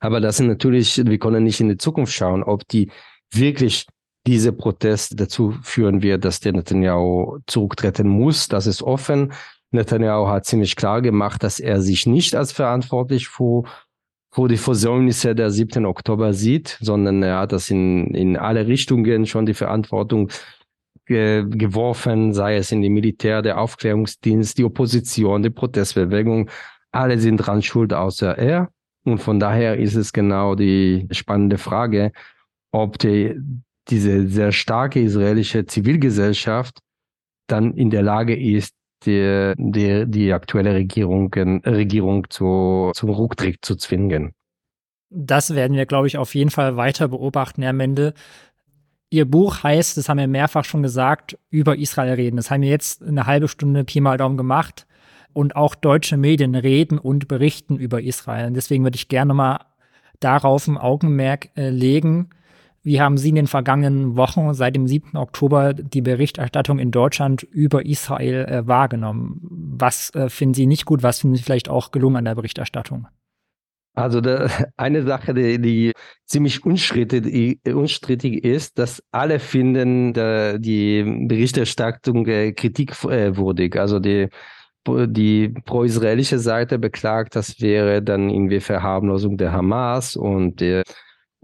Aber 0.00 0.20
das 0.20 0.38
sind 0.38 0.46
natürlich, 0.46 1.04
wir 1.04 1.18
können 1.18 1.44
nicht 1.44 1.60
in 1.60 1.68
die 1.68 1.76
Zukunft 1.76 2.14
schauen, 2.14 2.42
ob 2.42 2.66
die 2.68 2.90
wirklich 3.32 3.86
diese 4.26 4.52
Protest 4.52 5.20
dazu 5.20 5.54
führen 5.62 6.02
wird, 6.02 6.24
dass 6.24 6.40
der 6.40 6.52
Netanyahu 6.52 7.38
zurücktreten 7.46 8.08
muss. 8.08 8.48
Das 8.48 8.66
ist 8.66 8.82
offen. 8.82 9.32
Netanyahu 9.70 10.28
hat 10.28 10.46
ziemlich 10.46 10.76
klar 10.76 11.02
gemacht, 11.02 11.42
dass 11.42 11.60
er 11.60 11.80
sich 11.80 12.06
nicht 12.06 12.34
als 12.34 12.52
verantwortlich 12.52 13.28
für, 13.28 13.64
für 14.36 14.48
die 14.48 14.58
Versäumnisse 14.58 15.34
der 15.34 15.50
7. 15.50 15.86
Oktober 15.86 16.34
sieht, 16.34 16.76
sondern 16.82 17.22
er 17.22 17.38
hat 17.38 17.52
das 17.52 17.70
in, 17.70 18.14
in 18.14 18.36
alle 18.36 18.66
Richtungen 18.66 19.24
schon 19.24 19.46
die 19.46 19.54
Verantwortung 19.54 20.30
ge 21.06 21.46
geworfen, 21.48 22.34
sei 22.34 22.56
es 22.56 22.70
in 22.70 22.82
die 22.82 22.90
Militär, 22.90 23.40
der 23.40 23.58
Aufklärungsdienst, 23.58 24.58
die 24.58 24.64
Opposition, 24.64 25.42
die 25.42 25.48
Protestbewegung. 25.48 26.50
Alle 26.92 27.18
sind 27.18 27.38
dran 27.38 27.62
schuld, 27.62 27.94
außer 27.94 28.36
er. 28.36 28.68
Und 29.04 29.22
von 29.22 29.40
daher 29.40 29.78
ist 29.78 29.94
es 29.94 30.12
genau 30.12 30.54
die 30.54 31.08
spannende 31.12 31.56
Frage, 31.56 32.12
ob 32.72 32.98
die, 32.98 33.40
diese 33.88 34.28
sehr 34.28 34.52
starke 34.52 35.00
israelische 35.00 35.64
Zivilgesellschaft 35.64 36.80
dann 37.46 37.72
in 37.72 37.88
der 37.88 38.02
Lage 38.02 38.36
ist, 38.36 38.74
die, 39.04 39.52
die, 39.56 40.04
die 40.06 40.32
aktuelle 40.32 40.74
Regierung, 40.74 41.32
Regierung 41.34 42.28
zu, 42.30 42.90
zum 42.94 43.10
Rücktritt 43.10 43.58
zu 43.62 43.76
zwingen. 43.76 44.32
Das 45.10 45.54
werden 45.54 45.76
wir, 45.76 45.86
glaube 45.86 46.08
ich, 46.08 46.18
auf 46.18 46.34
jeden 46.34 46.50
Fall 46.50 46.76
weiter 46.76 47.08
beobachten, 47.08 47.62
Herr 47.62 47.72
Mendel. 47.72 48.14
Ihr 49.08 49.24
Buch 49.24 49.62
heißt, 49.62 49.96
das 49.96 50.08
haben 50.08 50.18
wir 50.18 50.26
mehrfach 50.26 50.64
schon 50.64 50.82
gesagt, 50.82 51.38
über 51.48 51.76
Israel 51.76 52.14
reden. 52.14 52.36
Das 52.36 52.50
haben 52.50 52.62
wir 52.62 52.70
jetzt 52.70 53.02
eine 53.02 53.26
halbe 53.26 53.46
Stunde 53.46 53.84
Pi 53.84 54.00
mal 54.00 54.18
Daumen 54.18 54.36
gemacht. 54.36 54.86
Und 55.32 55.54
auch 55.54 55.74
deutsche 55.74 56.16
Medien 56.16 56.54
reden 56.54 56.98
und 56.98 57.28
berichten 57.28 57.76
über 57.76 58.02
Israel. 58.02 58.46
Und 58.46 58.54
deswegen 58.54 58.84
würde 58.84 58.96
ich 58.96 59.08
gerne 59.08 59.34
mal 59.34 59.60
darauf 60.18 60.66
ein 60.66 60.78
Augenmerk 60.78 61.50
äh, 61.56 61.68
legen, 61.68 62.30
wie 62.86 63.00
haben 63.00 63.18
Sie 63.18 63.30
in 63.30 63.34
den 63.34 63.48
vergangenen 63.48 64.16
Wochen 64.16 64.54
seit 64.54 64.76
dem 64.76 64.86
7. 64.86 65.16
Oktober 65.16 65.74
die 65.74 66.02
Berichterstattung 66.02 66.78
in 66.78 66.92
Deutschland 66.92 67.42
über 67.42 67.84
Israel 67.84 68.44
äh, 68.44 68.66
wahrgenommen? 68.68 69.40
Was 69.42 70.14
äh, 70.14 70.28
finden 70.28 70.54
Sie 70.54 70.66
nicht 70.66 70.84
gut? 70.84 71.02
Was 71.02 71.20
finden 71.20 71.34
Sie 71.34 71.42
vielleicht 71.42 71.68
auch 71.68 71.90
gelungen 71.90 72.18
an 72.18 72.26
der 72.26 72.36
Berichterstattung? 72.36 73.08
Also 73.94 74.20
der, 74.20 74.48
eine 74.76 75.02
Sache, 75.02 75.34
die, 75.34 75.60
die 75.60 75.92
ziemlich 76.26 76.64
unstrittig, 76.64 77.58
unstrittig, 77.66 78.44
ist, 78.44 78.78
dass 78.78 79.02
alle 79.10 79.40
finden 79.40 80.12
der, 80.12 80.60
die 80.60 81.02
Berichterstattung 81.26 82.24
äh, 82.26 82.52
kritikwürdig. 82.52 83.80
Also 83.80 83.98
die 83.98 84.28
die 85.08 85.48
pro-israelische 85.48 86.38
Seite 86.38 86.78
beklagt, 86.78 87.34
das 87.34 87.60
wäre 87.60 88.02
dann 88.02 88.30
irgendwie 88.30 88.60
Verharmlosung 88.60 89.36
der 89.36 89.50
Hamas 89.50 90.14
und 90.14 90.60
der 90.60 90.84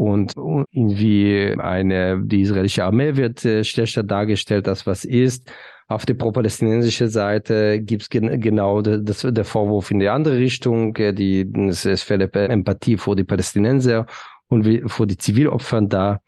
und 0.02 0.34
irgendwie 0.36 1.54
eine, 1.58 2.20
die 2.24 2.40
israelische 2.40 2.84
Armee 2.84 3.14
wird 3.14 3.44
äh, 3.44 3.62
schlechter 3.62 4.02
dargestellt, 4.02 4.66
als 4.66 4.84
was 4.84 5.04
ist. 5.04 5.48
Auf 5.86 6.06
der 6.06 6.14
pro-palästinensischen 6.14 7.08
Seite 7.08 7.80
gibt 7.80 8.02
es 8.02 8.10
gen 8.10 8.40
genau 8.40 8.82
das, 8.82 9.24
der 9.24 9.44
Vorwurf 9.44 9.92
in 9.92 10.00
die 10.00 10.08
andere 10.08 10.38
Richtung, 10.38 10.96
äh, 10.96 11.12
die, 11.12 11.48
es, 11.68 11.84
es 11.84 12.02
fehlt 12.02 12.34
Empathie 12.34 12.96
vor 12.96 13.14
die 13.14 13.22
Palästinenser 13.22 14.06
und 14.48 14.64
wie, 14.64 14.82
vor 14.86 15.06
die 15.06 15.16
Zivilopfern 15.16 15.88
da. 15.88 16.20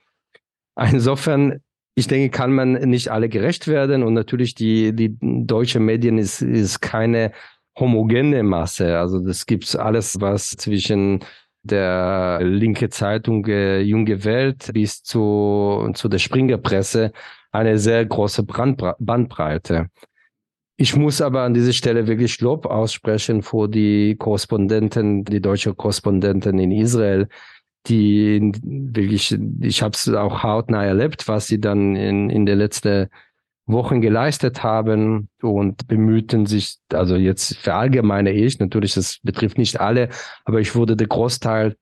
Insofern, 0.80 1.60
ich 1.96 2.06
denke, 2.06 2.30
kann 2.30 2.52
man 2.52 2.74
nicht 2.74 3.08
alle 3.08 3.28
gerecht 3.28 3.66
werden 3.66 4.04
und 4.04 4.14
natürlich 4.14 4.54
die, 4.54 4.92
die 4.94 5.16
deutsche 5.20 5.80
Medien 5.80 6.18
ist, 6.18 6.42
ist 6.42 6.80
keine 6.80 7.32
homogene 7.76 8.44
Masse. 8.44 8.98
Also 9.00 9.18
das 9.18 9.46
gibt's 9.46 9.74
alles, 9.74 10.20
was 10.20 10.50
zwischen 10.50 11.24
der 11.64 12.40
linke 12.42 12.90
Zeitung 12.90 13.46
äh, 13.46 13.80
Junge 13.80 14.24
Welt 14.24 14.70
bis 14.72 15.02
zu, 15.02 15.90
zu 15.94 16.08
der 16.08 16.18
Springerpresse 16.18 17.12
eine 17.50 17.78
sehr 17.78 18.04
große 18.04 18.42
Brandbra 18.42 18.96
Bandbreite. 18.98 19.88
Ich 20.76 20.96
muss 20.96 21.20
aber 21.20 21.42
an 21.42 21.54
dieser 21.54 21.72
Stelle 21.72 22.06
wirklich 22.06 22.40
Lob 22.40 22.66
aussprechen 22.66 23.42
vor 23.42 23.68
die 23.68 24.16
Korrespondenten, 24.16 25.24
die 25.24 25.40
deutsche 25.40 25.72
Korrespondenten 25.72 26.58
in 26.58 26.72
Israel, 26.72 27.28
die 27.86 28.52
wirklich, 28.62 29.36
ich 29.60 29.82
habe 29.82 29.92
es 29.92 30.08
auch 30.08 30.42
hautnah 30.42 30.84
erlebt, 30.84 31.28
was 31.28 31.46
sie 31.46 31.60
dann 31.60 31.94
in, 31.96 32.28
in 32.28 32.44
der 32.44 32.56
letzten 32.56 33.08
Wochen 33.66 34.00
geleistet 34.00 34.62
haben 34.62 35.30
und 35.40 35.88
bemühten 35.88 36.46
sich, 36.46 36.76
also 36.92 37.16
jetzt 37.16 37.56
verallgemeine 37.56 38.32
ich, 38.32 38.58
natürlich, 38.58 38.94
das 38.94 39.18
betrifft 39.22 39.56
nicht 39.58 39.80
alle, 39.80 40.10
aber 40.44 40.60
ich 40.60 40.74
wurde 40.74 40.96
der 40.96 41.06
Großteil 41.06 41.76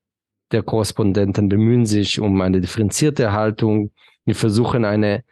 der 0.53 0.63
Korrespondenten 0.63 1.49
bemühen 1.49 1.87
sich 1.87 2.21
um 2.21 2.41
eine 2.41 2.61
differenzierte 2.61 3.33
Haltung. 3.33 3.91
Wir 4.25 4.35
versuchen 4.35 4.85
eine 4.85 5.25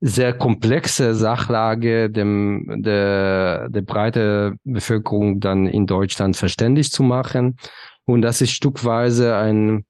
sehr 0.00 0.32
komplexe 0.32 1.14
Sachlage 1.14 2.08
dem, 2.08 2.82
der, 2.84 3.68
der 3.68 3.82
breite 3.82 4.54
Bevölkerung 4.64 5.40
dann 5.40 5.66
in 5.66 5.86
Deutschland 5.86 6.36
verständlich 6.36 6.92
zu 6.92 7.02
machen. 7.02 7.56
Und 8.04 8.22
das 8.22 8.40
ist 8.40 8.52
stückweise 8.52 9.36
ein, 9.36 9.84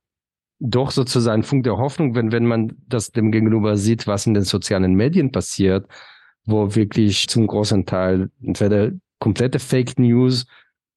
doch 0.61 0.91
sozusagen 0.91 1.43
Funk 1.43 1.65
der 1.65 1.79
Hoffnung, 1.79 2.15
wenn, 2.15 2.33
wenn 2.33 2.47
man 2.47 2.73
das 2.87 3.13
dem 3.13 3.31
Gegenüber 3.31 3.77
sieht, 3.77 4.07
was 4.07 4.27
in 4.27 4.35
den 4.35 4.45
sozialen 4.45 4.95
Medien 4.95 5.31
passiert, 5.31 5.87
wo 6.45 6.75
wirklich 6.75 7.29
zum 7.29 7.47
großen 7.47 7.87
Teil 7.87 8.31
entweder 8.43 8.91
komplette 9.19 9.59
Fake 9.59 9.99
News, 9.99 10.47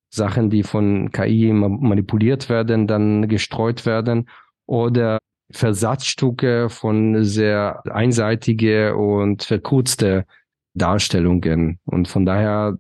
Sachen, 0.10 0.50
die 0.50 0.64
von 0.64 1.12
KI 1.12 1.54
manipuliert 1.54 2.50
werden, 2.50 2.88
dann 2.88 3.28
gestreut 3.30 3.86
werden 3.86 4.28
oder 4.66 5.20
Versatzstücke 5.52 6.70
von 6.70 7.24
sehr 7.24 7.82
einseitige 7.86 8.96
und 8.96 9.44
verkurzte 9.44 10.26
Darstellungen. 10.74 11.80
Und 11.86 12.08
von 12.08 12.26
daher 12.26 12.78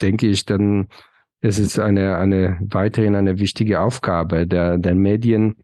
denke 0.00 0.26
ich 0.26 0.44
dann, 0.44 0.88
es 1.40 1.58
ist 1.58 1.78
eine, 1.78 2.16
eine 2.16 2.58
weiterhin 2.60 3.14
eine 3.14 3.38
wichtige 3.38 3.80
Aufgabe 3.80 4.46
der, 4.46 4.78
der 4.78 4.94
Medien, 4.94 5.56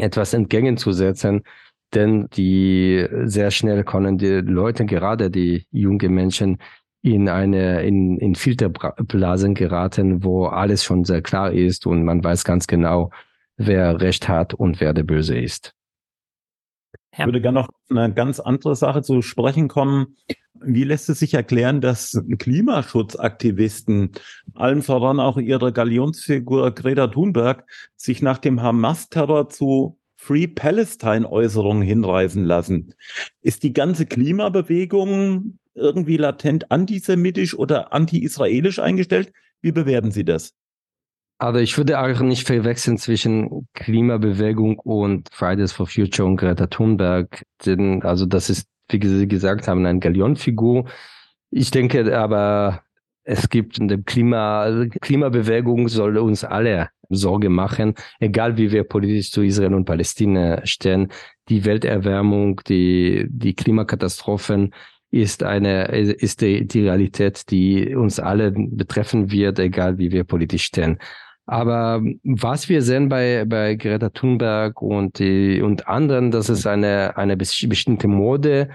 etwas 0.00 0.34
entgegenzusetzen, 0.34 1.42
denn 1.94 2.28
die 2.36 3.06
sehr 3.24 3.50
schnell 3.50 3.84
können 3.84 4.18
die 4.18 4.40
Leute, 4.40 4.86
gerade 4.86 5.30
die 5.30 5.66
jungen 5.70 6.12
Menschen, 6.12 6.58
in 7.02 7.28
eine 7.28 7.84
in, 7.84 8.18
in 8.18 8.34
Filterblasen 8.34 9.54
geraten, 9.54 10.24
wo 10.24 10.46
alles 10.46 10.82
schon 10.82 11.04
sehr 11.04 11.22
klar 11.22 11.52
ist 11.52 11.86
und 11.86 12.02
man 12.04 12.24
weiß 12.24 12.42
ganz 12.44 12.66
genau, 12.66 13.10
wer 13.56 14.00
Recht 14.00 14.28
hat 14.28 14.54
und 14.54 14.80
wer 14.80 14.92
der 14.92 15.04
Böse 15.04 15.38
ist. 15.38 15.75
Ich 17.12 17.24
würde 17.24 17.40
gerne 17.40 17.60
noch 17.60 17.68
eine 17.90 18.12
ganz 18.12 18.40
andere 18.40 18.76
Sache 18.76 19.02
zu 19.02 19.22
sprechen 19.22 19.68
kommen. 19.68 20.16
Wie 20.60 20.84
lässt 20.84 21.08
es 21.08 21.18
sich 21.18 21.34
erklären, 21.34 21.80
dass 21.80 22.20
Klimaschutzaktivisten, 22.38 24.12
allen 24.54 24.82
voran 24.82 25.20
auch 25.20 25.36
ihre 25.36 25.72
Galionsfigur 25.72 26.74
Greta 26.74 27.08
Thunberg, 27.08 27.64
sich 27.96 28.22
nach 28.22 28.38
dem 28.38 28.62
Hamas-Terror 28.62 29.48
zu 29.48 29.98
Free 30.16 30.46
Palestine-Äußerungen 30.46 31.82
hinreißen 31.82 32.44
lassen? 32.44 32.94
Ist 33.42 33.62
die 33.62 33.72
ganze 33.72 34.06
Klimabewegung 34.06 35.58
irgendwie 35.74 36.16
latent 36.16 36.70
antisemitisch 36.70 37.54
oder 37.56 37.92
anti-israelisch 37.92 38.78
eingestellt? 38.78 39.32
Wie 39.60 39.72
bewerten 39.72 40.10
Sie 40.10 40.24
das? 40.24 40.54
Also 41.38 41.60
ich 41.60 41.76
würde 41.76 42.00
auch 42.00 42.20
nicht 42.20 42.46
verwechseln 42.46 42.96
zwischen 42.96 43.68
Klimabewegung 43.74 44.78
und 44.78 45.28
Fridays 45.32 45.72
for 45.72 45.86
Future 45.86 46.26
und 46.26 46.36
Greta 46.36 46.66
Thunberg. 46.66 47.44
Denn, 47.64 48.02
also 48.02 48.24
das 48.24 48.48
ist, 48.48 48.68
wie 48.88 49.06
Sie 49.06 49.28
gesagt 49.28 49.68
haben, 49.68 49.84
eine 49.84 49.98
Galionfigur. 49.98 50.86
Ich 51.50 51.70
denke 51.70 52.18
aber, 52.18 52.82
es 53.24 53.50
gibt 53.50 53.80
eine 53.80 54.02
Klima, 54.02 54.62
also 54.62 54.88
Klimabewegung 55.00 55.88
soll 55.88 56.16
uns 56.16 56.42
alle 56.42 56.88
Sorge 57.10 57.50
machen, 57.50 57.94
egal 58.18 58.56
wie 58.56 58.70
wir 58.72 58.84
politisch 58.84 59.30
zu 59.30 59.42
Israel 59.42 59.74
und 59.74 59.84
Palästina 59.84 60.64
stehen. 60.64 61.08
Die 61.48 61.64
Welterwärmung, 61.64 62.60
die, 62.66 63.26
die 63.28 63.54
Klimakatastrophen 63.54 64.72
ist 65.10 65.42
eine, 65.42 65.86
ist 65.86 66.40
die, 66.40 66.66
die 66.66 66.82
Realität, 66.82 67.50
die 67.50 67.94
uns 67.94 68.20
alle 68.20 68.52
betreffen 68.52 69.30
wird, 69.30 69.58
egal 69.58 69.98
wie 69.98 70.12
wir 70.12 70.24
politisch 70.24 70.64
stehen. 70.64 70.98
Aber 71.46 72.02
was 72.24 72.68
wir 72.68 72.82
sehen 72.82 73.08
bei, 73.08 73.44
bei 73.46 73.76
Greta 73.76 74.10
Thunberg 74.10 74.82
und, 74.82 75.20
die, 75.20 75.62
und 75.62 75.86
anderen, 75.86 76.32
das 76.32 76.48
ist 76.48 76.66
eine, 76.66 77.16
eine 77.16 77.36
bestimmte 77.36 78.08
Mode, 78.08 78.70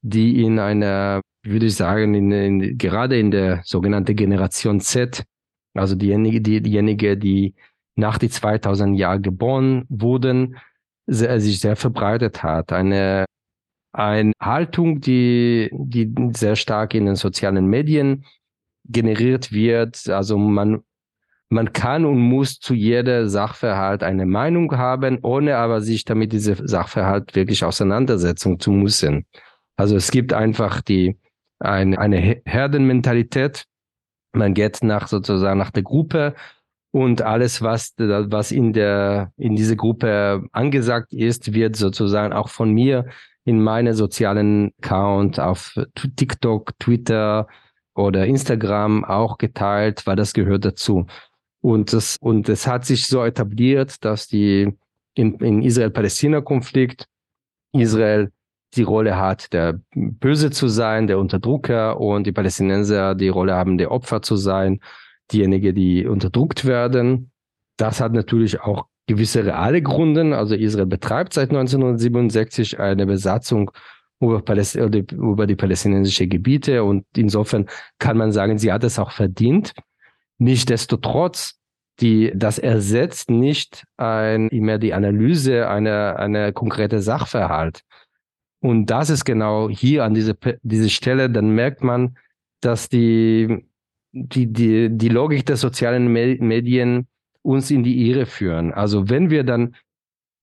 die 0.00 0.42
in 0.42 0.58
einer, 0.58 1.20
würde 1.44 1.66
ich 1.66 1.76
sagen, 1.76 2.14
in, 2.14 2.32
in, 2.32 2.78
gerade 2.78 3.18
in 3.18 3.30
der 3.30 3.60
sogenannten 3.64 4.16
Generation 4.16 4.80
Z, 4.80 5.24
also 5.74 5.96
diejenige, 5.96 6.40
die, 6.40 6.62
diejenige, 6.62 7.18
die 7.18 7.54
nach 7.96 8.16
die 8.16 8.30
2000 8.30 8.98
Jahren 8.98 9.22
geboren 9.22 9.84
wurden, 9.88 10.56
sehr, 11.06 11.38
sich 11.40 11.60
sehr 11.60 11.76
verbreitet 11.76 12.42
hat. 12.42 12.72
Eine, 12.72 13.26
eine 13.92 14.32
Haltung, 14.40 15.00
die, 15.00 15.70
die 15.72 16.12
sehr 16.34 16.56
stark 16.56 16.94
in 16.94 17.04
den 17.04 17.16
sozialen 17.16 17.66
Medien 17.66 18.24
generiert 18.86 19.52
wird. 19.52 20.08
Also 20.08 20.38
man, 20.38 20.82
man 21.54 21.72
kann 21.72 22.04
und 22.04 22.18
muss 22.18 22.58
zu 22.58 22.74
jeder 22.74 23.28
Sachverhalt 23.28 24.02
eine 24.02 24.26
Meinung 24.26 24.76
haben, 24.76 25.20
ohne 25.22 25.56
aber 25.56 25.80
sich 25.80 26.04
damit 26.04 26.32
diese 26.32 26.56
Sachverhalt 26.66 27.34
wirklich 27.36 27.64
auseinandersetzen 27.64 28.58
zu 28.58 28.72
müssen. 28.72 29.24
Also 29.76 29.96
es 29.96 30.10
gibt 30.10 30.32
einfach 30.32 30.80
die, 30.80 31.16
eine, 31.60 31.98
eine 31.98 32.40
Herdenmentalität. 32.44 33.64
Man 34.32 34.52
geht 34.52 34.82
nach 34.82 35.06
sozusagen 35.06 35.58
nach 35.58 35.70
der 35.70 35.84
Gruppe 35.84 36.34
und 36.90 37.22
alles, 37.22 37.62
was, 37.62 37.94
was 37.98 38.50
in 38.50 38.72
der, 38.72 39.32
in 39.36 39.54
diese 39.54 39.76
Gruppe 39.76 40.46
angesagt 40.50 41.12
ist, 41.12 41.54
wird 41.54 41.76
sozusagen 41.76 42.32
auch 42.32 42.48
von 42.48 42.72
mir 42.72 43.06
in 43.44 43.62
meine 43.62 43.94
sozialen 43.94 44.72
Account 44.82 45.38
auf 45.38 45.74
TikTok, 46.16 46.78
Twitter 46.80 47.46
oder 47.94 48.26
Instagram 48.26 49.04
auch 49.04 49.38
geteilt, 49.38 50.04
weil 50.06 50.16
das 50.16 50.32
gehört 50.34 50.64
dazu. 50.64 51.06
Und 51.64 51.94
das, 51.94 52.18
und 52.20 52.50
es 52.50 52.66
hat 52.66 52.84
sich 52.84 53.06
so 53.06 53.24
etabliert, 53.24 54.04
dass 54.04 54.28
die 54.28 54.70
in, 55.14 55.36
in 55.36 55.62
Israel-Palästina-Konflikt 55.62 57.06
Israel 57.72 58.30
die 58.74 58.82
Rolle 58.82 59.16
hat, 59.16 59.50
der 59.54 59.80
Böse 59.94 60.50
zu 60.50 60.68
sein, 60.68 61.06
der 61.06 61.18
Unterdrücker 61.18 61.98
und 61.98 62.26
die 62.26 62.32
Palästinenser 62.32 63.14
die 63.14 63.28
Rolle 63.28 63.54
haben, 63.54 63.78
der 63.78 63.92
Opfer 63.92 64.20
zu 64.20 64.36
sein 64.36 64.80
diejenigen, 65.32 65.74
die 65.74 66.06
unterdrückt 66.06 66.66
werden. 66.66 67.30
Das 67.78 67.98
hat 67.98 68.12
natürlich 68.12 68.60
auch 68.60 68.84
gewisse 69.06 69.46
reale 69.46 69.80
Gründe. 69.80 70.36
Also 70.36 70.54
Israel 70.54 70.84
betreibt 70.84 71.32
seit 71.32 71.48
1967 71.48 72.78
eine 72.78 73.06
Besatzung 73.06 73.70
über, 74.20 74.42
Paläst 74.42 74.74
über 74.74 75.46
die 75.46 75.56
palästinensischen 75.56 76.28
Gebiete 76.28 76.84
und 76.84 77.06
insofern 77.16 77.70
kann 77.98 78.18
man 78.18 78.32
sagen, 78.32 78.58
sie 78.58 78.70
hat 78.70 78.84
es 78.84 78.98
auch 78.98 79.12
verdient. 79.12 79.72
Nichtsdestotrotz, 80.38 81.58
die, 82.00 82.32
das 82.34 82.58
ersetzt 82.58 83.30
nicht 83.30 83.84
ein, 83.96 84.48
immer 84.48 84.78
die 84.78 84.94
Analyse 84.94 85.68
einer, 85.68 86.16
einer 86.18 86.52
konkrete 86.52 87.00
Sachverhalt. 87.00 87.82
Und 88.60 88.86
das 88.86 89.10
ist 89.10 89.24
genau 89.24 89.68
hier 89.68 90.04
an 90.04 90.14
diese, 90.14 90.36
diese 90.62 90.90
Stelle, 90.90 91.30
dann 91.30 91.50
merkt 91.50 91.84
man, 91.84 92.16
dass 92.60 92.88
die 92.88 93.64
die, 94.14 94.46
die, 94.46 94.88
die 94.90 95.08
Logik 95.08 95.44
der 95.46 95.56
sozialen 95.56 96.06
Medien 96.08 97.08
uns 97.42 97.70
in 97.70 97.82
die 97.82 98.08
Irre 98.08 98.26
führen. 98.26 98.72
Also 98.72 99.10
wenn 99.10 99.28
wir 99.28 99.44
dann 99.44 99.74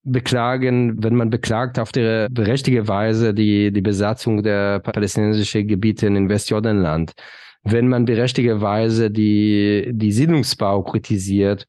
beklagen, 0.03 1.01
wenn 1.01 1.15
man 1.15 1.29
beklagt 1.29 1.79
auf 1.79 1.91
der 1.91 2.27
berechtigte 2.29 2.87
Weise 2.87 3.33
die, 3.33 3.71
die 3.71 3.81
Besatzung 3.81 4.43
der 4.43 4.79
palästinensischen 4.79 5.67
Gebiete 5.67 6.07
in 6.07 6.27
Westjordanland, 6.27 7.13
wenn 7.63 7.87
man 7.87 8.05
berechtigte 8.05 8.61
Weise 8.61 9.11
die, 9.11 9.89
die 9.93 10.11
Siedlungsbau 10.11 10.83
kritisiert, 10.83 11.67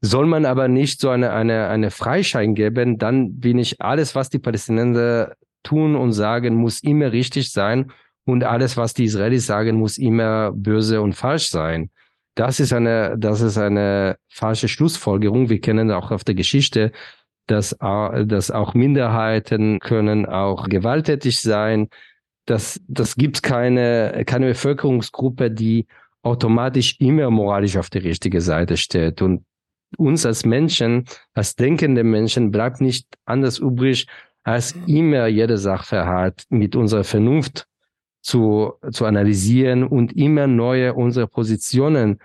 soll 0.00 0.26
man 0.26 0.46
aber 0.46 0.68
nicht 0.68 1.00
so 1.00 1.10
eine, 1.10 1.32
eine, 1.32 1.68
eine 1.68 1.90
Freischein 1.90 2.54
geben, 2.54 2.98
dann 2.98 3.38
bin 3.38 3.58
ich 3.58 3.80
alles, 3.80 4.14
was 4.14 4.30
die 4.30 4.38
Palästinenser 4.38 5.34
tun 5.62 5.94
und 5.94 6.12
sagen, 6.12 6.54
muss 6.54 6.82
immer 6.82 7.12
richtig 7.12 7.52
sein 7.52 7.92
und 8.24 8.44
alles, 8.44 8.76
was 8.76 8.94
die 8.94 9.04
Israelis 9.04 9.46
sagen, 9.46 9.76
muss 9.76 9.98
immer 9.98 10.52
böse 10.52 11.02
und 11.02 11.14
falsch 11.14 11.50
sein. 11.50 11.90
Das 12.34 12.60
ist 12.60 12.72
eine, 12.72 13.16
das 13.18 13.40
ist 13.40 13.58
eine 13.58 14.16
falsche 14.28 14.68
Schlussfolgerung. 14.68 15.50
Wir 15.50 15.60
kennen 15.60 15.90
auch 15.90 16.10
auf 16.10 16.24
der 16.24 16.34
Geschichte, 16.34 16.92
dass, 17.46 17.76
dass 17.78 18.50
auch 18.50 18.74
Minderheiten 18.74 19.80
können 19.80 20.24
auch 20.24 20.68
gewalttätig 20.68 21.40
sein. 21.40 21.88
Das, 22.50 22.80
das 22.88 23.14
gibt 23.14 23.44
keine, 23.44 24.24
keine 24.26 24.46
Bevölkerungsgruppe, 24.46 25.52
die 25.52 25.86
automatisch 26.22 26.96
immer 26.98 27.30
moralisch 27.30 27.76
auf 27.76 27.90
der 27.90 28.02
richtigen 28.02 28.40
Seite 28.40 28.76
steht. 28.76 29.22
Und 29.22 29.44
uns 29.96 30.26
als 30.26 30.44
Menschen, 30.44 31.04
als 31.32 31.54
denkende 31.54 32.02
Menschen 32.02 32.50
bleibt 32.50 32.80
nicht 32.80 33.06
anders 33.24 33.58
übrig, 33.58 34.08
als 34.42 34.74
immer 34.88 35.28
jede 35.28 35.58
Sachverhalt 35.58 36.42
mit 36.48 36.74
unserer 36.74 37.04
Vernunft 37.04 37.68
zu, 38.20 38.72
zu 38.90 39.04
analysieren 39.04 39.84
und 39.84 40.16
immer 40.16 40.48
neue 40.48 40.94
unsere 40.94 41.28
Positionen 41.28 42.18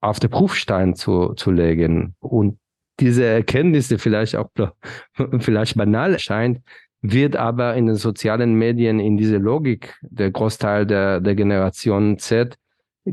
auf 0.00 0.18
den 0.18 0.30
Prüfstein 0.30 0.94
zu, 0.94 1.34
zu 1.34 1.50
legen. 1.50 2.14
Und 2.20 2.58
diese 3.00 3.24
Erkenntnisse 3.26 3.98
vielleicht 3.98 4.34
auch 4.34 4.48
vielleicht 5.40 5.76
banal 5.76 6.14
erscheint, 6.14 6.62
wird 7.02 7.36
aber 7.36 7.74
in 7.74 7.86
den 7.86 7.96
sozialen 7.96 8.54
Medien 8.54 9.00
in 9.00 9.16
diese 9.16 9.36
Logik 9.36 9.98
der 10.02 10.30
Großteil 10.30 10.86
der, 10.86 11.20
der 11.20 11.34
Generation 11.34 12.18
Z 12.18 12.56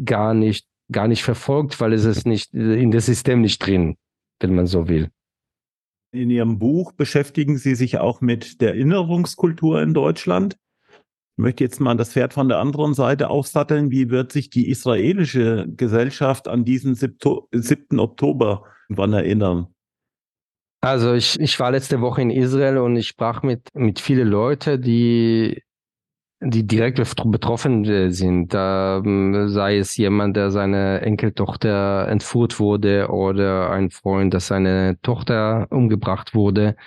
gar 0.05 0.33
nicht, 0.33 0.67
gar 0.91 1.07
nicht 1.07 1.23
verfolgt, 1.23 1.79
weil 1.81 1.93
es 1.93 2.05
ist 2.05 2.25
nicht 2.25 2.53
in 2.53 2.91
das 2.91 3.07
System 3.07 3.41
nicht 3.41 3.65
drin, 3.65 3.97
wenn 4.39 4.55
man 4.55 4.67
so 4.67 4.87
will. 4.87 5.09
In 6.11 6.29
Ihrem 6.29 6.59
Buch 6.59 6.91
beschäftigen 6.91 7.57
Sie 7.57 7.75
sich 7.75 7.97
auch 7.97 8.21
mit 8.21 8.61
der 8.61 8.69
Erinnerungskultur 8.69 9.81
in 9.81 9.93
Deutschland 9.93 10.57
möchte 11.39 11.63
jetzt 11.63 11.79
mal 11.79 11.95
das 11.95 12.11
Pferd 12.11 12.33
von 12.33 12.49
der 12.49 12.59
anderen 12.59 12.93
Seite 12.93 13.29
aufsatteln. 13.29 13.89
Wie 13.89 14.09
wird 14.09 14.31
sich 14.31 14.49
die 14.49 14.69
israelische 14.69 15.65
Gesellschaft 15.75 16.47
an 16.47 16.65
diesen 16.65 16.95
7. 16.95 17.99
Oktober 17.99 18.65
wann 18.89 19.13
erinnern? 19.13 19.67
Also 20.82 21.13
ich, 21.13 21.39
ich 21.39 21.59
war 21.59 21.71
letzte 21.71 21.99
Woche 21.99 22.21
in 22.21 22.30
Israel 22.30 22.77
und 22.77 22.95
ich 22.95 23.07
sprach 23.09 23.43
mit, 23.43 23.67
mit 23.73 23.99
vielen 23.99 24.27
Leuten, 24.30 24.82
die, 24.82 25.61
die 26.41 26.65
direkt 26.65 27.01
betroffen 27.25 28.11
sind. 28.11 28.53
Da 28.53 29.01
ähm, 29.05 29.49
sei 29.49 29.77
es 29.77 29.97
jemand, 29.97 30.38
der 30.38 30.51
seine 30.51 31.01
Enkeltochter 31.01 32.07
entführt 32.07 32.59
wurde 32.59 33.09
oder 33.09 33.71
ein 33.71 33.89
Freund, 33.89 34.34
dass 34.34 34.47
seine 34.47 34.97
Tochter 35.01 35.67
umgebracht 35.69 36.34
wurde 36.34 36.77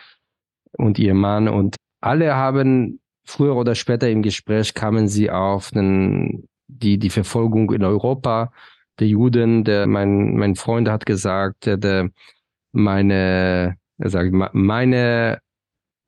und 0.79 0.99
ihr 0.99 1.15
Mann. 1.15 1.49
Und 1.49 1.77
alle 2.01 2.35
haben 2.35 3.01
früher 3.25 3.57
oder 3.57 3.75
später 3.75 4.09
im 4.09 4.23
Gespräch 4.23 4.73
kamen 4.73 5.09
sie 5.09 5.31
auf 5.31 5.71
den, 5.71 6.49
die, 6.69 6.99
die 6.99 7.11
Verfolgung 7.11 7.73
in 7.73 7.85
Europa 7.85 8.53
der 8.99 9.09
Juden. 9.09 9.65
Der, 9.65 9.87
mein, 9.87 10.37
mein 10.37 10.57
Freund 10.57 10.89
hat 10.89 11.05
gesagt, 11.05 11.67
der 11.67 12.09
meine, 12.73 13.77
er 14.03 14.11
sagt, 14.11 14.33
meine 14.53 15.39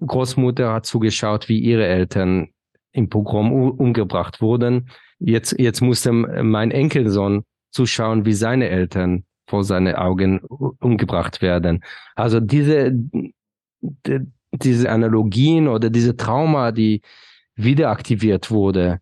Großmutter 0.04 0.72
hat 0.72 0.84
zugeschaut, 0.84 1.48
wie 1.48 1.60
ihre 1.60 1.86
Eltern 1.86 2.48
im 2.90 3.08
Pogrom 3.08 3.52
umgebracht 3.70 4.40
wurden. 4.40 4.90
Jetzt, 5.20 5.54
jetzt 5.58 5.80
musste 5.80 6.12
mein 6.12 6.72
Enkelsohn 6.72 7.44
zuschauen, 7.70 8.26
wie 8.26 8.32
seine 8.32 8.68
Eltern 8.68 9.24
vor 9.46 9.62
seine 9.62 9.98
Augen 9.98 10.40
umgebracht 10.40 11.40
werden. 11.40 11.84
Also 12.16 12.40
diese, 12.40 12.92
diese 14.52 14.90
Analogien 14.90 15.68
oder 15.68 15.88
diese 15.88 16.16
Trauma, 16.16 16.72
die 16.72 17.00
wieder 17.54 17.90
aktiviert 17.90 18.50
wurde, 18.50 18.98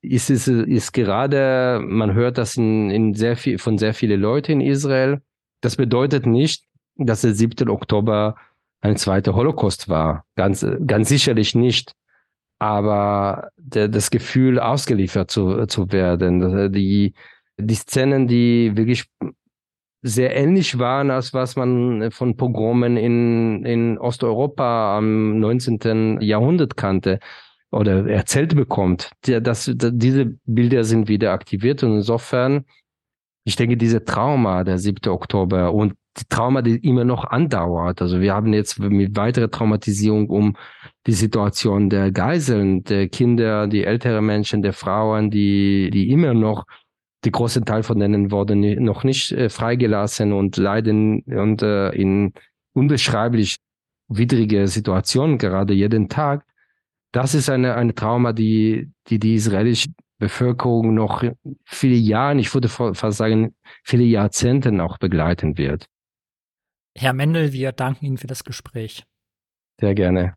ist, 0.00 0.30
ist, 0.30 0.46
ist 0.46 0.92
gerade, 0.92 1.80
man 1.82 2.14
hört 2.14 2.38
das 2.38 2.56
in, 2.56 2.90
in 2.90 3.14
sehr 3.14 3.36
viel, 3.36 3.58
von 3.58 3.78
sehr 3.78 3.94
vielen 3.94 4.20
Leuten 4.20 4.52
in 4.52 4.60
Israel. 4.60 5.22
Das 5.60 5.74
bedeutet 5.74 6.24
nicht, 6.24 6.67
dass 6.98 7.22
der 7.22 7.34
7. 7.34 7.68
Oktober 7.68 8.36
ein 8.80 8.96
zweiter 8.96 9.34
Holocaust 9.34 9.88
war. 9.88 10.24
Ganz, 10.36 10.66
ganz 10.86 11.08
sicherlich 11.08 11.54
nicht. 11.54 11.92
Aber 12.58 13.50
der, 13.56 13.88
das 13.88 14.10
Gefühl, 14.10 14.58
ausgeliefert 14.58 15.30
zu, 15.30 15.66
zu 15.66 15.92
werden, 15.92 16.72
die, 16.72 17.14
die 17.56 17.74
Szenen, 17.74 18.26
die 18.26 18.76
wirklich 18.76 19.06
sehr 20.02 20.36
ähnlich 20.36 20.78
waren, 20.78 21.10
als 21.10 21.34
was 21.34 21.56
man 21.56 22.10
von 22.10 22.36
Pogromen 22.36 22.96
in, 22.96 23.64
in 23.64 23.98
Osteuropa 23.98 24.96
am 24.96 25.38
19. 25.40 26.20
Jahrhundert 26.20 26.76
kannte 26.76 27.18
oder 27.70 28.08
erzählt 28.08 28.54
bekommt. 28.54 29.10
Das, 29.22 29.70
diese 29.76 30.38
Bilder 30.44 30.84
sind 30.84 31.08
wieder 31.08 31.32
aktiviert 31.32 31.82
und 31.82 31.96
insofern, 31.96 32.64
ich 33.44 33.56
denke, 33.56 33.76
diese 33.76 34.04
Trauma, 34.04 34.64
der 34.64 34.78
7. 34.78 35.10
Oktober 35.10 35.72
und 35.72 35.94
die 36.07 36.07
Trauma, 36.28 36.62
die 36.62 36.76
immer 36.76 37.04
noch 37.04 37.24
andauert. 37.24 38.02
Also 38.02 38.20
wir 38.20 38.34
haben 38.34 38.52
jetzt 38.52 38.78
mit 38.78 39.16
weiterer 39.16 39.50
Traumatisierung 39.50 40.28
um 40.28 40.56
die 41.06 41.12
Situation 41.12 41.90
der 41.90 42.10
Geiseln, 42.12 42.84
der 42.84 43.08
Kinder, 43.08 43.66
die 43.66 43.84
ältere 43.84 44.22
Menschen, 44.22 44.62
der 44.62 44.72
Frauen, 44.72 45.30
die, 45.30 45.90
die 45.90 46.10
immer 46.10 46.34
noch 46.34 46.64
die 47.24 47.32
großen 47.32 47.64
Teil 47.64 47.82
von 47.82 47.98
denen 47.98 48.30
wurden 48.30 48.60
noch 48.84 49.04
nicht 49.04 49.32
äh, 49.32 49.48
freigelassen 49.48 50.32
und 50.32 50.56
leiden 50.56 51.22
und 51.22 51.62
äh, 51.62 51.90
in 51.90 52.32
unbeschreiblich 52.74 53.56
widrige 54.08 54.68
Situationen 54.68 55.38
gerade 55.38 55.74
jeden 55.74 56.08
Tag. 56.08 56.44
Das 57.12 57.34
ist 57.34 57.50
eine, 57.50 57.74
eine 57.74 57.94
Trauma, 57.94 58.32
die, 58.32 58.90
die 59.08 59.18
die 59.18 59.34
israelische 59.34 59.88
Bevölkerung 60.18 60.94
noch 60.94 61.24
viele 61.64 61.94
Jahre, 61.94 62.38
ich 62.38 62.52
würde 62.52 62.68
fast 62.68 63.18
sagen, 63.18 63.54
viele 63.84 64.04
Jahrzehnte 64.04 64.72
noch 64.72 64.98
begleiten 64.98 65.56
wird. 65.58 65.86
Herr 67.00 67.12
Mendel, 67.12 67.52
wir 67.52 67.70
danken 67.70 68.06
Ihnen 68.06 68.18
für 68.18 68.26
das 68.26 68.42
Gespräch. 68.42 69.04
Sehr 69.80 69.94
gerne. 69.94 70.34